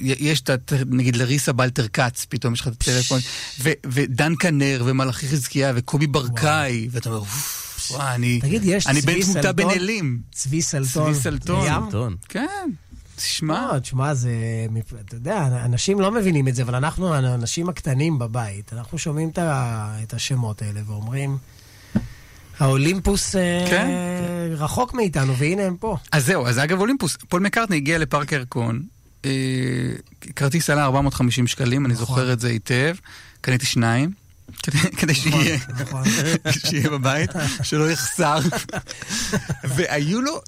יש 0.00 0.40
את, 0.40 0.50
ה- 0.50 0.54
נגיד 0.90 1.16
לריסה 1.16 1.52
בלטר 1.52 1.88
כץ, 1.88 2.26
פתאום 2.28 2.54
יש 2.54 2.60
לך 2.60 2.68
את 2.68 2.72
הטלפון, 2.72 3.20
ו- 3.60 3.70
ודן 3.86 4.32
כנר, 4.38 4.82
ומלאכי 4.86 5.28
חזקיה, 5.28 5.72
וקובי 5.74 6.06
ברקאי, 6.06 6.88
ואתה 6.90 7.08
אומר, 7.08 7.20
"אוף, 7.20 7.90
וואי, 7.90 8.14
אני 8.14 8.40
תגיד, 8.40 8.62
יש 8.64 8.86
אני 8.86 9.00
בן 9.00 9.12
צבי 9.12 9.22
תמותה 9.24 9.42
סלטון? 9.42 9.56
בן 9.56 9.70
אלים. 9.70 10.18
צבי 10.32 10.62
סלטון. 10.62 11.12
צבי 11.12 11.22
סלטון. 11.22 11.66
ים? 11.66 11.82
סרטון. 11.84 12.16
כן, 12.28 12.70
תשמע. 13.16 13.68
לא, 13.74 13.78
תשמע, 13.78 14.14
זה... 14.14 14.30
אתה 15.06 15.14
יודע, 15.14 15.46
אנשים 15.64 16.00
לא 16.00 16.12
מבינים 16.12 16.48
את 16.48 16.54
זה, 16.54 16.62
אבל 16.62 16.74
אנחנו, 16.74 17.14
האנשים 17.14 17.68
הקטנים 17.68 18.18
בבית, 18.18 18.72
אנחנו 18.72 18.98
שומעים 18.98 19.30
את 19.36 20.14
השמות 20.14 20.62
האלה 20.62 20.80
ואומרים, 20.86 21.36
האולימפוס 22.58 23.36
אה, 23.36 23.64
כן. 23.70 23.88
רחוק 24.56 24.94
מאיתנו, 24.94 25.36
והנה 25.36 25.62
הם 25.62 25.76
פה. 25.76 25.96
אז 26.12 26.26
זהו, 26.26 26.46
אז 26.46 26.58
אגב 26.58 26.80
אולימפוס, 26.80 27.16
פול 27.28 27.42
מקארטני 27.42 27.76
הגיע 27.76 27.98
לפארק 27.98 28.32
ירקון, 28.32 28.76
אה, 28.76 28.82
כרטיס 30.36 30.70
עלה 30.70 30.84
450 30.84 31.46
שקלים, 31.46 31.86
אני 31.86 31.94
נכון. 31.94 32.06
זוכר 32.06 32.32
את 32.32 32.40
זה 32.40 32.48
היטב, 32.48 32.94
קניתי 33.40 33.66
שניים, 33.66 34.10
כדי- 34.62 34.78
כדי 34.96 35.14
שיהיה, 35.14 35.58
נכון. 35.80 36.02
שיהיה 36.66 36.90
בבית, 36.90 37.30
שלא 37.62 37.90
יחסר. 37.90 38.38
והיו 39.74 40.20
לו 40.20 40.40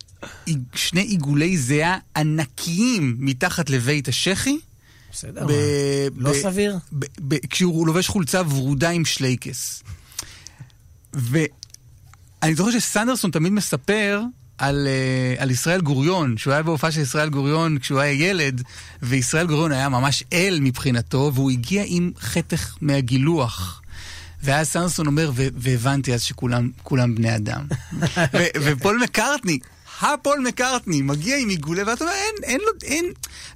שני 0.74 1.00
עיגולי 1.00 1.58
זיעה 1.58 1.98
ענקיים 2.16 3.16
מתחת 3.18 3.70
לבית 3.70 4.08
השחי. 4.08 4.58
בסדר? 5.12 5.46
לא 6.16 6.32
סביר? 6.42 6.78
כשהוא 7.50 7.86
לובש 7.86 8.08
חולצה 8.08 8.42
ורודה 8.48 8.90
עם 8.90 9.04
שלייקס. 9.04 9.82
ואני 11.12 12.54
זוכר 12.54 12.70
שסנדרסון 12.70 13.30
תמיד 13.30 13.52
מספר 13.52 14.22
על, 14.58 14.88
uh, 15.38 15.42
על 15.42 15.50
ישראל 15.50 15.80
גוריון, 15.80 16.36
שהוא 16.36 16.52
היה 16.52 16.62
בהופעה 16.62 16.92
של 16.92 17.00
ישראל 17.00 17.28
גוריון 17.28 17.78
כשהוא 17.78 18.00
היה 18.00 18.12
ילד, 18.12 18.62
וישראל 19.02 19.46
גוריון 19.46 19.72
היה 19.72 19.88
ממש 19.88 20.24
אל 20.32 20.58
מבחינתו, 20.62 21.30
והוא 21.34 21.50
הגיע 21.50 21.82
עם 21.86 22.10
חתך 22.20 22.74
מהגילוח. 22.80 23.82
ואז 24.42 24.68
סנדרסון 24.68 25.06
אומר, 25.06 25.30
"ו- 25.34 25.48
והבנתי 25.56 26.14
אז 26.14 26.22
שכולם 26.22 26.70
כולם 26.82 27.14
בני 27.14 27.36
אדם. 27.36 27.66
ופול 28.64 29.00
מקארטני, 29.02 29.58
הפול 30.02 30.44
מקארטני, 30.48 31.02
מגיע 31.02 31.36
עם 31.38 31.48
עיגולי, 31.48 31.82
ואתה 31.82 32.04
אומר, 32.04 32.14
אין, 32.14 32.34
אין 32.42 32.60
לו, 32.60 32.72
אין, 32.82 33.04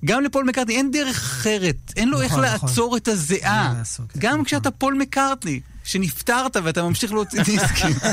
גם 0.05 0.25
לפול 0.25 0.45
מקארטני 0.45 0.77
אין 0.77 0.91
דרך 0.91 1.17
אחרת, 1.17 1.93
אין 1.97 2.09
לו 2.09 2.21
איך 2.21 2.33
נכון, 2.33 2.45
נכון. 2.45 2.69
לעצור 2.69 2.97
את 2.97 3.09
הזיעה. 3.09 3.75
לעשות, 3.79 4.07
גם 4.19 4.33
נכון. 4.33 4.45
כשאתה 4.45 4.71
פול 4.71 4.95
מקארטני, 4.95 5.61
שנפטרת 5.85 6.57
ואתה 6.65 6.83
ממשיך 6.83 7.13
להוציא 7.13 7.43
דיסקים. 7.43 7.97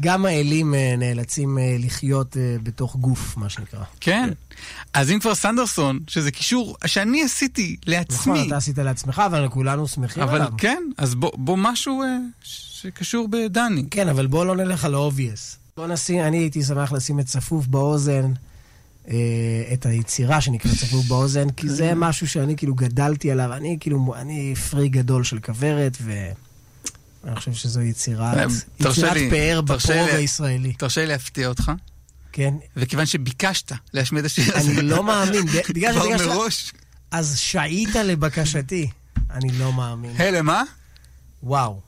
גם 0.00 0.26
האלים 0.26 0.74
אה, 0.74 0.94
נאלצים 0.98 1.58
אה, 1.58 1.76
לחיות 1.78 2.36
אה, 2.36 2.56
בתוך 2.62 2.96
גוף, 2.96 3.36
מה 3.36 3.48
שנקרא. 3.48 3.84
כן. 4.00 4.30
אז 4.94 5.10
אם 5.10 5.18
כבר 5.18 5.34
סנדרסון, 5.34 6.00
שזה 6.06 6.30
קישור 6.30 6.76
שאני 6.86 7.22
עשיתי 7.22 7.76
נכון, 7.82 7.94
לעצמי, 7.94 8.46
אתה 8.46 8.56
עשית 8.56 8.78
לעצמך, 8.78 9.22
אבל 9.26 9.48
כולנו 9.48 9.88
שמחים 9.88 10.22
אבל 10.22 10.34
עליו. 10.34 10.52
כן, 10.58 10.82
אז 10.96 11.14
בוא 11.14 11.30
בוא 11.34 11.56
משהו 11.60 12.02
שקשור 12.42 13.28
בדני. 13.28 13.84
כן, 13.90 14.08
אבל 14.08 14.26
בואו 14.26 14.44
לא 14.44 14.56
נלך 14.56 14.84
על 14.84 14.94
ה-obvious. 14.94 15.56
בוא 15.76 15.86
נשים, 15.86 16.20
אני 16.20 16.38
הייתי 16.38 16.62
שמח 16.62 16.92
לשים 16.92 17.20
את 17.20 17.26
צפוף 17.26 17.66
באוזן, 17.66 18.32
את 19.72 19.86
היצירה 19.86 20.40
שנקראת 20.40 20.74
צפוף 20.74 21.06
באוזן, 21.06 21.50
כי 21.50 21.68
זה 21.68 21.92
משהו 21.96 22.28
שאני 22.28 22.56
כאילו 22.56 22.74
גדלתי 22.74 23.30
עליו. 23.30 23.52
אני 23.52 23.76
כאילו, 23.80 24.14
אני 24.16 24.54
פרי 24.54 24.88
גדול 24.88 25.24
של 25.24 25.38
כוורת, 25.40 25.96
ואני 27.24 27.36
חושב 27.36 27.52
שזו 27.52 27.80
יצירת, 27.80 28.36
אה, 28.36 28.44
תרשה 28.76 29.00
יצירת 29.00 29.12
לי, 29.12 29.30
פאר 29.30 29.60
בפרוג 29.60 29.92
לי. 29.92 30.12
הישראלי. 30.12 30.72
תרשה 30.72 31.00
לי 31.00 31.06
להפתיע 31.06 31.48
אותך, 31.48 31.72
כן? 32.32 32.54
וכיוון 32.76 33.06
שביקשת 33.06 33.72
להשמיע 33.94 34.20
את 34.20 34.26
השיר 34.26 34.56
הזה, 34.56 34.70
אני 34.70 34.82
לא 34.82 35.04
מאמין, 35.04 35.46
בגלל 35.74 35.92
כבר 35.92 36.02
שביקשת, 36.02 36.26
מראש, 36.26 36.72
אז 37.10 37.38
שעית 37.38 37.94
לבקשתי. 37.94 38.90
אני 39.30 39.52
לא 39.58 39.72
מאמין. 39.72 40.12
הלם, 40.18 40.46
מה? 40.46 40.62
וואו. 41.42 41.80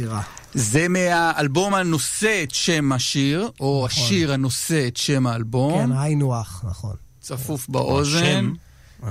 איזו 0.00 0.02
יצירה. 0.02 0.22
זה 0.54 0.88
מהאלבום 0.88 1.74
הנושא 1.74 2.40
את 2.42 2.50
שם 2.50 2.92
השיר, 2.92 3.50
או 3.60 3.86
השיר 3.86 4.32
הנושא 4.32 4.88
את 4.88 4.96
שם 4.96 5.26
האלבום, 5.26 5.86
כן, 5.86 5.92
היינו 5.98 6.36
הך, 6.36 6.64
נכון. 6.68 6.96
צפוף 7.20 7.68
או 7.68 7.72
באוזן. 7.72 8.52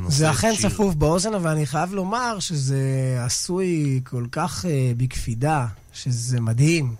זה 0.08 0.32
אכן 0.32 0.56
שיר. 0.56 0.70
צפוף 0.70 0.96
באוזן, 0.96 1.34
אבל 1.34 1.50
אני 1.52 1.66
חייב 1.66 1.94
לומר 1.94 2.40
שזה 2.40 2.82
עשוי 3.26 4.02
כל 4.04 4.26
כך 4.32 4.66
uh, 4.66 4.68
בקפידה, 4.98 5.68
שזה 5.94 6.42
מדהים. 6.42 6.96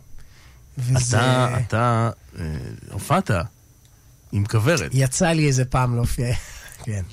וזה... 0.78 1.18
אתה, 1.18 1.58
אתה 1.68 2.10
אה, 2.40 2.46
הופעת 2.92 3.32
עם 4.32 4.46
כוורת. 4.46 4.92
יצא 4.94 5.28
לי 5.28 5.48
איזה 5.48 5.66
פעם 5.66 5.96
להופיע, 5.96 6.36
כן. 6.86 7.04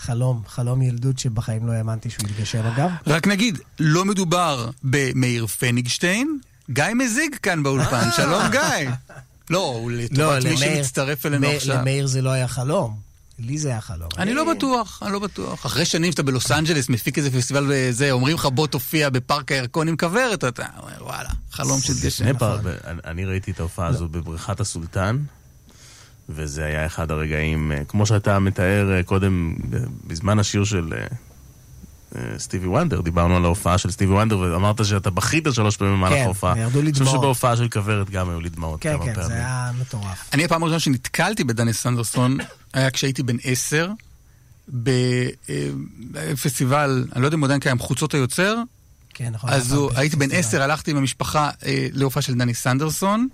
חלום, 0.00 0.42
חלום 0.48 0.82
ילדות 0.82 1.18
שבחיים 1.18 1.66
לא 1.66 1.72
האמנתי 1.72 2.10
שהוא 2.10 2.28
יתגשם 2.30 2.66
אגב. 2.66 2.90
רק 3.06 3.26
נגיד, 3.26 3.58
לא 3.80 4.04
מדובר 4.04 4.70
במאיר 4.82 5.46
פניגשטיין, 5.46 6.38
גיא 6.70 6.84
מזיג 6.94 7.34
כאן 7.42 7.62
באולפן, 7.62 8.08
שלום 8.16 8.42
גיא. 8.50 8.90
לא, 9.50 9.66
הוא 9.66 9.90
לטובת 9.90 10.44
מי 10.44 10.56
שמצטרף 10.56 11.26
אלינו 11.26 11.48
עכשיו. 11.48 11.76
למאיר 11.80 12.06
זה 12.06 12.22
לא 12.22 12.30
היה 12.30 12.48
חלום, 12.48 12.96
לי 13.38 13.58
זה 13.58 13.68
היה 13.68 13.80
חלום. 13.80 14.08
אני 14.18 14.34
לא 14.34 14.54
בטוח, 14.54 15.02
אני 15.02 15.12
לא 15.12 15.18
בטוח. 15.18 15.66
אחרי 15.66 15.84
שנים 15.84 16.12
שאתה 16.12 16.22
בלוס 16.22 16.50
אנג'לס, 16.50 16.88
מפיק 16.88 17.18
איזה 17.18 17.30
פסטיבל 17.30 17.66
וזה, 17.68 18.10
אומרים 18.10 18.34
לך 18.36 18.46
בוא 18.46 18.66
תופיע 18.66 19.10
בפארק 19.10 19.52
הירקון 19.52 19.88
עם 19.88 19.96
כוורת, 19.96 20.44
אתה 20.44 20.66
אומר 20.82 21.04
וואלה, 21.04 21.28
חלום. 21.52 21.80
לפני 22.04 22.34
פעם, 22.38 22.58
אני- 22.84 23.00
אני 23.04 23.24
ראיתי 23.24 23.50
את 23.50 23.60
ההופעה 23.60 23.86
הזו 23.86 24.08
בבריכת 24.08 24.60
הסולטן, 24.60 25.18
וזה 26.28 26.64
היה 26.64 26.86
אחד 26.86 27.10
הרגעים, 27.10 27.72
אה, 27.72 27.84
כמו 27.88 28.06
שאתה 28.06 28.38
מתאר 28.38 28.92
אה, 28.96 29.02
קודם, 29.02 29.54
ב- 29.70 29.76
בזמן 30.06 30.38
השיר 30.38 30.64
של 30.64 30.92
אה, 30.96 31.06
אה, 32.16 32.38
סטיבי 32.38 32.66
וונדר, 32.66 33.00
דיברנו 33.00 33.36
על 33.36 33.44
ההופעה 33.44 33.78
של 33.78 33.90
סטיבי 33.90 34.12
וונדר, 34.12 34.38
ואמרת 34.38 34.84
שאתה 34.84 35.10
בכית 35.10 35.46
שלוש 35.52 35.76
פעמים 35.76 35.94
במהלך 35.94 36.14
כן, 36.14 36.24
ההופעה. 36.24 36.58
ירדו 36.58 36.80
לי 36.82 36.84
אני 36.84 36.92
חושב 36.92 37.04
דמעות. 37.04 37.20
שבהופעה 37.20 37.56
של 37.56 37.68
כוורת 37.68 38.10
גם 38.10 38.30
היו 38.30 38.40
לי 38.40 38.48
דמעות 38.48 38.80
כן, 38.80 38.92
כמה 38.96 39.04
כן, 39.06 39.14
פעמים. 39.14 39.28
זה 39.28 39.34
היה 39.34 39.70
מטורף. 39.80 40.30
אני 40.32 40.44
הפעם 40.44 40.62
הראשונה 40.62 40.80
שנתקלתי 40.80 41.44
בדני 41.44 41.72
סנדרסון, 41.72 42.38
היה 42.72 42.90
כשהייתי 42.90 43.22
בן 43.22 43.36
עשר, 43.44 43.90
בפסטיבל, 46.12 47.06
אני 47.12 47.22
לא 47.22 47.26
יודע 47.26 47.34
אם 47.34 47.40
הוא 47.40 47.46
עדיין 47.46 47.60
קיים, 47.60 47.78
חוצות 47.78 48.14
היוצר, 48.14 48.56
כן, 49.14 49.30
נכון. 49.32 49.50
אז 49.50 49.72
הוא, 49.72 49.90
הייתי 49.96 50.16
בן. 50.16 50.28
עשר, 50.32 50.62
הלכתי 50.62 50.90
עם 50.90 50.96
המשפחה 50.96 51.50
אה, 51.66 51.86
להופעה 51.92 52.22
של 52.22 52.34
דני 52.34 52.54
סנדרסון, 52.54 53.28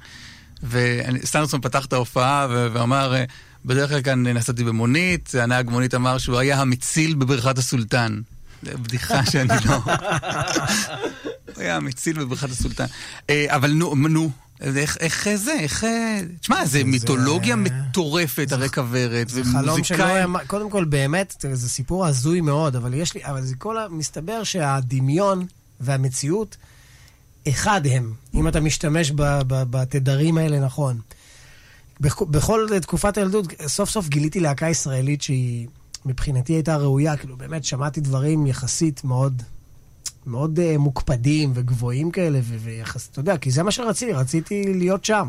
וסנדרסון 0.71 1.61
פתח 1.61 1.85
את 1.85 1.93
ההופעה 1.93 2.47
ואמר, 2.51 3.15
אה, 3.15 3.25
בדרך 3.65 3.91
כלל 3.91 4.03
כאן 4.03 4.27
נסעתי 4.27 4.65
במונית, 4.65 5.35
הנהג 5.35 5.71
מונית 5.71 5.95
אמר 5.95 6.19
שהוא 6.19 6.39
היה 6.39 6.61
המציל 6.61 7.15
בבריכת 7.15 7.59
הסולטן. 7.59 8.21
בדיחה 8.63 9.27
שאני 9.27 9.49
לא... 9.65 9.75
הוא 11.55 11.63
היה 11.63 11.77
המציל 11.77 12.19
בבריכת 12.19 12.51
הסולטן. 12.51 12.85
אה, 13.31 13.47
אבל 13.49 13.73
נו, 13.73 13.95
נו, 13.95 14.31
איך, 14.61 14.97
איך 15.01 15.29
זה, 15.35 15.53
איך... 15.53 15.85
אה, 15.85 16.21
תשמע, 16.41 16.67
זה 16.67 16.85
מיתולוגיה 16.85 17.57
מטורפת, 17.57 18.53
הרי 18.53 18.69
כוורת, 18.69 19.29
זה 19.29 19.45
חלום 19.45 19.85
שלא. 19.85 20.05
היה... 20.05 20.27
קודם 20.47 20.71
כל, 20.71 20.85
באמת, 20.85 21.45
זה 21.53 21.69
סיפור 21.69 22.07
הזוי 22.07 22.41
מאוד, 22.41 22.77
אבל 22.77 22.95
יש 22.95 23.15
לי... 23.15 23.25
אבל 23.25 23.43
זה 23.43 23.55
כל 23.59 23.79
ה... 23.79 23.87
מסתבר 23.91 24.45
שהדמיון 24.45 25.47
והמציאות, 25.81 26.57
אחד 27.49 27.81
הם, 27.91 28.13
אם 28.35 28.49
אתה 28.49 28.61
משתמש 28.61 29.13
בתדרים 29.49 30.39
האלה 30.39 30.61
נכון. 30.61 31.01
בכ- 32.01 32.23
בכל 32.23 32.67
תקופת 32.83 33.17
הילדות, 33.19 33.47
סוף 33.67 33.91
סוף 33.91 34.09
גיליתי 34.09 34.41
להקה 34.41 34.69
ישראלית 34.69 35.23
שהיא, 35.23 35.69
מבחינתי 36.05 36.53
הייתה 36.53 36.77
ראויה, 36.77 37.17
כאילו, 37.17 37.37
באמת 37.37 37.65
שמעתי 37.65 38.01
דברים 38.01 38.47
יחסית 38.47 39.05
מאוד... 39.05 39.43
מאוד 40.27 40.59
uh, 40.59 40.79
מוקפדים 40.79 41.53
וגבוהים 41.55 42.11
כאלה, 42.11 42.41
ויחסית, 42.45 43.11
אתה 43.13 43.21
יודע, 43.21 43.37
כי 43.39 43.51
זה 43.51 43.63
מה 43.63 43.71
שרציתי, 43.71 44.13
רציתי 44.13 44.75
להיות 44.75 45.05
שם. 45.05 45.29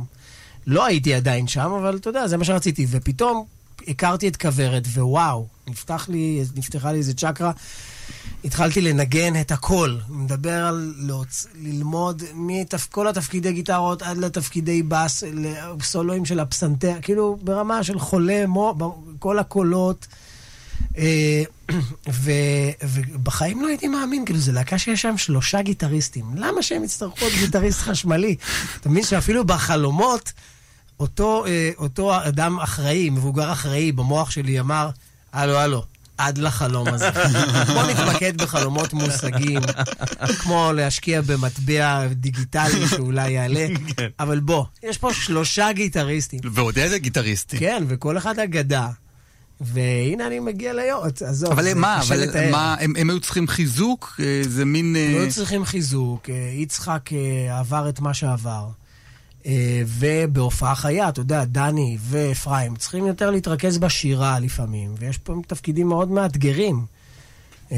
לא 0.67 0.85
הייתי 0.85 1.13
עדיין 1.13 1.47
שם, 1.47 1.71
אבל 1.79 1.95
אתה 1.97 2.09
יודע, 2.09 2.27
זה 2.27 2.37
מה 2.37 2.43
שרציתי. 2.43 2.85
ופתאום 2.89 3.45
הכרתי 3.87 4.27
את 4.27 4.35
כוורת, 4.37 4.83
ווואו, 4.87 5.47
נפתח 5.67 6.09
לי, 6.09 6.43
נפתחה 6.55 6.91
לי 6.91 6.97
איזה 6.97 7.13
צ'קרה. 7.13 7.51
התחלתי 8.45 8.81
לנגן 8.81 9.41
את 9.41 9.51
הכל. 9.51 9.97
מדבר 10.09 10.65
על 10.65 10.93
להוצ... 10.97 11.47
ללמוד 11.55 12.23
מכל 12.33 13.07
התפקידי 13.07 13.53
גיטרות 13.53 14.01
עד 14.01 14.17
לתפקידי 14.17 14.83
בס, 14.83 15.23
לסולואים 15.33 16.25
של 16.25 16.39
הפסנתר, 16.39 16.95
כאילו 17.01 17.37
ברמה 17.41 17.83
של 17.83 17.99
חולה, 17.99 18.47
מו, 18.47 18.95
כל 19.19 19.39
הקולות. 19.39 20.07
אה, 20.97 21.43
ו, 22.09 22.31
ובחיים 22.83 23.61
לא 23.61 23.67
הייתי 23.67 23.87
מאמין, 23.87 24.25
כאילו, 24.25 24.39
זו 24.39 24.51
להקה 24.51 24.77
שיש 24.77 25.01
שם 25.01 25.17
שלושה 25.17 25.61
גיטריסטים. 25.61 26.25
למה 26.35 26.63
שהם 26.63 26.83
יצטרכו 26.83 27.25
עוד 27.25 27.33
גיטריסט 27.39 27.79
חשמלי? 27.79 28.35
אתה 28.81 28.89
מבין 28.89 29.03
שאפילו 29.03 29.45
בחלומות 29.45 30.33
אותו, 30.99 31.45
אה, 31.45 31.71
אותו 31.77 32.27
אדם 32.27 32.59
אחראי, 32.59 33.09
מבוגר 33.09 33.51
אחראי 33.51 33.91
במוח 33.91 34.31
שלי 34.31 34.59
אמר, 34.59 34.89
הלו, 35.33 35.57
הלו, 35.57 35.83
עד 36.17 36.37
לחלום 36.37 36.87
הזה. 36.87 37.09
בוא 37.73 37.83
נתמקד 37.83 38.37
בחלומות 38.41 38.93
מושגים, 38.93 39.61
כמו 40.39 40.71
להשקיע 40.75 41.21
במטבע 41.21 42.07
דיגיטלי 42.07 42.87
שאולי 42.87 43.31
יעלה, 43.31 43.67
אבל 44.19 44.39
בוא, 44.39 44.65
יש 44.83 44.97
פה 44.97 45.13
שלושה 45.13 45.71
גיטריסטים. 45.71 46.39
ועוד 46.51 46.79
איזה 46.79 46.99
גיטריסטי. 46.99 47.57
כן, 47.57 47.83
וכל 47.87 48.17
אחד 48.17 48.39
אגדה. 48.39 48.89
והנה 49.61 50.27
אני 50.27 50.39
מגיע 50.39 50.73
ליום, 50.73 51.03
עזוב, 51.27 51.51
אבל 51.51 51.73
מה, 51.73 52.01
אבל 52.01 52.17
לתאר. 52.17 52.51
מה, 52.51 52.75
הם 52.79 52.93
הם 52.97 53.09
היו 53.09 53.19
צריכים 53.19 53.47
חיזוק? 53.47 54.19
אה, 54.19 54.41
זה 54.49 54.65
מין... 54.65 54.95
אה, 54.95 55.11
לא 55.13 55.19
היו 55.21 55.31
צריכים 55.31 55.65
חיזוק, 55.65 56.29
אה, 56.29 56.51
יצחק 56.53 57.09
אה, 57.13 57.59
עבר 57.59 57.89
את 57.89 57.99
מה 57.99 58.13
שעבר. 58.13 58.67
אה, 59.45 59.81
ובהופעה 59.87 60.75
חיה, 60.75 61.09
אתה 61.09 61.19
יודע, 61.19 61.43
דני 61.45 61.97
ואפרים 62.01 62.75
צריכים 62.75 63.07
יותר 63.07 63.31
להתרכז 63.31 63.77
בשירה 63.77 64.39
לפעמים, 64.39 64.93
ויש 64.99 65.17
פה 65.17 65.33
תפקידים 65.47 65.87
מאוד 65.87 66.11
מאתגרים. 66.11 66.85
אה, 67.71 67.77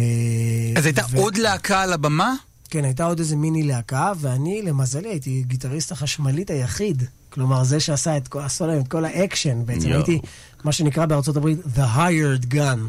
אז 0.78 0.86
הייתה 0.86 1.02
ו- 1.10 1.18
עוד 1.18 1.38
להקה 1.38 1.82
על 1.82 1.94
הבמה? 1.94 2.34
כן, 2.70 2.84
הייתה 2.84 3.04
עוד 3.04 3.20
איזה 3.20 3.36
מיני 3.36 3.64
להקה, 3.64 4.12
ואני, 4.18 4.62
למזלי, 4.62 5.10
הייתי 5.10 5.44
גיטריסט 5.48 5.92
החשמלית 5.92 6.50
היחיד. 6.50 7.04
כלומר, 7.30 7.64
זה 7.64 7.80
שעשה 7.80 8.18
את 8.18 8.28
כל 8.28 8.42
הסולו, 8.42 8.80
את 8.80 8.88
כל 8.88 9.06
האקשן. 9.06 9.66
בעצם 9.66 9.88
יואו. 9.88 9.98
הייתי, 9.98 10.20
מה 10.64 10.72
שנקרא 10.72 11.06
בארצות 11.06 11.38
הברית, 11.38 11.60
The 11.76 11.98
hired 11.98 12.54
gun. 12.54 12.80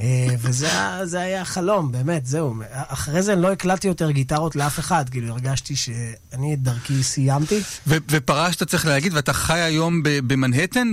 אה, 0.00 0.06
וזה 0.38 0.66
היה- 0.70 1.06
זה 1.06 1.20
היה 1.20 1.44
חלום, 1.44 1.92
באמת, 1.92 2.26
זהו. 2.26 2.54
אחרי 2.72 3.22
זה 3.22 3.34
לא 3.36 3.52
הקלטתי 3.52 3.88
יותר 3.88 4.10
גיטרות 4.10 4.56
לאף 4.56 4.78
אחד, 4.78 5.04
כאילו 5.08 5.28
הרגשתי 5.32 5.76
שאני 5.76 6.54
את 6.54 6.62
דרכי 6.62 7.02
סיימתי. 7.02 7.60
ופרשת, 7.86 8.62
צריך 8.62 8.86
להגיד, 8.86 9.14
ואתה 9.14 9.32
חי 9.32 9.58
היום 9.60 10.00
במנהטן, 10.04 10.88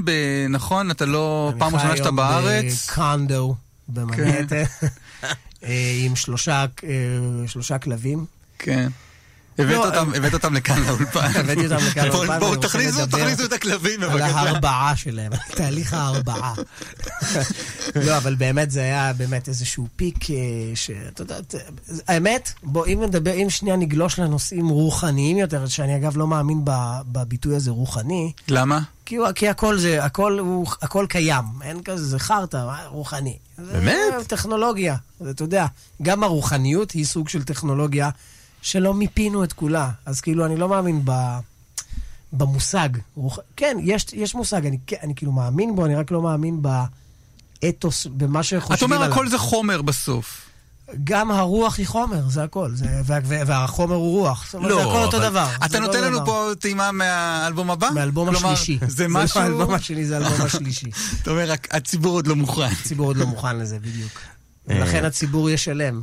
נכון? 0.49 0.91
אתה 0.91 1.05
לא 1.05 1.53
פעם 1.59 1.75
ראשונה 1.75 1.97
שאתה 1.97 2.11
בארץ? 2.11 2.63
אני 2.63 2.71
חי 2.71 3.01
היום 3.01 3.27
בקונדו 3.27 3.55
במנהטן, 3.87 4.63
אה, 5.63 5.95
עם 6.05 6.15
שלושה 6.15 6.65
אה, 6.83 6.87
שלושה 7.47 7.77
כלבים. 7.77 8.25
כן. 8.59 8.89
הבאת 9.63 9.75
לא, 9.75 9.85
אותם- 9.85 10.11
הבאת 10.15 10.33
אותם 10.33 10.53
לכאן 10.53 10.83
לאולפן. 10.87 11.19
הבאתי 11.39 11.63
אותם 11.65 11.85
לכאן 11.87 12.07
לאולפן, 12.07 12.39
בואו 12.39 12.55
תכניסו 12.55 13.05
תכניסו 13.05 13.45
את 13.45 13.53
הכלבים, 13.53 14.03
על 14.03 14.09
בבקשה. 14.09 14.25
ההרבעה 14.25 14.95
שלהם, 14.95 15.31
תהליך 15.55 15.93
ההרבעה. 15.93 16.53
לא, 18.05 18.17
אבל 18.17 18.35
באמת 18.35 18.71
זה 18.71 18.81
היה 18.81 19.13
באמת 19.13 19.47
איזשהו 19.47 19.87
פיק 19.95 20.29
אה, 20.31 20.35
שאתה 20.75 21.21
יודע, 21.21 21.41
ת- 21.41 21.55
האמת, 22.07 22.51
בוא, 22.63 22.85
אם 22.87 23.03
נדבר, 23.03 23.33
אם 23.33 23.49
שנייה 23.49 23.75
נגלוש 23.75 24.19
לנושאים 24.19 24.69
רוחניים 24.69 25.37
יותר, 25.37 25.67
שאני 25.67 25.95
אגב 25.95 26.17
לא 26.17 26.27
מאמין 26.27 26.61
בביטוי 27.11 27.55
הזה 27.55 27.71
רוחני, 27.71 28.31
למה? 28.47 28.79
כי, 29.05 29.15
הוא- 29.15 29.31
כי 29.35 29.49
הכל 29.49 29.77
זה, 29.77 30.03
הכל, 30.05 30.39
הוא, 30.39 30.67
הכל 30.81 31.05
קיים, 31.09 31.43
אין 31.63 31.83
כזה, 31.83 32.05
זה 32.05 32.19
חרטא, 32.19 32.65
רוחני. 32.87 33.37
באמת? 33.57 33.97
זה 34.19 34.25
טכנולוגיה, 34.25 34.95
אתה 35.31 35.43
יודע, 35.43 35.65
גם 36.01 36.23
הרוחניות 36.23 36.91
היא 36.91 37.05
סוג 37.05 37.29
של 37.29 37.43
טכנולוגיה 37.43 38.09
שלא 38.61 38.93
מיפינו 38.93 39.43
את 39.43 39.53
כולה, 39.53 39.89
אז 40.05 40.21
כאילו, 40.21 40.45
אני 40.45 40.57
לא 40.57 40.69
מאמין 40.69 41.01
ב... 41.05 41.11
במושג. 42.33 42.89
רוח... 43.15 43.39
כן, 43.55 43.77
יש, 43.83 44.05
יש 44.13 44.35
מושג, 44.35 44.65
אני, 44.65 44.77
אני 45.03 45.15
כאילו 45.15 45.31
מאמין 45.31 45.75
בו, 45.75 45.85
אני 45.85 45.95
רק 45.95 46.11
לא 46.11 46.21
מאמין 46.21 46.61
באתוס, 47.61 48.07
במה 48.17 48.43
שחושבים 48.43 48.91
עליו. 48.93 49.03
אומר 49.05 49.13
הכל 49.13 49.29
זה 49.29 49.37
חומר 49.37 49.81
בסוף. 49.81 50.47
גם 51.03 51.31
הרוח 51.31 51.77
היא 51.77 51.87
חומר, 51.87 52.29
זה 52.29 52.43
הכל. 52.43 52.71
זה, 52.73 52.85
וה, 53.05 53.19
וה- 53.23 53.43
והחומר 53.47 53.95
הוא 53.95 54.19
רוח. 54.19 54.45
זאת 54.45 54.55
אומרת, 54.55 54.69
לא, 54.71 54.75
זה 54.75 54.81
הכל 54.83 54.97
אותו 55.03 55.19
דבר. 55.19 55.47
אתה 55.57 55.67
זה 55.69 55.79
לא 55.79 55.85
נותן 55.85 55.97
אותו 55.97 56.07
לנו 56.07 56.17
דבר. 56.17 56.25
פה 56.25 56.51
טעימה 56.59 56.91
מהאלבום 56.91 57.71
הבא? 57.71 57.89
מהאלבום 57.93 58.29
כלומר, 58.29 58.51
השלישי. 58.53 58.79
זה 58.87 59.07
לא 59.07 59.13
משהו... 59.13 59.39
האלבום 59.41 59.73
השני, 59.73 60.05
זה 60.05 60.17
האלבום 60.17 60.41
השלישי. 60.41 60.89
אתה 61.21 61.31
אומר, 61.31 61.49
"רק 61.51 61.75
הציבור 61.75 62.13
עוד 62.13 62.27
לא 62.27 62.35
מוכן. 62.35 62.69
הציבור 62.81 63.07
עוד 63.07 63.17
לא 63.17 63.25
מוכן 63.27 63.57
לזה, 63.57 63.79
בדיוק. 63.79 64.11
אה. 64.69 64.75
ולכן 64.75 65.05
הציבור 65.05 65.49
ישלם. 65.49 66.01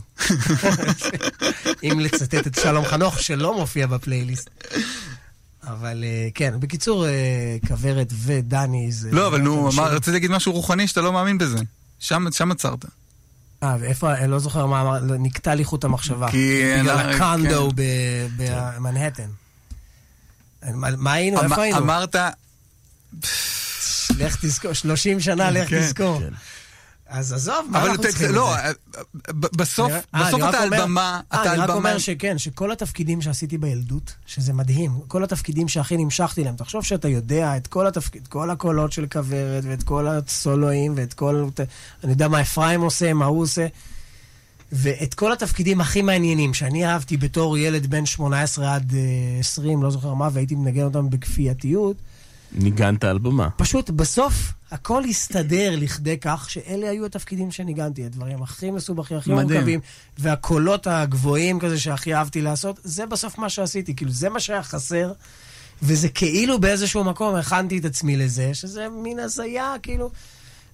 אם 1.83 2.01
לצטט 2.01 2.47
את 2.47 2.59
שלום 2.63 2.85
חנוך, 2.85 3.23
שלא 3.23 3.59
מופיע 3.59 3.87
בפלייליסט. 3.87 4.51
אבל 5.67 6.05
אה, 6.05 6.29
כן, 6.35 6.55
בקיצור, 6.61 7.07
אה, 7.07 7.11
כוורת 7.69 8.13
ודני 8.25 8.93
זה... 8.93 9.09
לא, 9.13 9.27
אבל 9.27 9.41
נו, 9.41 9.71
רציתי 9.77 10.11
להגיד 10.11 10.31
משהו 10.31 10.53
רוחני 10.53 10.89
שאתה 10.89 11.01
לא 11.01 11.13
מאמין 11.13 11.39
בזה. 11.39 11.59
שם 11.99 12.27
שם 12.33 12.53
עצרת. 12.53 12.85
אה, 13.63 13.77
ואיפה, 13.81 14.15
אני 14.15 14.31
לא 14.31 14.39
זוכר 14.39 14.67
מה 14.67 14.81
אמר, 14.81 14.99
לא, 15.03 15.15
נקטע 15.19 15.55
לי 15.55 15.65
חוט 15.65 15.85
המחשבה. 15.85 16.31
כי 16.31 16.63
בגלל 16.81 16.99
הקונדו 16.99 17.69
כן. 17.71 17.77
ב- 17.77 18.29
במנהטן. 18.77 19.29
מה 20.75 20.89
מה 20.97 21.13
היינו? 21.13 21.41
אמ- 21.41 21.45
איפה 21.45 21.63
היינו? 21.63 21.79
אמרת, 21.79 22.17
לך 24.19 24.37
תזכור, 24.41 24.73
30 24.73 25.21
שנה, 25.21 25.51
לך 25.51 25.69
כן. 25.71 25.81
תזכור. 25.83 26.23
אז 27.09 27.33
עזוב, 27.33 27.55
מה 27.71 27.85
אנחנו 27.87 28.03
צריכים 28.03 28.27
את 28.29 28.35
לא, 28.35 28.55
זה? 28.63 28.69
אה, 28.69 28.73
בסוף 29.33 29.91
אני- 29.93 30.01
אה, 30.15 30.27
בסוף 30.27 30.35
אני 30.35 30.43
רק 30.43 30.55
אתה 30.55 30.63
על 30.63 30.71
במה, 30.83 31.21
אה, 31.33 31.43
אתה 31.43 31.53
אני 31.53 31.55
על 31.55 31.61
רק 31.61 31.69
במה. 31.69 31.79
אומר 31.79 31.99
שכן, 31.99 32.39
שכל 32.39 32.73
התפקידים 32.73 33.23
שעשיתי 33.23 33.59
בילדות, 33.59 34.15
שזה 34.27 34.53
מדהים, 34.53 34.91
כל 35.09 35.25
התפקידים 35.25 35.69
שהכי 35.69 35.97
נמשכתי 35.97 36.45
להם, 36.45 36.57
תחשוב 36.57 36.85
שאתה 36.85 37.09
יודע 37.09 37.57
את 37.57 37.67
כל 37.67 37.87
התפקיד, 37.87 38.27
כל 38.27 38.51
הקולות 38.51 38.93
של 38.93 39.07
כוורת, 39.13 39.65
ואת 39.67 39.83
כל 39.83 40.07
הסולואים, 40.09 40.93
ואת 40.97 41.15
כל... 41.15 41.45
אני 42.05 42.13
יודע 42.13 42.29
מה 42.29 42.41
אפרים 42.41 42.81
עושה, 42.81 43.13
מה 43.13 43.25
הוא 43.25 43.43
עושה, 43.43 43.67
ואת 44.73 45.15
כל 45.15 45.33
התפקידים 45.33 45.81
הכי 45.81 46.03
מעניינים, 46.03 46.55
שאני 46.55 46.87
אהבתי 46.87 47.17
בתור 47.17 47.59
ילד 47.59 47.87
בן 47.87 48.07
18 48.07 48.75
עד 48.75 48.93
אה, 48.95 49.01
20, 49.41 49.83
לא 49.83 49.91
זוכר 49.91 50.15
מה, 50.15 50.29
והייתי 50.33 50.55
מנגן 50.55 50.83
אותם 50.85 51.11
בכפייתיות, 51.11 51.97
ניגנת 52.53 53.05
על 53.05 53.19
במה. 53.19 53.51
פשוט 53.57 53.91
בסוף 53.91 54.53
הכל 54.71 55.05
הסתדר 55.05 55.77
לכדי 55.77 56.19
כך 56.21 56.51
שאלה 56.51 56.91
היו 56.91 57.07
התפקידים 57.07 57.51
שניגנתי, 57.51 58.05
הדברים 58.05 58.43
הכי 58.43 58.71
מסובכים, 58.71 59.17
הכי. 59.17 59.31
מורכבים, 59.31 59.81
והקולות 60.19 60.87
הגבוהים 60.87 61.61
כזה 61.61 61.79
שהכי 61.81 62.15
אהבתי 62.15 62.43
לעשות, 62.43 62.81
זה 62.85 63.07
בסוף 63.07 63.39
מה 63.39 63.49
שעשיתי, 63.49 63.97
כאילו 63.97 64.11
זה 64.11 64.29
מה 64.29 64.41
שהיה 64.41 64.63
חסר, 64.63 65.13
וזה 65.83 66.09
כאילו 66.09 66.61
באיזשהו 66.61 67.05
מקום 67.05 67.35
הכנתי 67.35 67.79
את 67.79 67.85
עצמי 67.85 68.17
לזה, 68.17 68.55
שזה 68.55 68.89
מין 68.89 69.19
הזיה, 69.19 69.75
כאילו... 69.83 70.11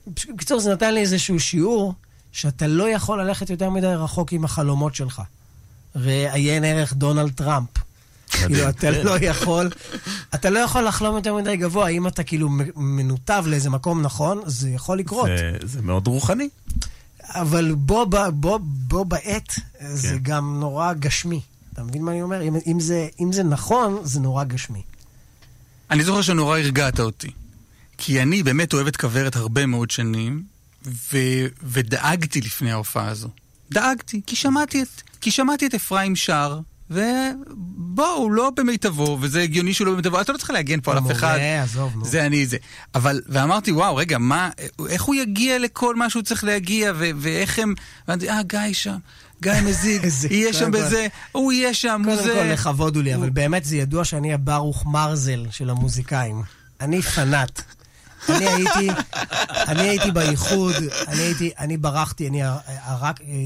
בקיצור, 0.06 0.60
זה 0.60 0.72
נתן 0.72 0.94
לי 0.94 1.00
איזשהו 1.00 1.40
שיעור 1.40 1.94
שאתה 2.32 2.66
לא 2.66 2.88
יכול 2.88 3.22
ללכת 3.22 3.50
יותר 3.50 3.70
מדי 3.70 3.86
רחוק 3.86 4.32
עם 4.32 4.44
החלומות 4.44 4.94
שלך. 4.94 5.22
ראה 5.96 6.34
עיין 6.34 6.64
ערך 6.64 6.92
דונלד 6.92 7.32
טראמפ. 7.32 7.68
כאילו, 8.36 8.68
אתה 8.68 8.80
כן. 8.92 9.00
לא 9.04 9.18
יכול, 9.20 9.70
אתה 10.34 10.50
לא 10.50 10.58
יכול 10.58 10.84
לחלום 10.84 11.16
יותר 11.16 11.34
מדי 11.34 11.56
גבוה. 11.56 11.88
אם 11.88 12.06
אתה 12.06 12.22
כאילו 12.22 12.48
מנותב 12.76 13.44
לאיזה 13.46 13.70
מקום 13.70 14.02
נכון, 14.02 14.42
זה 14.46 14.70
יכול 14.70 14.98
לקרות. 14.98 15.26
זה- 15.38 15.66
זה 15.66 15.82
מאוד 15.82 16.06
רוחני. 16.06 16.48
אבל 17.28 17.74
בו, 17.74 18.06
ב- 18.06 18.28
בו, 18.28 18.58
בו 18.62 19.04
בעת, 19.04 19.52
זה 19.94 20.08
כן. 20.08 20.18
גם 20.22 20.56
נורא 20.60 20.92
גשמי. 20.92 21.40
אתה 21.72 21.82
מבין 21.82 22.02
מה 22.02 22.10
אני 22.12 22.22
אומר? 22.22 22.42
אם, 22.42 22.56
אם, 22.66 22.80
זה, 22.80 23.08
אם 23.20 23.32
זה 23.32 23.42
נכון, 23.42 23.98
זה 24.02 24.20
נורא 24.20 24.44
גשמי. 24.44 24.82
אני 25.90 26.04
זוכר 26.04 26.22
שנורא 26.22 26.58
הרגעת 26.58 27.00
אותי. 27.00 27.30
כי 27.98 28.22
אני 28.22 28.42
באמת 28.42 28.72
אוהב 28.72 28.86
את 28.86 28.96
כוורת 28.96 29.36
הרבה 29.36 29.66
מאוד 29.66 29.90
שנים, 29.90 30.42
ו... 30.86 31.18
ודאגתי 31.62 32.40
לפני 32.40 32.72
ההופעה 32.72 33.08
הזו. 33.08 33.28
דאגתי, 33.72 34.20
כי 34.26 34.36
שמעתי 34.36 34.82
את, 34.82 34.88
כי 35.20 35.30
שמעתי 35.30 35.66
את 35.66 35.74
אפרים 35.74 36.16
שר, 36.16 36.58
ובוא, 36.90 38.06
הוא 38.06 38.32
לא 38.32 38.50
במיטבו, 38.56 39.18
וזה 39.20 39.42
הגיוני 39.42 39.74
שהוא 39.74 39.86
לא 39.86 39.92
במיטבו, 39.92 40.20
אתה 40.20 40.32
לא 40.32 40.38
צריך 40.38 40.50
להגן 40.50 40.80
פה 40.80 40.92
על 40.92 40.98
אף 40.98 41.10
אחד. 41.10 41.34
המורה, 41.34 41.62
עזוב, 41.62 41.96
נו. 41.96 42.04
זה 42.04 42.26
אני 42.26 42.46
זה. 42.46 42.56
אבל, 42.94 43.22
ואמרתי, 43.28 43.72
וואו, 43.72 43.96
רגע, 43.96 44.18
מה, 44.18 44.50
איך 44.88 45.02
הוא 45.02 45.14
יגיע 45.14 45.58
לכל 45.58 45.96
מה 45.96 46.10
שהוא 46.10 46.22
צריך 46.22 46.44
להגיע, 46.44 46.92
ו- 46.96 47.10
ואיך 47.16 47.58
הם... 47.58 47.74
ואמרתי, 48.08 48.30
אה, 48.30 48.42
גיא 48.42 48.58
שם, 48.72 48.96
גיא 49.42 49.52
מזיג, 49.64 50.02
יהיה 50.30 50.52
שם 50.52 50.58
קודם 50.58 50.72
בזה, 50.72 51.06
הוא 51.32 51.52
יהיה 51.52 51.74
שם, 51.74 52.02
הוא 52.04 52.14
קודם 52.14 52.26
זה... 52.26 52.34
כל, 52.34 52.52
לכבוד 52.52 52.96
הוא 52.96 53.04
לי, 53.04 53.14
אבל 53.14 53.30
באמת 53.30 53.64
זה 53.64 53.76
ידוע 53.76 54.04
שאני 54.04 54.34
הברוך 54.34 54.86
מרזל 54.86 55.46
של 55.50 55.70
המוזיקאים. 55.70 56.42
אני 56.80 57.02
פנאט. 57.02 57.62
אני 58.28 58.46
הייתי, 58.48 58.88
אני 59.68 59.88
הייתי 59.88 60.10
באיחוד, 60.10 60.74
אני 61.08 61.22
הייתי, 61.22 61.50
אני 61.58 61.76
ברחתי, 61.76 62.28
אני 62.28 62.42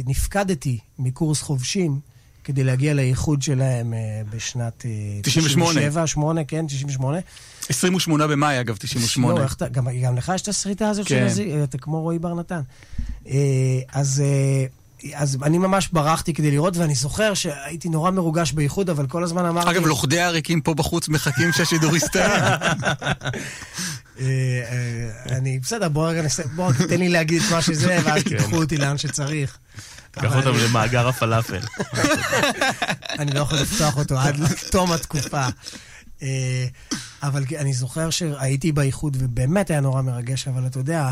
נפקדתי 0.06 0.78
מקורס 0.98 1.42
חובשים 1.42 2.00
כדי 2.48 2.64
להגיע 2.64 2.94
לאיחוד 2.94 3.42
שלהם 3.42 3.94
אה, 3.94 3.98
בשנת... 4.30 4.84
אה, 4.86 5.20
98. 5.22 5.80
97, 5.80 6.06
8, 6.06 6.44
כן, 6.44 6.66
98. 6.66 7.18
28 7.68 8.26
במאי, 8.26 8.60
אגב, 8.60 8.76
98. 8.76 9.38
לא, 9.38 9.44
איך 9.44 9.56
גם, 9.72 9.86
גם 10.02 10.16
לך 10.16 10.32
יש 10.34 10.42
את 10.42 10.48
הסריטה 10.48 10.88
הזאת 10.88 11.06
כן. 11.06 11.18
של 11.18 11.24
הזיג, 11.24 11.50
אתה 11.50 11.78
כמו 11.78 12.00
רועי 12.00 12.18
בר 12.18 12.34
נתן. 12.34 12.60
אה, 13.28 13.34
אז, 13.92 14.22
אה, 14.24 14.66
אז 15.14 15.38
אני 15.42 15.58
ממש 15.58 15.88
ברחתי 15.92 16.34
כדי 16.34 16.50
לראות, 16.50 16.76
ואני 16.76 16.94
זוכר 16.94 17.34
שהייתי 17.34 17.88
נורא 17.88 18.10
מרוגש 18.10 18.52
באיחוד, 18.52 18.90
אבל 18.90 19.06
כל 19.06 19.24
הזמן 19.24 19.44
אמרתי... 19.44 19.70
אגב, 19.70 19.86
לוכדי 19.86 20.20
העריקים 20.20 20.60
פה 20.60 20.74
בחוץ 20.74 21.08
מחכים 21.08 21.52
שהשידור 21.52 21.96
יסתיים. 21.96 22.30
אה, 24.20 24.24
אה, 24.70 25.36
אני, 25.36 25.58
בסדר, 25.58 25.88
בוא 25.88 26.08
רגע 26.08 26.22
נסיים, 26.22 26.48
בוא, 26.56 26.72
תן 26.88 26.98
לי 26.98 27.08
להגיד 27.08 27.42
את 27.42 27.50
מה 27.50 27.62
שזה, 27.62 27.98
ואז 28.04 28.22
תיקחו 28.22 28.56
אותי 28.56 28.76
לאן 28.76 28.98
שצריך. 28.98 29.58
קח 30.20 30.36
אותם 30.36 30.52
למאגר 30.64 31.08
הפלאפל. 31.08 31.60
אני 33.18 33.32
לא 33.32 33.40
יכול 33.40 33.58
לפתוח 33.58 33.96
אותו 33.96 34.18
עד 34.18 34.36
לתום 34.44 34.92
התקופה. 34.92 35.46
אה, 36.22 36.66
אבל 37.22 37.44
אני 37.58 37.72
זוכר 37.72 38.10
שהייתי 38.10 38.72
באיחוד, 38.72 39.16
ובאמת 39.20 39.70
היה 39.70 39.80
נורא 39.80 40.02
מרגש, 40.02 40.48
אבל 40.48 40.66
אתה 40.66 40.78
יודע. 40.78 41.08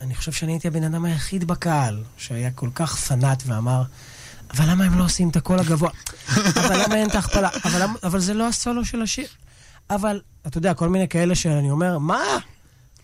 אני 0.00 0.14
חושב 0.14 0.32
שאני 0.32 0.52
הייתי 0.52 0.68
הבן 0.68 0.84
אדם 0.84 1.04
היחיד 1.04 1.44
בקהל 1.44 2.02
שהיה 2.16 2.50
כל 2.50 2.68
כך 2.74 2.96
פנאט 2.96 3.42
ואמר, 3.46 3.82
אבל 4.54 4.70
למה 4.70 4.84
הם 4.84 4.98
לא 4.98 5.04
עושים 5.04 5.28
את 5.28 5.36
הקול 5.36 5.58
הגבוה? 5.58 5.90
אבל 6.36 6.82
למה 6.84 6.96
אין 6.96 7.08
את 7.08 7.14
ההכפלה? 7.14 7.48
אבל, 7.64 7.86
אבל 8.02 8.20
זה 8.20 8.34
לא 8.34 8.48
הסולו 8.48 8.84
של 8.84 9.02
השיר. 9.02 9.26
אבל, 9.90 10.20
אתה 10.46 10.58
יודע, 10.58 10.74
כל 10.74 10.88
מיני 10.88 11.08
כאלה 11.08 11.34
שאני 11.34 11.70
אומר, 11.70 11.98
מה? 11.98 12.22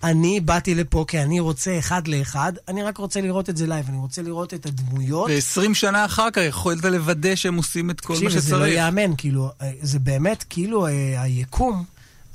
אני 0.05 0.41
באתי 0.41 0.75
לפה 0.75 1.05
כי 1.09 1.23
אני 1.23 1.41
רוצה 1.41 1.79
אחד 1.79 2.09
לאחד, 2.09 2.53
אני 2.69 2.83
רק 2.83 2.99
רוצה 2.99 3.21
לראות 3.21 3.51
את 3.51 3.57
זה 3.57 3.67
לייב, 3.67 3.87
אני 3.89 3.97
רוצה 3.97 4.23
לראות 4.23 4.55
את 4.55 4.67
הדמויות. 4.67 5.31
ו-20 5.31 5.75
שנה 5.75 6.05
אחר 6.05 6.31
כך 6.31 6.43
יכולת 6.49 6.85
לוודא 6.85 7.35
שהם 7.35 7.57
עושים 7.57 7.91
את 7.91 8.01
כל 8.01 8.13
מה 8.13 8.19
תקשיב, 8.19 8.39
זה 8.39 8.53
לא 8.53 8.59
שצריך. 8.59 8.75
ייאמן, 8.75 9.17
כאילו, 9.17 9.51
אה, 9.63 9.71
זה 9.83 9.99
באמת, 9.99 10.45
כאילו, 10.51 10.87
אה, 10.87 11.23
היקום 11.23 11.85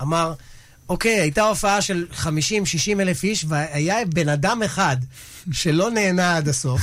אמר, 0.01 0.33
אוקיי, 0.89 1.19
הייתה 1.19 1.41
הופעה 1.41 1.81
של 1.81 2.05
50-60 2.13 2.99
אלף 2.99 3.23
איש, 3.23 3.45
והיה 3.47 4.05
בן 4.05 4.29
אדם 4.29 4.63
אחד 4.63 4.97
שלא 5.51 5.91
נהנה 5.91 6.37
עד 6.37 6.47
הסוף. 6.47 6.81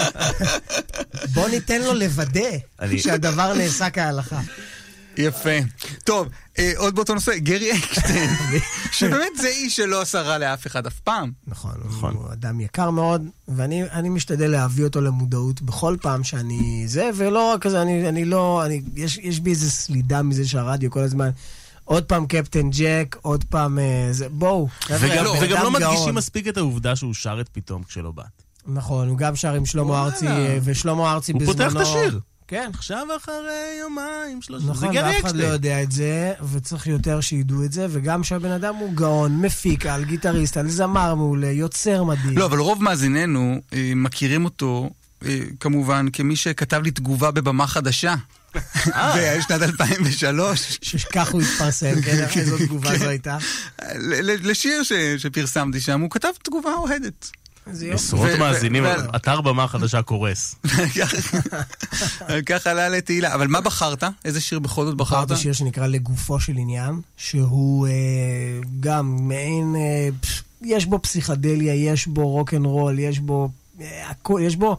בוא 1.34 1.48
ניתן 1.48 1.82
לו 1.82 1.94
לוודא 1.94 2.50
שהדבר 2.96 3.54
נעשה 3.54 3.90
כהלכה. 3.90 4.40
יפה. 5.16 5.50
טוב, 6.04 6.28
אה, 6.58 6.72
עוד 6.76 6.94
באותו 6.94 7.14
נושא, 7.14 7.38
גרי 7.38 7.72
אקשטיין, 7.72 8.30
שבאמת 8.92 9.36
זה 9.36 9.48
איש 9.48 9.76
שלא 9.76 10.00
עשה 10.00 10.20
רע 10.20 10.38
לאף 10.38 10.66
אחד 10.66 10.86
אף 10.86 11.00
פעם. 11.00 11.32
נכון, 11.46 11.72
נכון. 11.84 12.14
הוא 12.14 12.32
אדם 12.32 12.60
יקר 12.60 12.90
מאוד, 12.90 13.22
ואני 13.48 13.82
אני 13.90 14.08
משתדל 14.08 14.50
להביא 14.50 14.84
אותו 14.84 15.00
למודעות 15.00 15.62
בכל 15.62 15.96
פעם 16.02 16.24
שאני... 16.24 16.82
זה, 16.86 17.10
ולא 17.14 17.52
רק 17.52 17.62
כזה, 17.62 17.82
אני, 17.82 18.08
אני 18.08 18.24
לא... 18.24 18.62
אני, 18.66 18.82
יש, 18.96 19.18
יש 19.22 19.40
בי 19.40 19.50
איזו 19.50 19.70
סלידה 19.70 20.22
מזה 20.22 20.48
שהרדיו 20.48 20.90
כל 20.90 21.00
הזמן... 21.00 21.30
עוד 21.84 22.04
פעם 22.04 22.26
קפטן 22.26 22.70
ג'ק, 22.70 23.16
עוד 23.22 23.44
פעם... 23.44 23.78
אה, 23.78 24.08
זה, 24.10 24.28
בואו. 24.28 24.68
וגם, 24.90 25.24
וגם 25.40 25.56
אדם 25.56 25.64
לא 25.64 25.70
מדגישים. 25.70 26.14
מספיק 26.14 26.48
את 26.48 26.56
העובדה 26.56 26.96
שהוא 26.96 27.14
שר 27.14 27.40
את 27.40 27.48
פתאום 27.52 27.82
כשלא 27.82 28.10
באת. 28.10 28.42
נכון, 28.66 29.08
הוא 29.08 29.18
גם 29.18 29.36
שר 29.36 29.54
עם 29.54 29.66
שלמה. 29.66 30.02
ארצי, 30.02 30.26
אה, 30.26 30.58
ושלמה 30.64 31.12
ארצי 31.12 31.32
הוא 31.32 31.40
בזמנו... 31.40 31.56
פותח 31.56 31.76
את 31.76 31.80
השיר. 31.80 32.20
כן. 32.50 32.70
עכשיו 32.74 33.06
אחרי 33.16 33.78
יומיים, 33.80 34.42
שלושה, 34.42 34.66
זה 34.66 34.70
נכון, 34.70 34.94
גרי 34.94 35.14
ואף 35.16 35.24
אחד 35.24 35.36
לא. 35.36 35.44
יודע 35.44 35.82
את 35.82 35.92
זה, 35.92 36.32
וצריך 36.52 36.86
יותר 36.86 37.20
שידעו 37.20 37.64
את 37.64 37.72
זה, 37.72 37.86
וגם 37.90 38.24
שהבן 38.24 38.50
אדם 38.50 38.74
הוא 38.74 38.92
גאון, 38.94 39.40
מפיק 39.40 39.86
על, 39.86 40.04
גיטריסט 40.04 40.56
על, 40.56 40.68
זמר 40.68 41.14
מעולה, 41.14 41.50
יוצר 41.50 42.04
מדהים. 42.04 42.38
לא, 42.38 42.46
אבל 42.46 42.58
רוב 42.58 42.82
מאזיננו 42.82 43.60
אה, 43.72 43.92
מכירים 43.96 44.44
אותו, 44.44 44.90
אה, 45.26 45.40
כמובן, 45.60 46.06
כמי 46.12 46.36
שכתב 46.36 46.80
לי 46.84 46.90
תגובה 46.90 47.30
בבמה 47.30 47.66
חדשה. 47.66 48.14
בשנת 49.38 49.62
2003, 49.62 50.78
שכך 50.82 51.30
הוא 51.30 51.42
התפרסם, 51.42 52.02
כן? 52.02 52.26
איזו 52.40 52.58
תגובה 52.58 52.98
זו 52.98 53.08
הייתה. 53.08 53.38
לשיר 54.22 54.82
שפרסמתי 55.18 55.80
שם, 55.80 56.00
הוא 56.00 56.10
כתב 56.10 56.28
תגובה 56.42 56.74
אוהדת. 56.74 57.30
עשרות 57.66 58.30
מאזינים, 58.38 58.84
אתר 59.16 59.40
במה 59.40 59.68
חדשה 59.68 60.02
קורס. 60.02 60.54
כך 62.46 62.66
עלה 62.70 62.88
לתהילה. 62.88 63.34
אבל 63.34 63.46
מה 63.46 63.60
בחרת? 63.60 64.04
איזה 64.24 64.40
שיר 64.40 64.58
בכל 64.58 64.84
זאת 64.84 64.96
בחרת? 64.96 65.28
בחרתי 65.28 65.42
שיר 65.42 65.52
שנקרא 65.52 65.86
לגופו 65.86 66.40
של 66.40 66.52
עניין, 66.56 67.00
שהוא 67.16 67.86
אה, 67.86 67.92
גם 68.80 69.28
מעין, 69.28 69.76
אה, 69.76 70.08
יש 70.62 70.86
בו 70.86 71.02
פסיכדליה, 71.02 71.74
יש 71.74 72.06
בו 72.06 72.28
רוקנרול, 72.28 72.98
יש 72.98 73.18
בו, 73.18 73.50
אה, 73.80 74.10
הכל, 74.10 74.40
יש 74.44 74.56
בו 74.56 74.78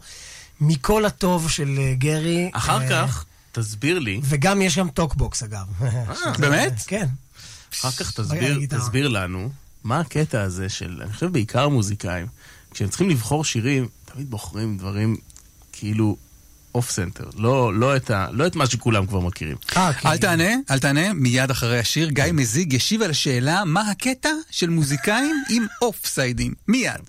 מכל 0.62 1.06
הטוב 1.06 1.50
של 1.50 1.80
גרי. 1.98 2.50
אחר 2.54 2.90
כך, 2.90 3.26
תסביר 3.52 4.00
לי, 4.00 4.22
וגם 4.24 4.62
יש 4.62 4.78
גם 4.78 4.90
טוקבוקס 4.90 5.44
אגב. 5.44 5.66
באמת? 6.42 6.74
כן. 6.88 7.08
אחר 7.74 7.92
כך. 7.92 8.14
תסביר 8.70 9.08
לנו, 9.08 9.50
מה 9.84 10.00
הקטע 10.00 10.42
הזה 10.42 10.70
של, 10.70 11.02
אני 11.04 11.14
חושב 11.14 11.32
בעיקר 11.32 11.70
מוזיקאים, 11.70 12.28
כשהם 12.72 12.90
צריכים 12.90 13.10
לבחור 13.10 13.46
שירים, 13.46 13.88
תמיד 14.06 14.30
בוחרים 14.30 14.78
דברים 14.78 15.18
כאילו 15.72 16.18
off 16.76 16.92
center, 16.92 17.30
לא, 17.38 17.74
לא, 17.74 17.96
את 17.96 18.12
ה, 18.12 18.28
לא 18.32 18.48
את 18.48 18.56
מה 18.56 18.68
שכולם 18.68 19.06
כבר 19.06 19.20
מכירים. 19.20 19.58
אה, 19.78 19.94
כן. 19.94 20.10
אל 20.10 20.18
תענה, 20.18 20.50
אל 20.72 20.80
תענה, 20.80 21.14
מיד 21.14 21.52
אחרי 21.52 21.80
השיר, 21.80 22.10
גיא 22.10 22.24
מזיג 22.34 22.74
ישיב 22.74 23.02
על 23.02 23.10
השאלה 23.10 23.66
מה 23.66 23.82
הקטע 23.92 24.30
של 24.52 24.70
מוזיקאים 24.70 25.44
עם 25.50 25.66
off 25.82 26.06
side 26.06 26.33
ים. 26.33 26.54
מיד. 26.68 27.02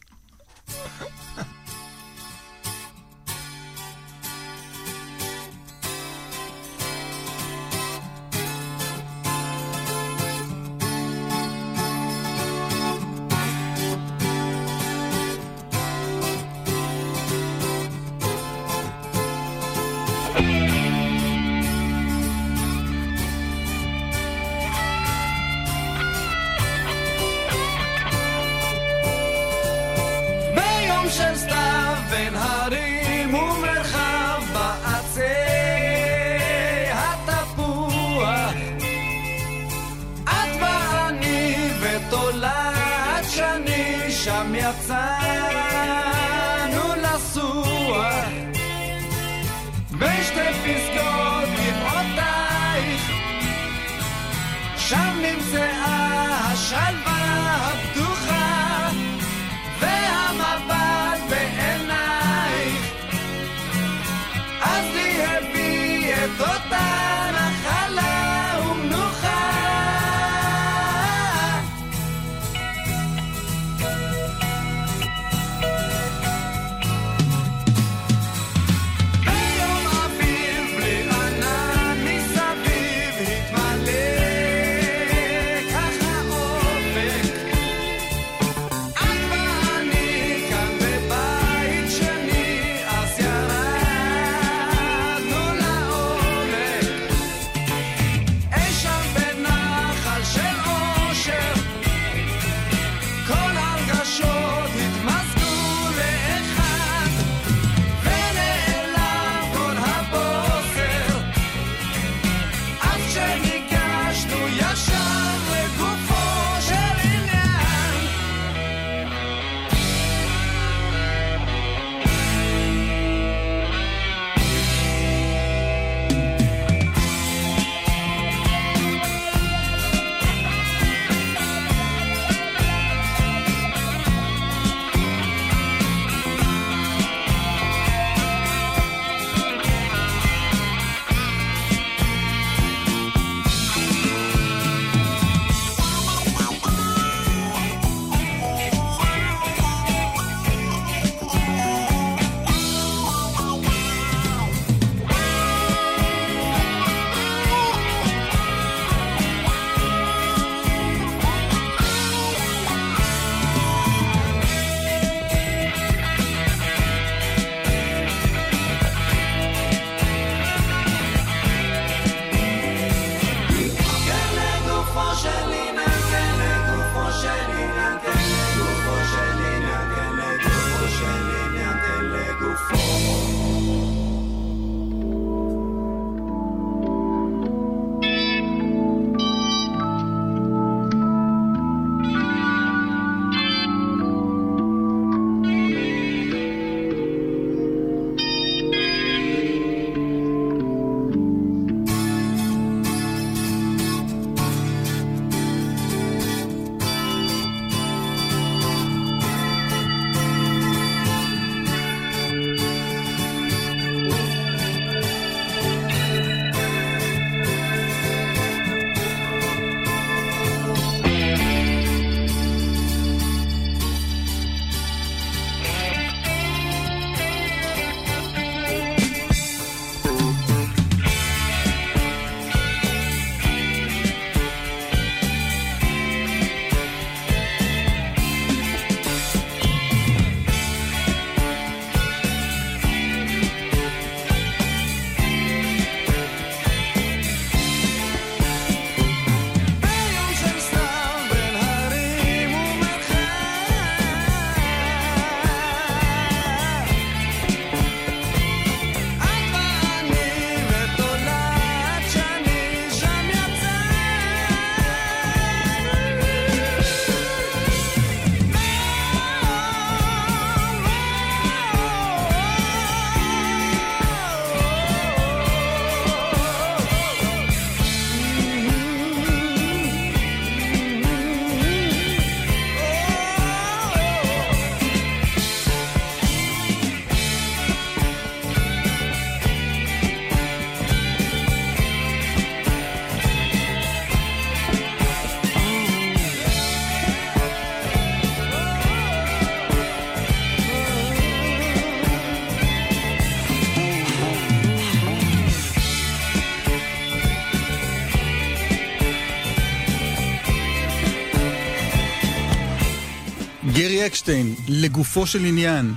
אקשטיין, 314.07 314.55
לגופו 314.69 315.27
של 315.27 315.45
עניין. 315.45 315.95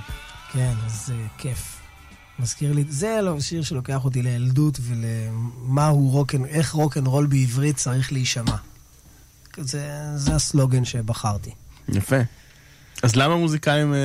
כן, 0.52 0.72
אז 0.86 1.12
uh, 1.12 1.40
כיף. 1.40 1.76
מזכיר 2.38 2.72
לי, 2.72 2.84
זה 2.88 3.18
לא 3.22 3.40
שיר 3.40 3.62
שלוקח 3.62 4.04
אותי 4.04 4.22
לילדות 4.22 4.78
ולמה 4.82 5.86
הוא 5.86 6.12
רוקן, 6.12 6.44
איך 6.44 6.72
רוקנרול 6.72 7.26
בעברית 7.26 7.76
צריך 7.76 8.12
להישמע. 8.12 8.56
זה, 9.58 10.12
זה 10.16 10.34
הסלוגן 10.34 10.84
שבחרתי. 10.84 11.50
יפה. 11.88 12.16
אז 13.02 13.16
למה 13.16 13.36
מוזיקאים... 13.36 13.94
אה, 13.94 13.98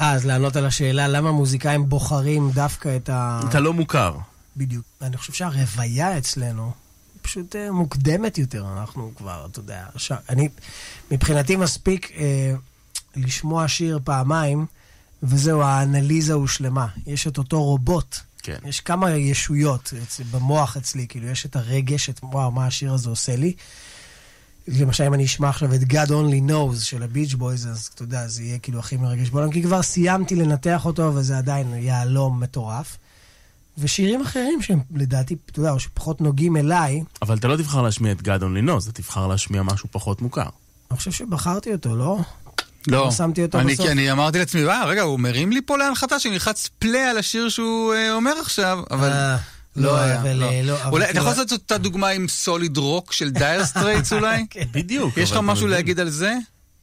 אה, 0.00 0.12
אז 0.12 0.26
לענות 0.26 0.56
על 0.56 0.66
השאלה 0.66 1.08
למה 1.08 1.32
מוזיקאים 1.32 1.88
בוחרים 1.88 2.50
דווקא 2.50 2.96
את 2.96 3.08
ה... 3.08 3.40
אתה 3.48 3.60
לא 3.60 3.72
מוכר. 3.72 4.16
בדיוק. 4.56 4.84
אני 5.02 5.16
חושב 5.16 5.32
שהרוויה 5.32 6.18
אצלנו 6.18 6.72
פשוט 7.22 7.56
אה, 7.56 7.72
מוקדמת 7.72 8.38
יותר. 8.38 8.66
אנחנו 8.78 9.12
כבר, 9.16 9.46
אתה 9.50 9.58
יודע, 9.60 9.84
ש... 9.96 10.12
אני, 10.28 10.48
מבחינתי 11.10 11.56
מספיק 11.56 12.12
אה, 12.16 12.54
לשמוע 13.16 13.68
שיר 13.68 14.00
פעמיים, 14.04 14.66
וזהו, 15.22 15.62
האנליזה 15.62 16.32
הושלמה. 16.32 16.86
יש 17.06 17.26
את 17.26 17.38
אותו 17.38 17.64
רובוט. 17.64 18.16
כן. 18.42 18.56
יש 18.64 18.80
כמה 18.80 19.10
ישויות 19.10 19.92
אצ... 20.02 20.20
במוח 20.30 20.76
אצלי, 20.76 21.06
כאילו, 21.08 21.26
יש 21.26 21.46
את 21.46 21.56
הרגש, 21.56 22.10
את 22.10 22.20
וואו, 22.22 22.50
מה 22.50 22.66
השיר 22.66 22.92
הזה 22.92 23.10
עושה 23.10 23.36
לי. 23.36 23.52
למשל, 24.68 25.04
אם 25.04 25.14
אני 25.14 25.24
אשמע 25.24 25.48
עכשיו 25.48 25.74
את 25.74 25.80
God 25.80 26.08
Only 26.08 26.50
Knows 26.50 26.80
של 26.80 27.02
הביץ' 27.02 27.34
בויז, 27.34 27.66
אז 27.66 27.90
אתה 27.94 28.02
יודע, 28.02 28.28
זה 28.28 28.42
יהיה 28.42 28.58
כאילו 28.58 28.78
הכי 28.78 28.96
מרגש 28.96 29.30
בעולם, 29.30 29.52
כי 29.52 29.62
כבר 29.62 29.82
סיימתי 29.82 30.34
לנתח 30.34 30.86
אותו, 30.86 31.14
וזה 31.14 31.38
עדיין 31.38 31.74
יהלום 31.74 32.40
מטורף. 32.40 32.96
ושירים 33.78 34.22
אחרים 34.22 34.62
שהם 34.62 34.80
לדעתי, 34.94 35.36
אתה 35.46 35.60
יודע, 35.60 35.70
או 35.70 35.80
שפחות 35.80 36.20
נוגעים 36.20 36.56
אליי, 36.56 37.02
אבל 37.22 37.36
אתה 37.36 37.48
לא 37.48 37.56
תבחר 37.56 37.82
להשמיע 37.82 38.12
את 38.12 38.20
God 38.20 38.40
Only 38.40 38.68
Knows, 38.68 38.90
אתה 38.90 39.02
תבחר 39.02 39.26
להשמיע 39.26 39.62
משהו 39.62 39.88
פחות 39.92 40.22
מוכר. 40.22 40.48
אני 40.90 40.98
חושב 40.98 41.10
שבחרתי 41.10 41.72
אותו, 41.72 41.96
לא? 41.96 42.18
לא. 42.86 42.98
לא 43.04 43.10
שמתי 43.10 43.42
אותו 43.42 43.58
אני, 43.60 43.72
בסוף. 43.72 43.86
כי 43.86 43.92
אני 43.92 44.12
אמרתי 44.12 44.38
לעצמי, 44.38 44.64
וואו, 44.64 44.88
רגע, 44.88 45.02
הוא 45.02 45.20
מרים 45.20 45.52
לי 45.52 45.60
פה 45.66 45.78
להנחתה 45.78 46.18
שאני 46.18 46.34
נלחץ 46.34 46.68
play 46.78 47.04
על 47.04 47.18
השיר 47.18 47.48
שהוא 47.48 47.94
אה, 47.94 48.12
אומר 48.12 48.32
עכשיו, 48.40 48.82
אבל... 48.90 49.10
אה, 49.10 49.36
לא 49.76 49.98
היה, 49.98 50.20
אבל, 50.20 50.32
לא. 50.32 50.50
אה, 50.50 50.62
לא, 50.64 50.82
אבל 50.82 50.90
אולי, 50.92 51.04
אתה 51.04 51.12
כאילו- 51.12 51.24
יכול 51.24 51.42
לעשות 51.42 51.52
אותה 51.52 51.78
דוגמה 51.78 52.08
עם 52.08 52.28
Solid 52.28 52.76
Rock 52.76 53.12
של 53.12 53.30
דייר 53.30 53.64
סטרייטס 53.64 54.12
אולי? 54.18 54.46
בדיוק. 54.72 55.16
יש 55.16 55.30
לך 55.30 55.38
משהו. 55.42 55.66
להגיד 55.66 56.00
על 56.00 56.08
זה? 56.10 56.34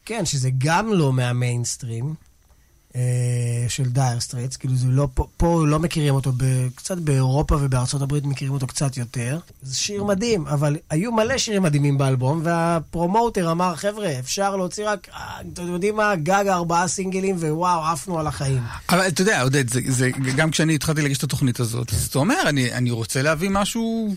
כן, 0.05 0.25
שזה 0.25 0.49
גם 0.57 0.93
לא 0.93 1.13
מהמיינסטרים 1.13 2.05
אה, 2.05 2.26
של 3.67 3.89
דייר 3.89 4.19
סטרייטס, 4.19 4.57
כאילו 4.57 4.75
זה 4.75 4.87
לא, 4.87 5.07
פה, 5.13 5.27
פה 5.37 5.63
לא 5.67 5.79
מכירים 5.79 6.15
אותו, 6.15 6.31
ב, 6.37 6.67
קצת 6.75 6.97
באירופה 6.97 7.55
ובארצות 7.61 8.01
הברית 8.01 8.25
מכירים 8.25 8.53
אותו 8.53 8.67
קצת 8.67 8.97
יותר. 8.97 9.39
זה 9.61 9.75
שיר 9.75 10.03
מדהים, 10.03 10.47
אבל 10.47 10.77
היו 10.89 11.11
מלא 11.11 11.37
שירים 11.37 11.63
מדהימים 11.63 11.97
באלבום, 11.97 12.41
וה 12.43 12.65
promoter 12.65 13.51
אמר, 13.51 13.75
חבר'ה, 13.75 14.19
אפשר 14.19 14.55
להוציא 14.55 14.89
רק, 14.89 15.07
אה, 15.13 15.41
אתם 15.53 15.67
יודעים 15.67 15.95
מה, 15.95 16.15
גג 16.15 16.45
ארבעה 16.47 16.87
סינגלים, 16.87 17.35
ווואו, 17.35 17.85
עפנו 17.85 18.19
על 18.19 18.27
החיים. 18.27 18.63
אבל 18.89 19.07
אתה 19.07 19.21
יודע, 19.21 19.41
עודד, 19.41 19.69
זה, 19.69 19.79
זה, 19.87 20.09
גם 20.35 20.51
כשאני 20.51 20.75
התחלתי 20.75 21.01
להגיש 21.01 21.17
את 21.17 21.23
התוכנית 21.23 21.59
הזאת, 21.59 21.93
אז 21.93 22.07
אתה 22.07 22.19
אומר, 22.19 22.41
אני, 22.45 22.73
אני 22.73 22.91
רוצה 22.91 23.21
להביא 23.21 23.49
משהו 23.49 24.15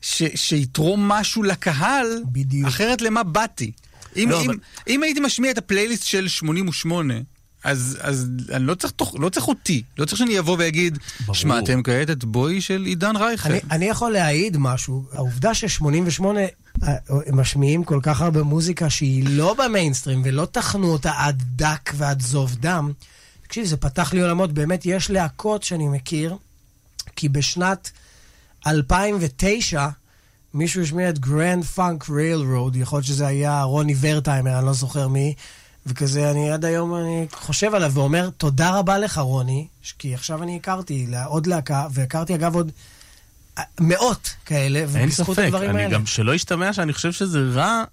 ש, 0.00 0.22
שיתרום 0.34 1.08
משהו 1.08 1.42
לקהל, 1.42 2.06
בדיוק. 2.32 2.68
אחרת 2.68 3.02
למה 3.02 3.22
באתי? 3.22 3.72
אם, 4.16 4.30
לא, 4.30 4.42
אם, 4.42 4.50
אבל- 4.50 4.58
אם 4.88 5.02
הייתי 5.02 5.20
משמיע 5.20 5.50
את 5.50 5.58
הפלייליסט 5.58 6.04
של 6.04 6.28
88, 6.28 7.14
אז, 7.64 7.98
אז 8.00 8.26
אני 8.52 8.66
לא 8.66 8.74
צריך, 8.74 8.92
תוך, 8.92 9.14
לא 9.18 9.28
צריך 9.28 9.48
אותי, 9.48 9.82
לא 9.98 10.04
צריך 10.04 10.18
שאני 10.18 10.38
אבוא 10.38 10.56
ואגיד. 10.58 10.98
שמעתם 11.32 11.82
כעת 11.82 12.10
את 12.10 12.24
בואי 12.24 12.60
של 12.60 12.84
עידן 12.84 13.16
רייכל. 13.16 13.48
אני, 13.50 13.60
אני 13.70 13.84
יכול 13.84 14.12
להעיד 14.12 14.56
משהו, 14.56 15.04
העובדה 15.12 15.54
ש-88 15.54 16.24
אה, 16.82 16.94
הם 17.26 17.40
משמיעים 17.40 17.84
כל 17.84 18.00
כך 18.02 18.20
הרבה 18.20 18.42
מוזיקה 18.42 18.90
שהיא 18.90 19.24
לא 19.28 19.54
במיינסטרים 19.54 20.22
ולא 20.24 20.44
טחנו 20.52 20.92
אותה 20.92 21.12
עד 21.16 21.42
דק 21.56 21.90
ועד 21.94 22.22
זוב 22.22 22.56
דם, 22.60 22.92
תקשיב, 23.42 23.64
זה 23.66 23.76
פתח 23.76 24.12
לי 24.12 24.20
עולמות, 24.22 24.52
באמת 24.52 24.86
יש 24.86 25.10
להקות 25.10 25.62
שאני 25.62 25.88
מכיר, 25.88 26.36
כי 27.16 27.28
בשנת 27.28 27.90
2009 28.66 29.88
מישהו 30.54 30.82
השמיע 30.82 31.08
את 31.08 31.18
גרנד 31.18 31.64
פאנק 31.64 32.10
ריילרוד, 32.10 32.76
יכול 32.76 32.96
להיות 32.96 33.06
שזה 33.06 33.26
היה 33.26 33.62
רוני 33.62 33.94
ורטהיימר, 34.00 34.58
אני 34.58 34.66
לא 34.66 34.72
זוכר 34.72 35.08
מי, 35.08 35.34
וכזה, 35.86 36.30
אני 36.30 36.50
עד 36.50 36.64
היום 36.64 36.94
אני 36.94 37.26
חושב 37.32 37.74
עליו 37.74 37.92
ואומר, 37.94 38.30
תודה 38.30 38.78
רבה 38.78 38.98
לך, 38.98 39.18
רוני, 39.18 39.66
כי 39.98 40.14
עכשיו 40.14 40.42
אני 40.42 40.56
הכרתי 40.56 41.06
עוד 41.26 41.46
להקה, 41.46 41.86
והכרתי 41.90 42.34
אגב 42.34 42.54
עוד 42.54 42.70
אה, 43.58 43.62
מאות 43.80 44.34
כאלה, 44.46 44.78
אין 44.78 44.88
ובזכות 44.88 45.36
ספק, 45.36 45.44
הדברים 45.46 45.70
אני 45.70 45.82
האלה. 45.82 45.94
גם 45.94 46.06
שלא 46.06 46.34
ישתמע 46.34 46.72
שאני 46.72 46.92
חושב 46.92 47.12
שזה 47.12 47.38
רע 47.52 47.84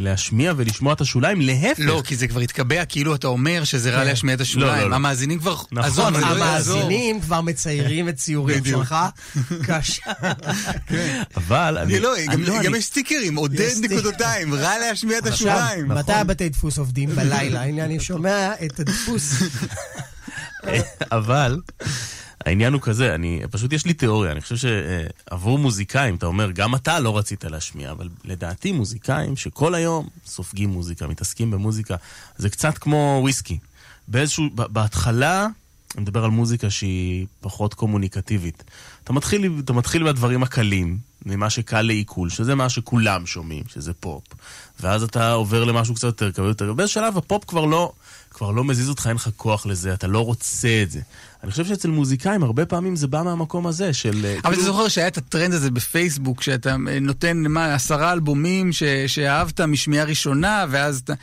להשמיע 0.00 0.52
ולשמוע 0.56 0.92
את 0.92 1.00
השוליים, 1.00 1.40
להפך. 1.40 1.78
לא, 1.82 2.02
כי 2.06 2.16
זה 2.16 2.28
כבר 2.28 2.40
התקבע 2.40 2.84
כאילו 2.84 3.14
אתה 3.14 3.26
אומר 3.26 3.64
שזה 3.64 3.90
רע 3.90 4.00
כן. 4.00 4.06
להשמיע 4.06 4.34
את 4.34 4.38
לא, 4.38 4.42
השוליים. 4.44 4.82
לא, 4.82 4.90
לא. 4.90 4.94
המאזינים 4.94 5.38
כבר... 5.38 5.56
נכון. 5.72 6.14
המאזינים 6.14 7.20
כבר 7.20 7.40
מציירים 7.40 8.08
את 8.08 8.16
ציורים. 8.16 8.64
שלך. 8.64 8.94
קשה. 9.68 10.12
אבל 11.36 11.78
לא, 12.00 12.14
גם- 12.64 12.74
יש 12.74 12.84
סטיקרים, 12.84 13.36
עודד 13.36 13.70
נקודותיים, 13.80 14.54
רע 14.54 14.78
להשמיע 14.78 15.18
את 15.18 15.26
השוליים. 15.26 15.88
מתי 15.88 16.12
הבתי 16.12 16.48
דפוס 16.48 16.78
עובדים? 16.78 17.08
בלילה. 17.16 17.62
הנה, 17.62 17.84
אני 17.84 18.00
שומע 18.00 18.52
את 18.66 18.80
הדפוס. 18.80 19.32
אבל 21.12 21.60
העניין 22.44 22.72
הוא 22.72 22.82
כזה, 22.82 23.14
אני, 23.14 23.42
פשוט 23.50 23.72
יש 23.72 23.86
לי 23.86 23.94
תיאוריה, 23.94 24.32
אני 24.32 24.40
חושב 24.40 24.56
שעבור 24.56 25.58
מוזיקאים, 25.58 26.14
אתה 26.14 26.26
אומר, 26.26 26.50
גם 26.50 26.74
אתה 26.74 27.00
לא 27.00 27.18
רצית 27.18 27.44
להשמיע, 27.44 27.90
אבל 27.90 28.08
לדעתי 28.24 28.72
מוזיקאים 28.72 29.36
שכל 29.36 29.74
היום 29.74 30.08
סופגים 30.26 30.70
מוזיקה, 30.70 31.06
מתעסקים 31.06 31.50
במוזיקה, 31.50 31.96
זה 32.36 32.50
קצת 32.50 32.78
כמו 32.78 33.18
וויסקי. 33.22 33.58
באיזשהו, 34.08 34.44
בהתחלה, 34.54 35.46
אני 35.94 36.02
מדבר 36.02 36.24
על 36.24 36.30
מוזיקה 36.30 36.70
שהיא 36.70 37.26
פחות 37.40 37.74
קומוניקטיבית. 37.74 38.64
אתה 39.06 39.12
מתחיל, 39.12 39.52
אתה 39.64 39.72
מתחיל 39.72 40.04
בדברים 40.04 40.42
הקלים, 40.42 40.98
ממה 41.26 41.50
שקל 41.50 41.82
לעיכול, 41.82 42.30
שזה 42.30 42.54
מה 42.54 42.68
שכולם 42.68 43.26
שומעים, 43.26 43.62
שזה 43.68 43.92
פופ. 43.92 44.22
ואז 44.80 45.02
אתה 45.02 45.32
עובר 45.32 45.64
למשהו 45.64 45.94
קצת 45.94 46.04
יותר 46.04 46.30
קרוב 46.30 46.48
יותר. 46.48 46.72
באיזה 46.72 46.92
שלב 46.92 47.16
הפופ 47.18 47.44
כבר 47.44 47.64
לא, 47.64 47.92
כבר 48.30 48.50
לא 48.50 48.64
מזיז 48.64 48.88
אותך, 48.88 49.06
אין 49.06 49.16
לך 49.16 49.28
כוח 49.36 49.66
לזה, 49.66 49.92
אתה 49.94 50.06
לא 50.06 50.20
רוצה 50.24 50.82
את 50.82 50.90
זה. 50.90 51.00
אני 51.42 51.50
חושב 51.50 51.64
שאצל 51.66 51.90
מוזיקאים 51.90 52.42
הרבה 52.42 52.66
פעמים 52.66 52.96
זה 52.96 53.06
בא 53.06 53.22
מהמקום 53.22 53.66
הזה 53.66 53.92
של... 53.92 54.24
אה, 54.24 54.32
אבל 54.32 54.40
כאילו- 54.42 54.54
אתה 54.54 54.62
זוכר 54.62 54.88
שהיה 54.88 55.08
את 55.08 55.18
הטרנד 55.18 55.54
הזה 55.54 55.70
בפייסבוק, 55.70 56.42
שאתה 56.42 56.76
נותן, 57.00 57.36
מה, 57.48 57.74
עשרה 57.74 58.12
אלבומים 58.12 58.72
ש- 58.72 58.82
שאהבת 59.06 59.60
משמיעה 59.60 60.04
ראשונה, 60.04 60.64
ואז 60.70 61.00
אתה... 61.04 61.14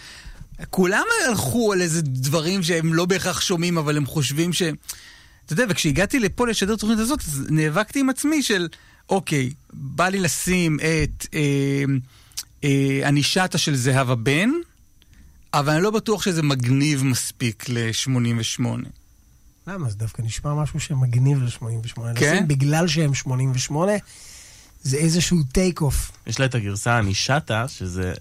כולם 0.69 1.03
הלכו 1.27 1.73
על 1.73 1.81
איזה 1.81 2.01
דברים 2.01 2.64
שהם 2.64 2.93
לא 2.93 3.05
בהכרח 3.05 3.41
שומעים, 3.41 3.77
אבל 3.77 3.97
הם 3.97 4.05
חושבים 4.05 4.53
ש... 4.53 4.64
אתה 5.45 5.53
יודע, 5.53 5.64
וכשהגעתי 5.70 6.20
לפה 6.20 6.48
לשדר 6.48 6.76
תוכנית 6.76 6.99
הזאת, 6.99 7.20
אז 7.20 7.45
נאבקתי 7.49 7.99
עם 7.99 8.10
עצמי 8.10 8.44
של, 8.44 8.68
אוקיי, 9.10 9.53
בא 9.74 10.10
לי 10.10 10.20
לשים 10.20 10.78
את 10.80 11.28
אה, 11.34 11.84
אה, 12.64 13.22
שטה 13.22 13.57
של 13.57 13.76
זהבה 13.76 14.15
בן, 14.15 14.49
אבל 15.53 15.74
אני 15.74 15.84
לא 15.84 15.91
בטוח 15.91 16.22
שזה 16.22 16.44
מגניב 16.44 17.03
מספיק 17.03 17.70
ל-88. 17.70 18.64
למה? 19.68 19.90
זה 19.90 19.98
דווקא 19.98 20.22
נשמע 20.22 20.53
משהו 20.53 20.80
שמגניב 20.80 21.44
ל-88. 21.44 22.02
כן? 22.15 22.34
לשים 22.34 22.48
בגלל 22.48 22.88
שהם 22.88 23.14
88, 23.14 23.91
זה 24.84 24.98
איזשהו 24.98 25.38
טייק 25.52 25.82
אוף. 25.82 26.11
יש 26.28 26.40
לה 26.40 26.45
את 26.45 26.56
הגרסה 26.56 26.99
אני 26.99 27.14
שטה, 27.14 27.68
שזה... 27.68 28.14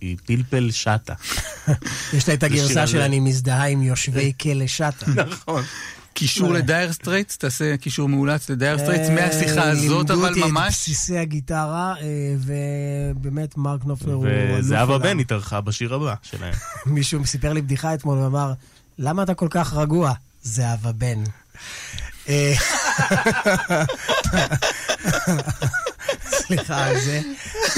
היא 0.00 0.16
פלפל 0.26 0.70
שטה. 0.70 1.14
יש 2.16 2.28
לה 2.28 2.34
את 2.34 2.42
הגרסה 2.42 2.86
של. 2.86 3.00
אני 3.00 3.20
מזדהה 3.20 3.66
עם 3.66 3.82
יושבי 3.82 4.32
כלא 4.40 4.66
שטה. 4.66 5.06
נכון. 5.06 5.62
קישור 6.14 6.48
אולי. 6.48 6.58
לדייר 6.58 6.92
סטרייטס, 6.92 7.38
תעשה 7.38 7.76
קישור 7.76 8.08
מאולץ 8.08 8.50
לדייר 8.50 8.78
סטרייטס 8.78 9.08
מהשיחה 9.08 9.60
אה, 9.60 9.70
הזאת, 9.70 10.10
לימדו 10.10 10.14
אבל 10.14 10.28
אותי 10.28 10.40
את 10.42 10.46
ממש... 10.46 10.74
בסיסי 10.74 11.18
הגיטרה, 11.18 11.94
אה, 12.00 12.06
ובאמת 12.38 13.56
מרק 13.56 13.84
נופלר 13.84 14.14
הוא 14.14 14.26
וזהבה. 14.58 14.98
בן 14.98 15.18
התארחה 15.18 15.60
בשיר 15.60 15.94
הבא 15.94 16.14
שלהם. 16.22 16.54
מישהו 16.86 17.26
סיפר 17.26 17.52
לי 17.52 17.62
בדיחה 17.62 17.94
אתמול 17.94 18.18
ואמר, 18.18 18.52
למה 18.98 19.22
אתה 19.22 19.34
כל 19.34 19.48
כך 19.50 19.74
רגוע? 19.74 20.12
זהבה 20.42 20.92
בן. 20.92 21.22
אה, 22.28 22.54
סליחה 26.30 26.86
על 26.86 27.00
זה, 27.00 27.20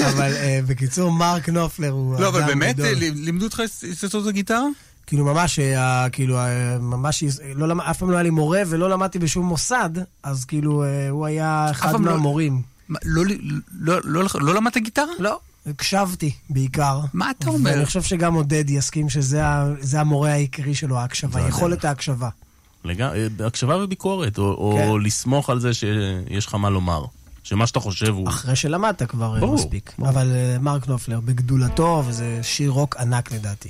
אבל 0.07 0.33
אה, 0.35 0.59
בקיצור, 0.67 1.11
מרק 1.11 1.49
נופלר 1.49 1.89
הוא 1.89 2.19
לא, 2.19 2.27
אבל 2.27 2.43
באמת. 2.43 2.79
אה, 2.79 2.93
לימדו 2.95 3.45
אותך 3.45 3.61
לעשות 3.83 4.23
את 4.23 4.27
הגיטרה? 4.27 4.65
כאילו 5.07 5.25
ממש, 5.25 5.59
אה, 5.59 6.09
כאילו, 6.09 6.37
אה, 6.37 6.77
ממש, 6.79 7.23
לא 7.55 7.73
אף 7.89 7.97
פעם 7.97 8.09
לא 8.09 8.15
היה 8.15 8.23
לי 8.23 8.29
מורה 8.29 8.61
ולא 8.67 8.89
למדתי 8.89 9.19
בשום 9.19 9.45
מוסד, 9.45 9.89
אז 10.23 10.45
כאילו, 10.45 10.83
אה, 10.83 11.09
הוא 11.09 11.25
היה 11.25 11.67
אחד 11.71 11.93
לא- 11.93 11.99
מהמורים. 11.99 12.61
מה, 12.89 12.99
לא- 13.05 13.23
לא- 13.79 13.99
לא 14.03 14.23
לא 14.41 14.55
למדת 14.55 14.77
גיטרה? 14.77 15.13
לא, 15.19 15.39
הקשבתי 15.65 16.31
בעיקר. 16.49 16.99
מה 17.13 17.31
אתה 17.31 17.49
אומר? 17.49 17.71
ואני 17.71 17.85
חושב 17.85 18.01
שגם 18.01 18.33
עודד 18.33 18.69
יסכים 18.69 19.09
שזה 19.09 19.41
המורה 19.99 20.31
העיקרי 20.31 20.75
שלו, 20.75 20.97
ההקשבה, 20.97 21.41
זה 21.41 21.47
יכולת 21.47 21.85
ההקשבה. 21.85 22.29
לגמרי, 22.85 23.27
הקשבה 23.45 23.83
וביקורת, 23.83 24.37
או, 24.37 24.43
או 24.43 24.75
כן. 24.77 25.05
לסמוך 25.05 25.49
על 25.49 25.59
זה 25.59 25.73
שיש 25.73 26.45
לך 26.45 26.55
מה 26.55 26.69
לומר. 26.69 27.05
שמה 27.43 27.67
שאתה 27.67 27.79
חושב 27.79 28.07
הוא... 28.07 28.29
אחרי 28.29 28.55
שלמדת 28.55 29.03
כבר 29.03 29.39
ברור, 29.39 29.55
מספיק. 29.55 29.91
ברור. 29.97 30.09
אבל 30.09 30.27
מרק 30.59 30.87
נופלר 30.87 31.19
בגדולתו, 31.19 32.03
וזה 32.07 32.39
שיר 32.43 32.71
רוק 32.71 32.97
ענק 32.97 33.31
לדעתי. 33.31 33.69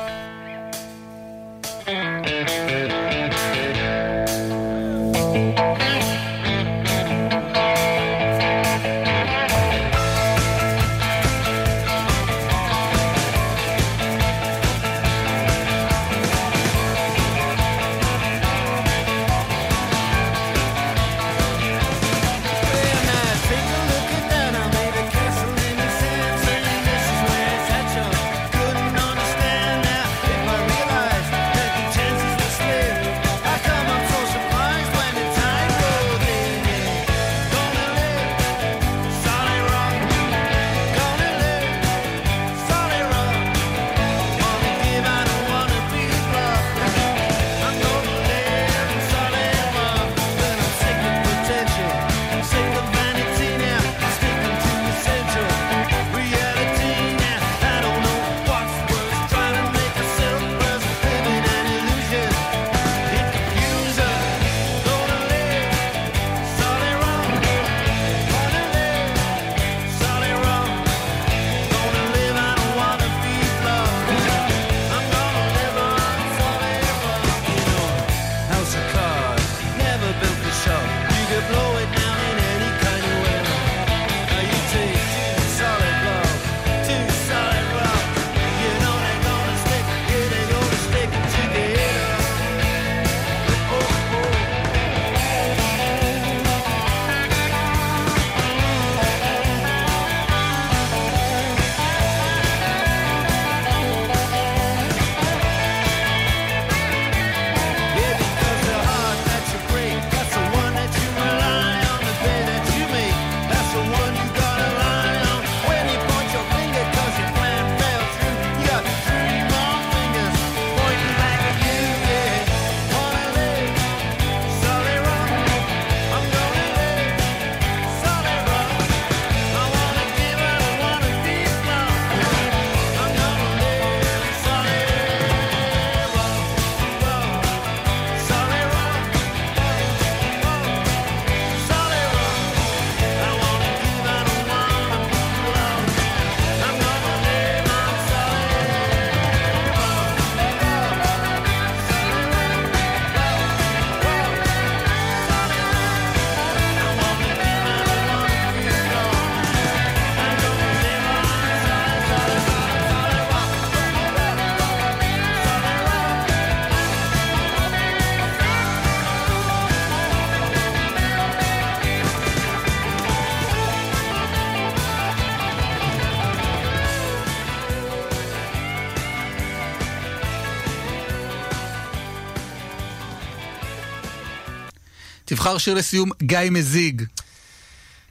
תבחר 185.31 185.57
שיר 185.57 185.73
לסיום, 185.73 186.09
גיא 186.23 186.39
מזיג. 186.51 187.03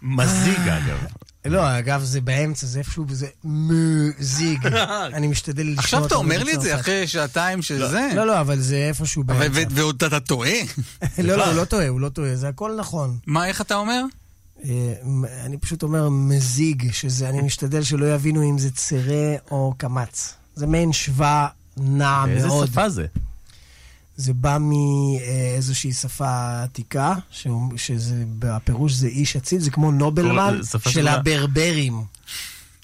מזיג, 0.03 0.61
אגב. 0.69 0.99
לא, 1.45 1.79
אגב, 1.79 2.03
זה 2.03 2.21
באמצע, 2.21 2.67
זה 2.67 2.79
איפשהו, 2.79 3.07
זה 3.11 3.27
מזיג. 3.45 4.67
אני 5.17 5.27
משתדל 5.27 5.63
לשמוע 5.63 5.79
עכשיו 5.79 6.07
אתה 6.07 6.15
אומר 6.15 6.43
לי 6.43 6.55
את 6.55 6.61
זה. 6.61 6.81
אחרי 6.81 7.07
שעתיים 7.07 7.63
של 7.63 7.89
זה? 7.89 8.09
לא, 8.15 8.27
לא, 8.27 8.41
אבל 8.41 8.61
זה 8.61 8.77
איפשהו 8.77 9.25
באמצע. 9.25 9.63
ועוד 9.71 10.05
אתה 10.05 10.21
טועה? 10.21 10.51
לא, 11.19 11.37
לא, 11.37 11.47
הוא 11.47 11.55
לא 11.55 11.65
טועה, 11.65 11.89
הוא 11.89 12.01
לא 12.01 12.09
טועה, 12.09 12.37
זה 12.37 12.49
הכל 12.49 12.77
נכון. 12.79 13.19
מה, 13.27 13.47
איך 13.47 13.61
אתה 13.61 13.75
אומר? 13.75 14.03
אה, 14.65 14.93
אני 15.45 15.59
פשוט 15.59 15.83
אומר 15.83 16.09
מזיג, 16.09 16.93
שזה, 16.93 17.29
אני 17.29 17.43
משתדל 17.43 17.83
שלא 17.83 18.15
יבינו 18.15 18.51
אם 18.51 18.59
זה 18.59 18.71
צירה 18.71 19.35
או 19.51 19.75
קמץ. 19.77 20.35
זה 20.55 20.67
מעין 20.67 20.93
שווה 20.93 21.49
נע 21.77 22.25
איזה 22.29 22.47
מאוד. 22.47 22.67
שפה 22.67 22.89
זה? 22.89 23.07
זה 24.21 24.33
בא 24.35 24.59
מאיזושהי 24.61 25.93
שפה 25.93 26.63
עתיקה, 26.63 27.15
שזה, 27.77 28.15
בפירוש 28.39 28.93
זה 28.93 29.07
איש 29.07 29.37
אציל, 29.37 29.61
זה 29.61 29.71
כמו 29.71 29.91
נובלמן 29.93 30.59
של 30.63 30.79
שמה? 30.91 31.13
הברברים. 31.13 32.05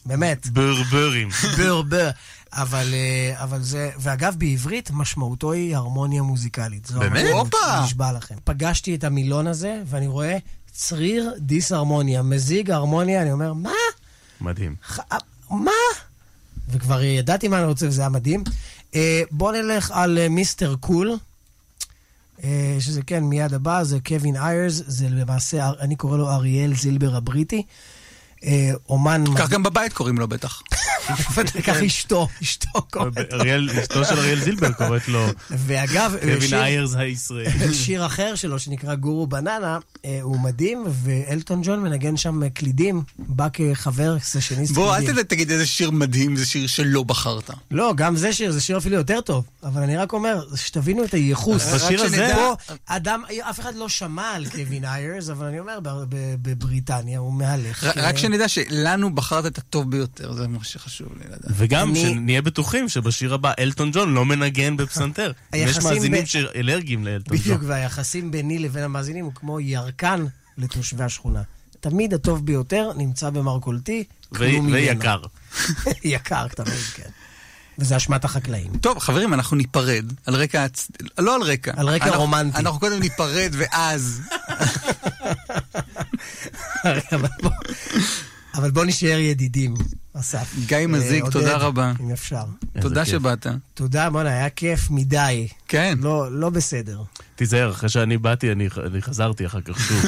באמת, 0.07 0.47
ברברים. 0.47 1.29
ברבר. 1.59 2.11
אבל, 2.53 2.95
אה, 2.95 3.43
אבל 3.43 3.63
זה, 3.63 3.91
ואגב, 3.99 4.35
בעברית 4.39 4.91
משמעותו 4.93 5.53
היא 5.53 5.77
הרמוניה 5.77 6.23
מוזיקלית. 6.23 6.91
באמת? 6.91 7.25
הופה. 7.33 7.57
נשבע 7.85 8.13
לכם. 8.13 8.35
פגשתי 8.45 8.95
את 8.95 9.05
המילון 9.05 9.47
הזה, 9.47 9.83
ואני 9.87 10.07
רואה 10.07 10.37
צריר 10.73 11.31
דיסהרמוניה, 11.39 12.23
מזיג 12.23 12.71
הרמוניה, 12.71 13.23
אני 13.23 13.33
אומר, 13.33 13.53
מה? 13.53 13.71
מדהים. 14.41 14.75
ח- 14.89 15.01
מה? 15.51 15.71
וכבר 16.69 17.03
ידעתי 17.03 17.49
מה 17.49 17.59
אני 17.59 17.67
רוצה 17.67 17.87
וזה 17.89 18.01
היה 18.03 18.09
מדהים. 18.09 18.45
אה, 18.97 19.23
בואו 19.31 19.53
נלך 19.53 19.91
על 19.91 20.19
אה, 20.19 20.29
מיסטר 20.29 20.75
קול, 20.81 21.17
אה, 22.45 22.77
שזה 22.81 23.03
כן, 23.03 23.25
מיד 23.25 23.55
הבא, 23.55 23.83
זה 23.83 23.99
קווין 24.01 24.37
איירס, 24.37 24.83
זה 24.87 25.09
למעשה, 25.09 25.71
אני 25.81 25.97
קורא 25.97 26.17
לו 26.17 26.31
אריאל 26.31 26.75
זילבר 26.75 27.17
הבריטי. 27.17 27.63
אה, 28.47 28.71
אומן... 28.89 29.25
כך 29.37 29.49
גם 29.51 29.63
בבית 29.63 29.93
קוראים 29.93 30.19
לו 30.19 30.29
בטח. 30.29 30.63
כך 31.67 31.77
אשתו, 31.87 32.29
אשתו 32.43 32.83
קוראת 32.91 33.33
לו. 33.33 33.81
אשתו 33.83 34.05
של 34.05 34.19
אריאל 34.19 34.41
זילבר 34.45 34.73
קוראת 34.73 35.09
לו 35.09 35.27
ואגב, 35.51 36.15
קווין 36.21 36.41
שיר- 36.41 36.63
איירס 36.63 36.95
הישראלי. 36.95 37.75
שיר 37.85 38.07
אחר 38.07 38.35
שלו 38.35 38.59
שנקרא 38.59 38.95
גורו 38.95 39.27
בננה, 39.27 39.79
אה, 40.05 40.19
הוא 40.23 40.41
מדהים, 40.41 40.85
ואלטון 41.03 41.61
ג'ון 41.65 41.81
מנגן 41.83 42.17
שם 42.17 42.43
אה, 42.43 42.51
קלידים, 42.51 43.03
בא 43.19 43.47
כחבר 43.53 44.19
סשניסט 44.19 44.73
בוא, 44.75 44.97
אל 44.97 45.05
קלידים. 45.05 45.23
תגיד 45.23 45.51
איזה 45.51 45.67
שיר 45.67 45.91
מדהים 45.91 46.37
זה 46.37 46.47
שיר 46.47 46.67
שלא 46.67 47.03
בחרת. 47.03 47.51
לא, 47.71 47.93
גם 47.97 48.17
זה 48.17 48.33
שיר, 48.33 48.53
זה 48.53 48.61
שיר 48.61 48.79
אפילו 48.79 48.97
יותר 48.97 49.21
טוב. 49.21 49.45
אבל 49.63 49.83
אני 49.83 49.97
רק 49.97 50.13
אומר, 50.13 50.45
שתבינו 50.57 51.05
את 51.05 51.15
הייחוס. 51.15 51.65
בשיר 51.75 52.03
הזה- 52.03 52.35
אדם, 52.87 53.23
אף 53.51 53.61
אחד 53.61 53.75
לא 53.75 53.89
שמע 53.89 54.31
על 54.35 54.47
קווין 54.47 54.85
איירס, 54.85 55.29
אבל 55.31 55.47
אני 55.47 55.61
אומר, 55.61 55.79
בבריטניה 56.43 57.19
הוא 57.19 57.33
מהלך. 57.33 57.85
אה, 57.85 57.91
רק 58.09 58.17
שנדע 58.37 58.49
שלנו 58.49 59.15
בחרת 59.15 59.47
את 59.47 59.59
הטוב 59.59 59.91
ביותר, 59.91 60.33
זה 60.33 60.49
מה 60.49 60.59
שחשוב 60.65 61.09
לי 61.19 61.25
לדעת. 61.27 61.41
וגם 61.51 61.91
אני- 61.91 62.01
שנהיה 62.03 62.43
בטוחים 62.43 62.89
שבשיר 62.89 63.35
הבא 63.35 63.53
אלטון 63.59 63.91
ג'ון 63.93 64.15
לא 64.15 64.25
מנגן 64.25 64.77
בפסנתר. 64.77 65.33
יש 65.55 65.79
מאזינים 65.79 66.23
ב- 66.25 66.27
שאלרגיים 66.27 67.05
לאלטון 67.07 67.37
בדיוק, 67.39 67.61
ג'ון. 67.61 67.71
והיחסים 67.71 68.31
ביני 68.31 68.59
לבין 68.59 68.83
המאזינים 68.85 69.25
הוא 69.25 69.33
כמו 69.35 69.61
ירקן 69.61 70.25
לתושבי 70.59 71.05
השכונה. 71.05 71.43
תמיד 71.81 72.15
הטוב 72.15 72.47
ביותר 72.47 72.91
נמצא 72.97 73.31
במרכולתי, 73.31 74.05
ו-. 74.33 74.39
ויקר. 74.73 75.21
יקר 76.05 76.49
תמיד, 76.49 76.69
כן. 76.95 77.09
וזה 77.79 77.97
אשמת 77.97 78.25
החקלאים. 78.25 78.71
טוב, 78.81 78.99
חברים, 78.99 79.35
אנחנו 79.35 79.57
ניפרד 79.57 80.05
על 80.27 80.35
רקע... 80.35 80.67
הצ- 80.67 81.07
לא 81.19 81.35
על 81.35 81.43
רקע. 81.43 81.73
על 81.77 81.89
רקע 81.89 82.05
אנחנו- 82.05 82.21
רומנטי. 82.21 82.59
אנחנו 82.59 82.81
קודם 82.81 83.01
ניפרד 83.01 83.51
ואז... 83.53 84.21
אבל 87.13 87.29
בוא- 87.43 87.51
אבל 88.55 88.71
בוא 88.71 88.85
נשאר 88.85 89.19
ידידים, 89.19 89.75
אסף. 90.15 90.55
גיא 90.67 90.77
אה, 90.77 90.87
מזיק, 90.87 91.23
עודד, 91.23 91.33
תודה 91.33 91.57
רבה. 91.57 91.93
אם 92.01 92.11
אפשר. 92.13 92.43
תודה 92.81 93.05
כיף. 93.05 93.13
שבאת. 93.13 93.47
תודה, 93.75 94.11
בואנה, 94.11 94.29
היה 94.29 94.51
כיף 94.51 94.91
מדי. 94.91 95.49
כן. 95.69 95.99
לא, 96.03 96.33
לא 96.33 96.51
בסדר. 96.51 97.03
תיזהר, 97.37 97.71
אחרי 97.71 97.89
שאני 97.89 98.19
באתי, 98.19 98.53
אני 98.53 98.69
אני 98.87 99.03
חזרתי 99.03 99.47
אחר 99.47 99.61
כך 99.61 99.81
שוב. 99.81 100.05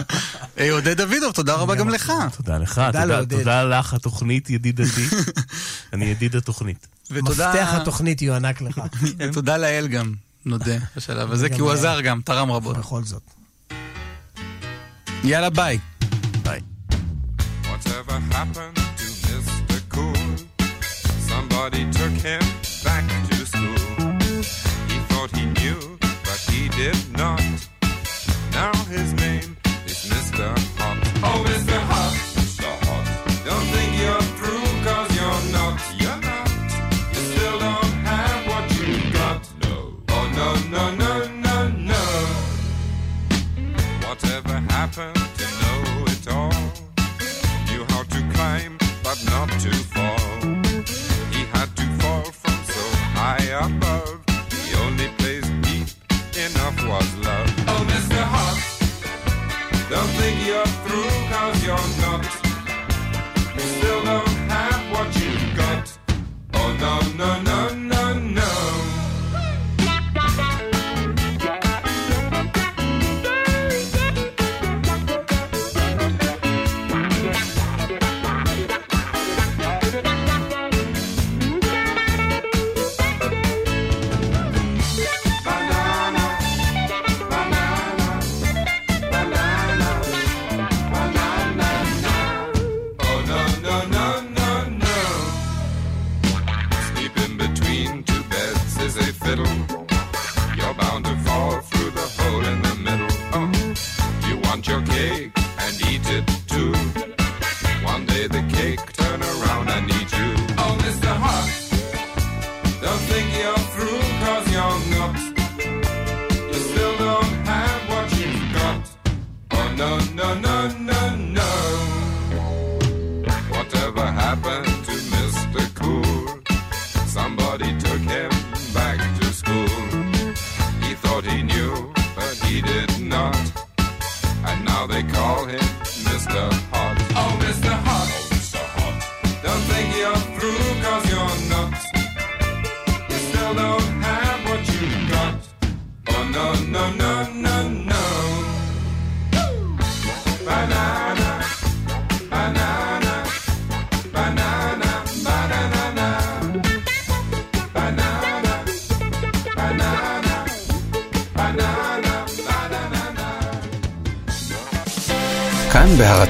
היי, 0.56 0.68
עודד 0.68 1.00
דודוב, 1.00 1.32
תודה 1.34 1.54
רבה 1.54 1.74
גם 1.74 1.88
לך. 1.88 2.12
תודה 2.36 2.58
לך, 2.58 2.80
תודה-. 2.92 3.24
תודה 3.26 3.64
לך, 3.64 3.94
התוכנית 3.94 4.50
ידידתי. 4.50 5.06
אני 5.92 6.04
ידיד 6.04 6.36
התוכנית. 6.36 6.86
ותודה... 7.10 7.50
מפתח 7.50 7.68
התוכנית 7.72 8.22
יוענק 8.22 8.60
לך, 8.60 8.80
ותודה 9.18 9.56
לאל 9.56 9.88
גם, 9.88 10.12
נודה, 10.46 10.76
בשלב 10.96 11.32
הזה, 11.32 11.48
כי 11.48 11.60
הוא. 11.60 11.72
עזר 11.72 12.00
גם, 12.00 12.20
תרם 12.24 12.50
רבות. 12.52 12.76
בכל 12.78 13.04
זאת. 13.04 13.22
יאללה. 15.24 15.50
ביי. 15.50 15.78
Whatever 18.00 18.20
happened 18.32 18.76
to 18.76 19.06
Mr. 19.28 19.78
Cool? 19.90 20.14
Somebody 21.28 21.84
took 21.90 22.12
him 22.12 22.40
back 22.82 23.04
to 23.28 23.44
school. 23.44 23.76
He 24.88 24.98
thought 25.10 25.30
he 25.36 25.44
knew, 25.44 25.98
but 26.00 26.40
he 26.50 26.70
did 26.70 26.96
not. 27.18 27.42
Now 28.52 28.72
his 28.84 29.12
name 29.12 29.39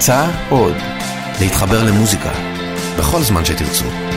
בהרצה 0.01 0.27
עוד. 0.49 0.77
להתחבר 1.41 1.85
למוזיקה. 1.85 2.31
בכל 2.99 3.23
זמן 3.23 3.45
שתרצו. 3.45 4.10